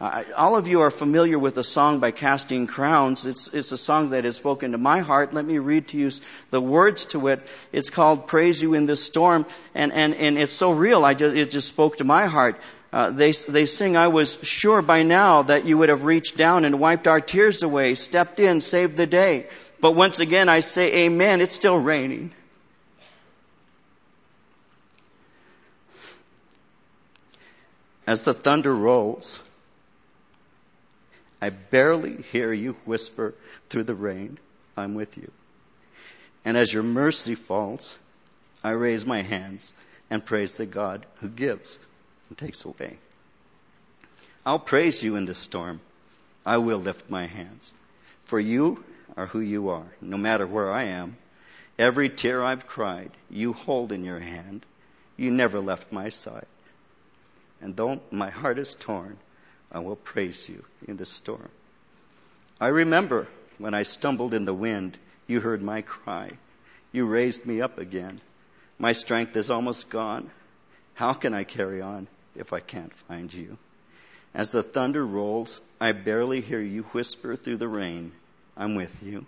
All 0.00 0.56
of 0.56 0.66
you 0.66 0.80
are 0.80 0.90
familiar 0.90 1.38
with 1.38 1.56
a 1.56 1.62
song 1.62 2.00
by 2.00 2.10
Casting 2.10 2.66
Crowns. 2.66 3.26
It's, 3.26 3.48
it's 3.54 3.70
a 3.70 3.76
song 3.76 4.10
that 4.10 4.24
has 4.24 4.36
spoken 4.36 4.72
to 4.72 4.78
my 4.78 5.00
heart. 5.00 5.32
Let 5.32 5.44
me 5.44 5.58
read 5.58 5.88
to 5.88 5.98
you 5.98 6.10
the 6.50 6.60
words 6.60 7.04
to 7.06 7.28
it. 7.28 7.46
It's 7.72 7.90
called 7.90 8.26
Praise 8.26 8.60
You 8.60 8.74
in 8.74 8.86
This 8.86 9.04
Storm, 9.04 9.46
and, 9.74 9.92
and, 9.92 10.14
and 10.14 10.36
it's 10.36 10.52
so 10.52 10.72
real, 10.72 11.04
I 11.04 11.14
just, 11.14 11.36
it 11.36 11.50
just 11.50 11.68
spoke 11.68 11.98
to 11.98 12.04
my 12.04 12.26
heart. 12.26 12.60
Uh, 12.92 13.10
they, 13.10 13.32
they 13.32 13.64
sing, 13.64 13.96
I 13.96 14.08
was 14.08 14.38
sure 14.42 14.82
by 14.82 15.04
now 15.04 15.42
that 15.42 15.64
you 15.64 15.78
would 15.78 15.88
have 15.88 16.04
reached 16.04 16.36
down 16.36 16.64
and 16.64 16.78
wiped 16.78 17.08
our 17.08 17.20
tears 17.20 17.62
away, 17.62 17.94
stepped 17.94 18.40
in, 18.40 18.60
saved 18.60 18.96
the 18.96 19.06
day. 19.06 19.46
But 19.80 19.92
once 19.92 20.20
again, 20.20 20.48
I 20.48 20.60
say 20.60 21.06
amen, 21.06 21.40
it's 21.40 21.54
still 21.54 21.78
raining. 21.78 22.32
As 28.06 28.24
the 28.24 28.34
thunder 28.34 28.74
rolls, 28.74 29.40
I 31.44 31.50
barely 31.50 32.22
hear 32.32 32.54
you 32.54 32.72
whisper 32.86 33.34
through 33.68 33.84
the 33.84 33.94
rain, 33.94 34.38
I'm 34.78 34.94
with 34.94 35.18
you. 35.18 35.30
And 36.42 36.56
as 36.56 36.72
your 36.72 36.82
mercy 36.82 37.34
falls, 37.34 37.98
I 38.62 38.70
raise 38.70 39.04
my 39.04 39.20
hands 39.20 39.74
and 40.08 40.24
praise 40.24 40.56
the 40.56 40.64
God 40.64 41.04
who 41.20 41.28
gives 41.28 41.78
and 42.30 42.38
takes 42.38 42.64
away. 42.64 42.96
I'll 44.46 44.58
praise 44.58 45.02
you 45.02 45.16
in 45.16 45.26
the 45.26 45.34
storm. 45.34 45.80
I 46.46 46.56
will 46.56 46.78
lift 46.78 47.10
my 47.10 47.26
hands. 47.26 47.74
For 48.24 48.40
you 48.40 48.82
are 49.14 49.26
who 49.26 49.40
you 49.40 49.68
are, 49.68 49.92
no 50.00 50.16
matter 50.16 50.46
where 50.46 50.72
I 50.72 50.84
am. 50.84 51.14
Every 51.78 52.08
tear 52.08 52.42
I've 52.42 52.66
cried, 52.66 53.10
you 53.28 53.52
hold 53.52 53.92
in 53.92 54.02
your 54.02 54.18
hand. 54.18 54.64
You 55.18 55.30
never 55.30 55.60
left 55.60 55.92
my 55.92 56.08
side. 56.08 56.46
And 57.60 57.76
though 57.76 58.00
my 58.10 58.30
heart 58.30 58.58
is 58.58 58.74
torn, 58.74 59.18
I 59.74 59.80
will 59.80 59.96
praise 59.96 60.48
you 60.48 60.64
in 60.86 60.96
the 60.96 61.04
storm. 61.04 61.48
I 62.60 62.68
remember 62.68 63.26
when 63.58 63.74
I 63.74 63.82
stumbled 63.82 64.32
in 64.32 64.44
the 64.44 64.54
wind, 64.54 64.96
you 65.26 65.40
heard 65.40 65.62
my 65.62 65.82
cry. 65.82 66.30
You 66.92 67.06
raised 67.06 67.44
me 67.44 67.60
up 67.60 67.78
again. 67.78 68.20
My 68.78 68.92
strength 68.92 69.36
is 69.36 69.50
almost 69.50 69.90
gone. 69.90 70.30
How 70.94 71.12
can 71.12 71.34
I 71.34 71.42
carry 71.42 71.82
on 71.82 72.06
if 72.36 72.52
I 72.52 72.60
can't 72.60 72.92
find 72.92 73.34
you? 73.34 73.58
As 74.32 74.52
the 74.52 74.62
thunder 74.62 75.04
rolls, 75.04 75.60
I 75.80 75.90
barely 75.90 76.40
hear 76.40 76.60
you 76.60 76.84
whisper 76.84 77.34
through 77.34 77.56
the 77.56 77.68
rain, 77.68 78.12
I'm 78.56 78.76
with 78.76 79.02
you. 79.02 79.26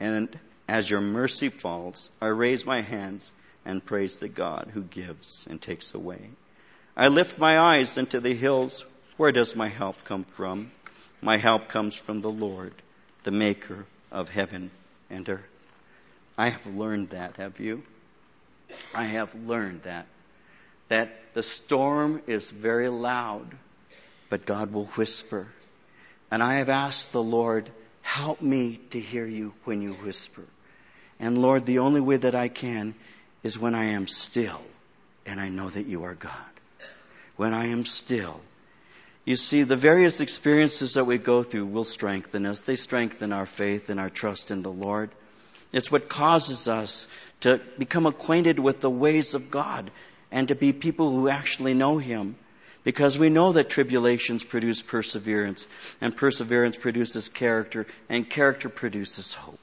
And 0.00 0.38
as 0.68 0.90
your 0.90 1.00
mercy 1.00 1.48
falls, 1.48 2.10
I 2.20 2.26
raise 2.26 2.66
my 2.66 2.82
hands 2.82 3.32
and 3.64 3.84
praise 3.84 4.20
the 4.20 4.28
God 4.28 4.70
who 4.74 4.82
gives 4.82 5.46
and 5.48 5.60
takes 5.60 5.94
away. 5.94 6.20
I 6.94 7.08
lift 7.08 7.38
my 7.38 7.58
eyes 7.58 7.96
into 7.96 8.20
the 8.20 8.34
hills 8.34 8.84
where 9.22 9.30
does 9.30 9.54
my 9.54 9.68
help 9.68 10.02
come 10.02 10.24
from? 10.24 10.68
My 11.20 11.36
help 11.36 11.68
comes 11.68 11.94
from 11.94 12.22
the 12.22 12.28
Lord, 12.28 12.72
the 13.22 13.30
maker 13.30 13.86
of 14.10 14.28
heaven 14.28 14.72
and 15.10 15.28
earth. 15.28 15.70
I 16.36 16.48
have 16.48 16.66
learned 16.66 17.10
that, 17.10 17.36
have 17.36 17.60
you? 17.60 17.84
I 18.92 19.04
have 19.04 19.32
learned 19.36 19.84
that. 19.84 20.06
That 20.88 21.34
the 21.34 21.44
storm 21.44 22.20
is 22.26 22.50
very 22.50 22.88
loud, 22.88 23.46
but 24.28 24.44
God 24.44 24.72
will 24.72 24.86
whisper. 24.86 25.46
And 26.32 26.42
I 26.42 26.54
have 26.54 26.68
asked 26.68 27.12
the 27.12 27.22
Lord, 27.22 27.70
help 28.00 28.42
me 28.42 28.80
to 28.90 28.98
hear 28.98 29.24
you 29.24 29.54
when 29.62 29.82
you 29.82 29.92
whisper. 29.92 30.42
And 31.20 31.38
Lord, 31.38 31.64
the 31.64 31.78
only 31.78 32.00
way 32.00 32.16
that 32.16 32.34
I 32.34 32.48
can 32.48 32.92
is 33.44 33.56
when 33.56 33.76
I 33.76 33.84
am 33.84 34.08
still 34.08 34.60
and 35.26 35.40
I 35.40 35.48
know 35.48 35.70
that 35.70 35.86
you 35.86 36.02
are 36.02 36.14
God. 36.14 36.52
When 37.36 37.54
I 37.54 37.66
am 37.66 37.84
still 37.84 38.40
you 39.24 39.36
see, 39.36 39.62
the 39.62 39.76
various 39.76 40.20
experiences 40.20 40.94
that 40.94 41.04
we 41.04 41.18
go 41.18 41.42
through 41.42 41.66
will 41.66 41.84
strengthen 41.84 42.44
us. 42.44 42.62
They 42.62 42.76
strengthen 42.76 43.32
our 43.32 43.46
faith 43.46 43.88
and 43.88 44.00
our 44.00 44.10
trust 44.10 44.50
in 44.50 44.62
the 44.62 44.72
Lord. 44.72 45.10
It's 45.72 45.92
what 45.92 46.08
causes 46.08 46.68
us 46.68 47.06
to 47.40 47.60
become 47.78 48.06
acquainted 48.06 48.58
with 48.58 48.80
the 48.80 48.90
ways 48.90 49.34
of 49.34 49.50
God 49.50 49.90
and 50.30 50.48
to 50.48 50.54
be 50.54 50.72
people 50.72 51.10
who 51.10 51.28
actually 51.28 51.74
know 51.74 51.98
Him. 51.98 52.36
Because 52.84 53.16
we 53.16 53.28
know 53.28 53.52
that 53.52 53.70
tribulations 53.70 54.42
produce 54.42 54.82
perseverance, 54.82 55.68
and 56.00 56.16
perseverance 56.16 56.76
produces 56.76 57.28
character, 57.28 57.86
and 58.08 58.28
character 58.28 58.68
produces 58.68 59.34
hope. 59.36 59.60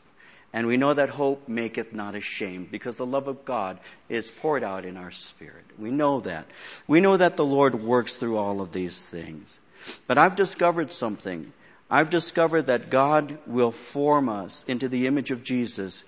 And 0.51 0.65
we 0.65 0.77
know 0.77 0.93
that 0.93 1.09
hope 1.09 1.47
maketh 1.47 1.93
not 1.93 2.15
ashamed 2.15 2.71
because 2.71 2.95
the 2.95 3.05
love 3.05 3.27
of 3.27 3.45
God 3.45 3.77
is 4.07 4.31
poured 4.31 4.63
out 4.63 4.83
in 4.85 4.97
our 4.97 5.11
spirit. 5.11 5.65
We 5.77 5.91
know 5.91 6.21
that. 6.21 6.45
We 6.87 7.01
know 7.01 7.17
that 7.17 7.37
the 7.37 7.45
Lord 7.45 7.75
works 7.75 8.15
through 8.15 8.37
all 8.37 8.61
of 8.61 8.71
these 8.71 9.05
things. 9.05 9.59
But 10.07 10.17
I've 10.17 10.35
discovered 10.35 10.91
something. 10.91 11.51
I've 11.89 12.09
discovered 12.09 12.63
that 12.63 12.89
God 12.89 13.37
will 13.45 13.71
form 13.71 14.27
us 14.27 14.65
into 14.67 14.89
the 14.89 15.07
image 15.07 15.31
of 15.31 15.43
Jesus 15.43 16.03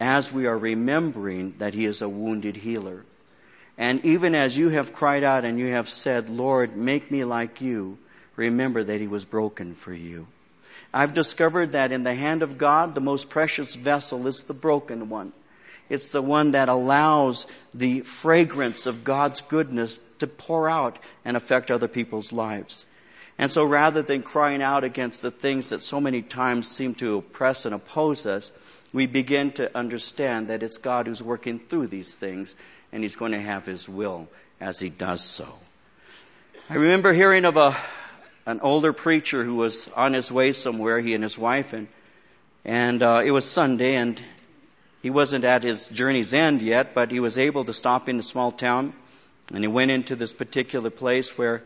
as 0.00 0.32
we 0.32 0.46
are 0.46 0.58
remembering 0.58 1.54
that 1.58 1.74
He 1.74 1.84
is 1.84 2.00
a 2.00 2.08
wounded 2.08 2.56
healer. 2.56 3.04
And 3.76 4.04
even 4.04 4.34
as 4.34 4.56
you 4.56 4.68
have 4.68 4.92
cried 4.92 5.24
out 5.24 5.44
and 5.44 5.58
you 5.58 5.72
have 5.72 5.88
said, 5.88 6.28
Lord, 6.28 6.76
make 6.76 7.10
me 7.10 7.24
like 7.24 7.60
you, 7.60 7.98
remember 8.36 8.84
that 8.84 9.00
He 9.00 9.08
was 9.08 9.24
broken 9.24 9.74
for 9.74 9.92
you. 9.92 10.26
I've 10.94 11.12
discovered 11.12 11.72
that 11.72 11.90
in 11.90 12.04
the 12.04 12.14
hand 12.14 12.44
of 12.44 12.56
God, 12.56 12.94
the 12.94 13.00
most 13.00 13.28
precious 13.28 13.74
vessel 13.74 14.28
is 14.28 14.44
the 14.44 14.54
broken 14.54 15.08
one. 15.08 15.32
It's 15.90 16.12
the 16.12 16.22
one 16.22 16.52
that 16.52 16.68
allows 16.68 17.48
the 17.74 18.02
fragrance 18.02 18.86
of 18.86 19.02
God's 19.02 19.40
goodness 19.40 19.98
to 20.20 20.28
pour 20.28 20.70
out 20.70 20.96
and 21.24 21.36
affect 21.36 21.72
other 21.72 21.88
people's 21.88 22.32
lives. 22.32 22.86
And 23.38 23.50
so 23.50 23.64
rather 23.64 24.02
than 24.02 24.22
crying 24.22 24.62
out 24.62 24.84
against 24.84 25.20
the 25.20 25.32
things 25.32 25.70
that 25.70 25.82
so 25.82 26.00
many 26.00 26.22
times 26.22 26.68
seem 26.68 26.94
to 26.96 27.16
oppress 27.16 27.66
and 27.66 27.74
oppose 27.74 28.24
us, 28.24 28.52
we 28.92 29.06
begin 29.06 29.50
to 29.54 29.76
understand 29.76 30.46
that 30.46 30.62
it's 30.62 30.78
God 30.78 31.08
who's 31.08 31.20
working 31.20 31.58
through 31.58 31.88
these 31.88 32.14
things 32.14 32.54
and 32.92 33.02
He's 33.02 33.16
going 33.16 33.32
to 33.32 33.40
have 33.40 33.66
His 33.66 33.88
will 33.88 34.28
as 34.60 34.78
He 34.78 34.90
does 34.90 35.24
so. 35.24 35.52
I 36.70 36.74
remember 36.74 37.12
hearing 37.12 37.44
of 37.44 37.56
a, 37.56 37.76
an 38.46 38.60
older 38.60 38.92
preacher 38.92 39.42
who 39.42 39.56
was 39.56 39.88
on 39.96 40.12
his 40.12 40.30
way 40.30 40.52
somewhere, 40.52 41.00
he 41.00 41.14
and 41.14 41.22
his 41.22 41.38
wife, 41.38 41.72
and, 41.72 41.88
and 42.64 43.02
uh, 43.02 43.22
it 43.24 43.30
was 43.30 43.44
Sunday, 43.44 43.96
and 43.96 44.20
he 45.02 45.10
wasn't 45.10 45.44
at 45.44 45.62
his 45.62 45.88
journey's 45.88 46.34
end 46.34 46.60
yet, 46.60 46.94
but 46.94 47.10
he 47.10 47.20
was 47.20 47.38
able 47.38 47.64
to 47.64 47.72
stop 47.72 48.08
in 48.08 48.18
a 48.18 48.22
small 48.22 48.52
town, 48.52 48.92
and 49.48 49.58
he 49.58 49.68
went 49.68 49.90
into 49.90 50.16
this 50.16 50.34
particular 50.34 50.90
place 50.90 51.36
where 51.36 51.62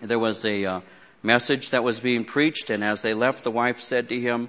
there 0.00 0.18
was 0.18 0.44
a 0.44 0.64
uh, 0.64 0.80
message 1.22 1.70
that 1.70 1.84
was 1.84 2.00
being 2.00 2.24
preached, 2.24 2.70
and 2.70 2.84
as 2.84 3.02
they 3.02 3.14
left, 3.14 3.44
the 3.44 3.50
wife 3.50 3.80
said 3.80 4.08
to 4.08 4.20
him, 4.20 4.48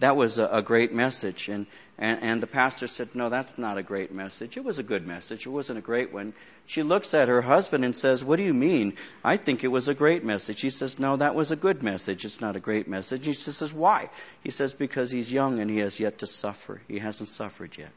"That 0.00 0.16
was 0.16 0.38
a, 0.38 0.46
a 0.46 0.62
great 0.62 0.92
message." 0.92 1.48
And, 1.48 1.66
and 2.00 2.22
and 2.22 2.42
the 2.42 2.46
pastor 2.46 2.86
said, 2.86 3.14
"No, 3.14 3.28
that's 3.28 3.58
not 3.58 3.76
a 3.76 3.82
great 3.82 4.10
message. 4.10 4.56
It 4.56 4.64
was 4.64 4.78
a 4.78 4.82
good 4.82 5.06
message. 5.06 5.46
It 5.46 5.50
wasn't 5.50 5.78
a 5.78 5.82
great 5.82 6.12
one." 6.12 6.32
She 6.66 6.82
looks 6.82 7.14
at 7.14 7.28
her 7.28 7.42
husband 7.42 7.84
and 7.84 7.94
says, 7.94 8.24
"What 8.24 8.36
do 8.36 8.42
you 8.42 8.54
mean? 8.54 8.94
I 9.22 9.36
think 9.36 9.62
it 9.62 9.68
was 9.68 9.88
a 9.88 9.94
great 9.94 10.24
message." 10.24 10.62
He 10.62 10.70
says, 10.70 10.98
"No, 10.98 11.16
that 11.16 11.34
was 11.34 11.52
a 11.52 11.56
good 11.56 11.82
message. 11.82 12.24
It's 12.24 12.40
not 12.40 12.56
a 12.56 12.60
great 12.60 12.88
message." 12.88 13.26
He 13.26 13.34
says, 13.34 13.72
"Why?" 13.72 14.08
He 14.42 14.50
says, 14.50 14.72
"Because 14.72 15.10
he's 15.10 15.32
young 15.32 15.60
and 15.60 15.70
he 15.70 15.78
has 15.78 16.00
yet 16.00 16.18
to 16.18 16.26
suffer. 16.26 16.80
He 16.88 16.98
hasn't 16.98 17.28
suffered 17.28 17.76
yet." 17.76 17.92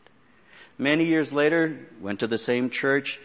Many 0.78 1.06
years 1.06 1.32
later, 1.32 1.78
went 2.02 2.20
to 2.20 2.28
the 2.28 2.38
same 2.38 2.70
church. 2.70 3.20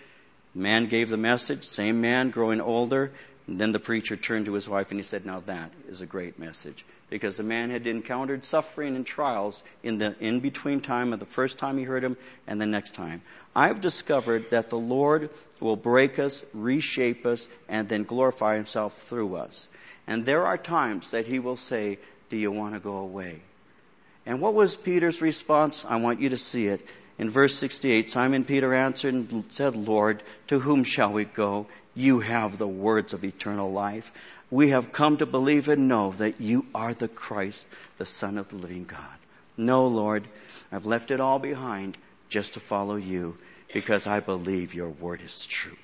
Man 0.55 0.87
gave 0.87 1.11
the 1.11 1.16
message, 1.16 1.64
same 1.64 2.01
man 2.01 2.31
growing 2.31 2.61
older, 2.61 3.11
and 3.49 3.59
then 3.59 3.72
the 3.72 3.78
preacher 3.78 4.14
turned 4.14 4.44
to 4.44 4.53
his 4.53 4.68
wife 4.68 4.90
and 4.90 5.01
he 5.01 5.03
said, 5.03 5.24
Now 5.24 5.40
that 5.46 5.70
is 5.88 6.03
a 6.03 6.07
great 6.07 6.38
message. 6.38 6.84
Because 7.09 7.38
the 7.38 7.42
man 7.42 7.70
had 7.70 7.86
encountered 7.86 8.44
suffering 8.44 8.94
and 8.94 9.07
trials 9.07 9.62
in 9.82 9.96
the 9.96 10.14
in 10.20 10.40
between 10.40 10.80
time 10.80 11.14
of 11.14 11.18
the 11.18 11.24
first 11.24 11.57
time 11.57 11.78
he 11.78 11.84
heard 11.84 12.05
him 12.05 12.18
and 12.46 12.61
the 12.61 12.66
next 12.66 12.92
time. 12.92 13.22
I've 13.57 13.80
discovered 13.80 14.51
that 14.51 14.68
the 14.68 14.78
Lord 14.78 15.30
will 15.61 15.76
break 15.76 16.18
us, 16.18 16.44
reshape 16.53 17.24
us, 17.24 17.49
and 17.70 17.88
then 17.88 18.05
glorify 18.05 18.57
himself 18.57 18.99
through 18.99 19.36
us. 19.36 19.66
And 20.07 20.26
there 20.26 20.44
are 20.44 20.59
times 20.59 21.12
that 21.12 21.26
he 21.26 21.38
will 21.38 21.57
say, 21.57 21.99
Do 22.28 22.36
you 22.36 22.53
want 22.53 22.74
to 22.74 22.80
go 22.80 22.99
away? 22.99 23.40
And 24.26 24.42
what 24.42 24.53
was 24.53 24.76
Peter's 24.76 25.22
response? 25.22 25.86
I 25.88 25.96
want 25.96 26.20
you 26.20 26.28
to 26.28 26.36
see 26.36 26.66
it. 26.66 26.86
In 27.19 27.31
verse 27.31 27.55
68, 27.57 28.09
Simon 28.09 28.45
Peter 28.45 28.73
answered 28.73 29.14
and 29.14 29.45
said, 29.53 29.75
Lord, 29.75 30.23
to 30.49 30.61
whom 30.61 30.85
shall 30.85 31.12
we 31.12 31.25
go? 31.25 31.66
You 31.95 32.21
have 32.21 32.59
the 32.59 32.69
words 32.69 33.12
of 33.12 33.25
eternal 33.25 33.73
life. 33.73 34.12
We 34.51 34.71
have 34.71 34.93
come 34.93 35.16
to 35.16 35.27
believe 35.27 35.69
and 35.69 35.89
know 35.89 36.12
that 36.12 36.41
you 36.41 36.64
are 36.75 36.95
the 36.95 37.09
Christ, 37.09 37.66
the 37.99 38.07
Son 38.07 38.39
of 38.39 38.49
the 38.49 38.57
living 38.57 38.85
God. 38.85 39.19
No, 39.57 39.89
Lord, 39.89 40.25
I've 40.71 40.87
left 40.87 41.11
it 41.11 41.21
all 41.21 41.41
behind 41.41 41.99
just 42.29 42.55
to 42.55 42.61
follow 42.61 42.95
you 42.97 43.37
because 43.75 44.07
I 44.07 44.21
believe 44.21 44.75
your 44.75 44.89
word 44.89 45.21
is 45.21 45.45
true. 45.45 45.77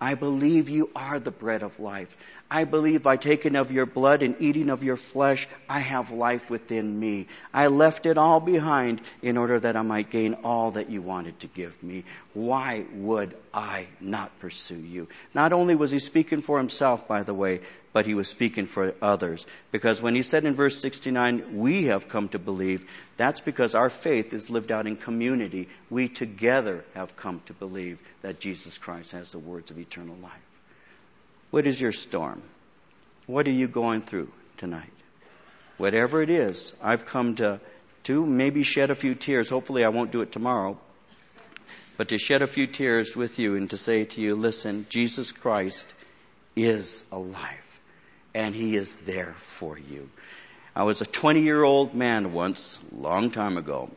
I 0.00 0.14
believe 0.14 0.70
you 0.70 0.88
are 0.96 1.18
the 1.18 1.30
bread 1.30 1.62
of 1.62 1.78
life. 1.78 2.16
I 2.50 2.64
believe 2.64 3.02
by 3.02 3.16
taking 3.16 3.54
of 3.54 3.70
your 3.70 3.84
blood 3.84 4.22
and 4.22 4.34
eating 4.40 4.70
of 4.70 4.82
your 4.82 4.96
flesh, 4.96 5.46
I 5.68 5.80
have 5.80 6.10
life 6.10 6.48
within 6.48 6.98
me. 6.98 7.26
I 7.52 7.66
left 7.66 8.06
it 8.06 8.16
all 8.16 8.40
behind 8.40 9.02
in 9.20 9.36
order 9.36 9.60
that 9.60 9.76
I 9.76 9.82
might 9.82 10.10
gain 10.10 10.34
all 10.42 10.70
that 10.72 10.88
you 10.88 11.02
wanted 11.02 11.38
to 11.40 11.48
give 11.48 11.82
me. 11.82 12.04
Why 12.32 12.84
would 12.94 13.36
I 13.52 13.88
not 14.00 14.38
pursue 14.38 14.76
you? 14.76 15.08
Not 15.34 15.52
only 15.52 15.74
was 15.74 15.90
he 15.90 15.98
speaking 15.98 16.40
for 16.40 16.58
himself, 16.58 17.08
by 17.08 17.24
the 17.24 17.34
way, 17.34 17.60
but 17.92 18.06
he 18.06 18.14
was 18.14 18.28
speaking 18.28 18.66
for 18.66 18.94
others. 19.02 19.46
Because 19.72 20.00
when 20.00 20.14
he 20.14 20.22
said 20.22 20.44
in 20.44 20.54
verse 20.54 20.80
69, 20.80 21.58
we 21.58 21.86
have 21.86 22.08
come 22.08 22.28
to 22.28 22.38
believe, 22.38 22.88
that's 23.16 23.40
because 23.40 23.74
our 23.74 23.90
faith 23.90 24.32
is 24.32 24.50
lived 24.50 24.70
out 24.70 24.86
in 24.86 24.96
community. 24.96 25.68
We 25.90 26.08
together 26.08 26.84
have 26.94 27.16
come 27.16 27.40
to 27.46 27.52
believe 27.52 27.98
that 28.22 28.38
Jesus 28.38 28.78
Christ 28.78 29.12
has 29.12 29.32
the 29.32 29.38
words 29.40 29.72
of 29.72 29.78
eternal 29.78 30.16
life. 30.22 30.32
What 31.50 31.66
is 31.66 31.80
your 31.80 31.92
storm? 31.92 32.42
What 33.26 33.48
are 33.48 33.52
you 33.52 33.66
going 33.66 34.02
through 34.02 34.30
tonight? 34.58 34.92
Whatever 35.78 36.22
it 36.22 36.30
is, 36.30 36.72
I've 36.80 37.06
come 37.06 37.36
to, 37.36 37.58
to 38.04 38.24
maybe 38.24 38.62
shed 38.62 38.90
a 38.90 38.94
few 38.94 39.16
tears. 39.16 39.50
Hopefully 39.50 39.84
I 39.84 39.88
won't 39.88 40.12
do 40.12 40.20
it 40.20 40.30
tomorrow. 40.30 40.78
But 42.00 42.08
to 42.08 42.16
shed 42.18 42.40
a 42.40 42.46
few 42.46 42.66
tears 42.66 43.14
with 43.14 43.38
you 43.38 43.56
and 43.56 43.68
to 43.68 43.76
say 43.76 44.06
to 44.06 44.22
you, 44.22 44.34
listen, 44.34 44.86
Jesus 44.88 45.32
Christ 45.32 45.92
is 46.56 47.04
alive 47.12 47.80
and 48.34 48.54
He 48.54 48.74
is 48.74 49.02
there 49.02 49.34
for 49.36 49.78
you. 49.78 50.08
I 50.74 50.84
was 50.84 51.02
a 51.02 51.04
20 51.04 51.42
year 51.42 51.62
old 51.62 51.92
man 51.92 52.32
once, 52.32 52.78
long 52.90 53.30
time 53.30 53.58
ago, 53.58 53.90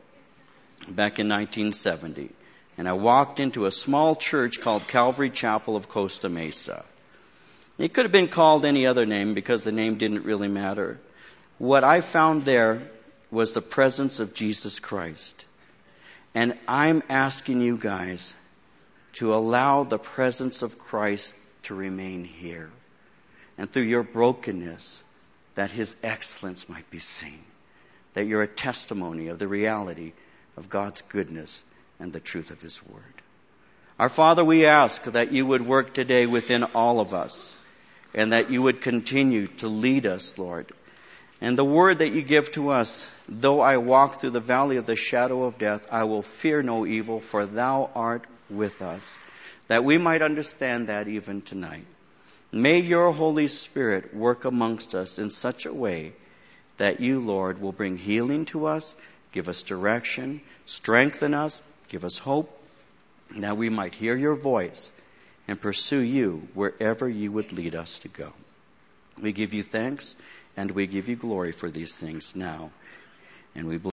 back 0.81 1.17
in 1.17 1.29
1970, 1.29 2.29
and 2.77 2.89
I 2.89 2.91
walked 2.91 3.39
into 3.39 3.67
a 3.67 3.71
small 3.71 4.17
church 4.17 4.59
called 4.59 4.85
Calvary 4.85 5.29
Chapel 5.29 5.77
of 5.77 5.87
Costa 5.87 6.27
Mesa. 6.27 6.83
It 7.77 7.93
could 7.93 8.03
have 8.03 8.11
been 8.11 8.27
called 8.27 8.65
any 8.65 8.85
other 8.85 9.05
name 9.05 9.33
because 9.33 9.63
the 9.63 9.71
name 9.71 9.95
didn't 9.95 10.25
really 10.25 10.49
matter. 10.49 10.99
What 11.57 11.85
I 11.85 12.01
found 12.01 12.41
there 12.41 12.81
was 13.31 13.53
the 13.53 13.61
presence 13.61 14.19
of 14.19 14.33
Jesus 14.33 14.81
Christ. 14.81 15.45
And 16.35 16.57
I'm 16.67 17.03
asking 17.09 17.61
you 17.61 17.77
guys 17.77 18.35
to 19.13 19.35
allow 19.35 19.83
the 19.83 19.99
presence 19.99 20.61
of 20.61 20.79
Christ 20.79 21.33
to 21.63 21.75
remain 21.75 22.23
here 22.25 22.69
and 23.57 23.71
through 23.71 23.83
your 23.83 24.03
brokenness, 24.03 25.03
that 25.55 25.69
His 25.69 25.95
excellence 26.03 26.67
might 26.67 26.89
be 26.89 26.99
seen. 26.99 27.39
That 28.15 28.25
you're 28.25 28.41
a 28.41 28.47
testimony 28.47 29.27
of 29.27 29.39
the 29.39 29.47
reality 29.47 30.13
of 30.57 30.69
God's 30.69 31.01
goodness 31.09 31.61
and 31.99 32.11
the 32.11 32.19
truth 32.19 32.51
of 32.51 32.61
His 32.61 32.83
Word. 32.85 33.03
Our 33.99 34.09
Father, 34.09 34.43
we 34.43 34.65
ask 34.65 35.03
that 35.03 35.31
you 35.31 35.45
would 35.45 35.65
work 35.65 35.93
today 35.93 36.25
within 36.25 36.63
all 36.63 36.99
of 36.99 37.13
us 37.13 37.55
and 38.13 38.33
that 38.33 38.49
you 38.49 38.61
would 38.61 38.81
continue 38.81 39.47
to 39.47 39.67
lead 39.67 40.05
us, 40.05 40.37
Lord. 40.37 40.71
And 41.43 41.57
the 41.57 41.65
word 41.65 41.97
that 41.99 42.13
you 42.13 42.21
give 42.21 42.53
to 42.53 42.69
us, 42.69 43.11
though 43.27 43.59
I 43.59 43.75
walk 43.75 44.15
through 44.15 44.29
the 44.29 44.39
valley 44.39 44.77
of 44.77 44.85
the 44.85 44.95
shadow 44.95 45.43
of 45.43 45.57
death, 45.57 45.85
I 45.91 46.05
will 46.05 46.21
fear 46.21 46.63
no 46.63 46.85
evil, 46.85 47.19
for 47.19 47.45
thou 47.45 47.89
art 47.93 48.23
with 48.49 48.81
us. 48.81 49.13
That 49.67 49.83
we 49.83 49.97
might 49.97 50.21
understand 50.21 50.87
that 50.87 51.09
even 51.09 51.41
tonight. 51.41 51.83
May 52.53 52.79
your 52.79 53.11
Holy 53.11 53.47
Spirit 53.47 54.15
work 54.15 54.45
amongst 54.45 54.95
us 54.95 55.19
in 55.19 55.29
such 55.29 55.65
a 55.65 55.73
way 55.73 56.13
that 56.77 57.01
you, 57.01 57.19
Lord, 57.19 57.59
will 57.59 57.73
bring 57.73 57.97
healing 57.97 58.45
to 58.45 58.67
us, 58.67 58.95
give 59.33 59.49
us 59.49 59.63
direction, 59.63 60.39
strengthen 60.65 61.33
us, 61.33 61.61
give 61.89 62.05
us 62.05 62.17
hope, 62.17 62.57
that 63.39 63.57
we 63.57 63.67
might 63.67 63.93
hear 63.93 64.15
your 64.15 64.35
voice 64.35 64.93
and 65.49 65.59
pursue 65.59 65.99
you 65.99 66.47
wherever 66.53 67.09
you 67.09 67.33
would 67.33 67.51
lead 67.51 67.75
us 67.75 67.99
to 67.99 68.07
go. 68.07 68.31
We 69.21 69.33
give 69.33 69.53
you 69.53 69.61
thanks 69.61 70.15
and 70.55 70.71
we 70.71 70.87
give 70.87 71.09
you 71.09 71.15
glory 71.15 71.51
for 71.51 71.69
these 71.69 71.95
things 71.95 72.35
now. 72.35 72.71
And 73.55 73.67
we 73.67 73.77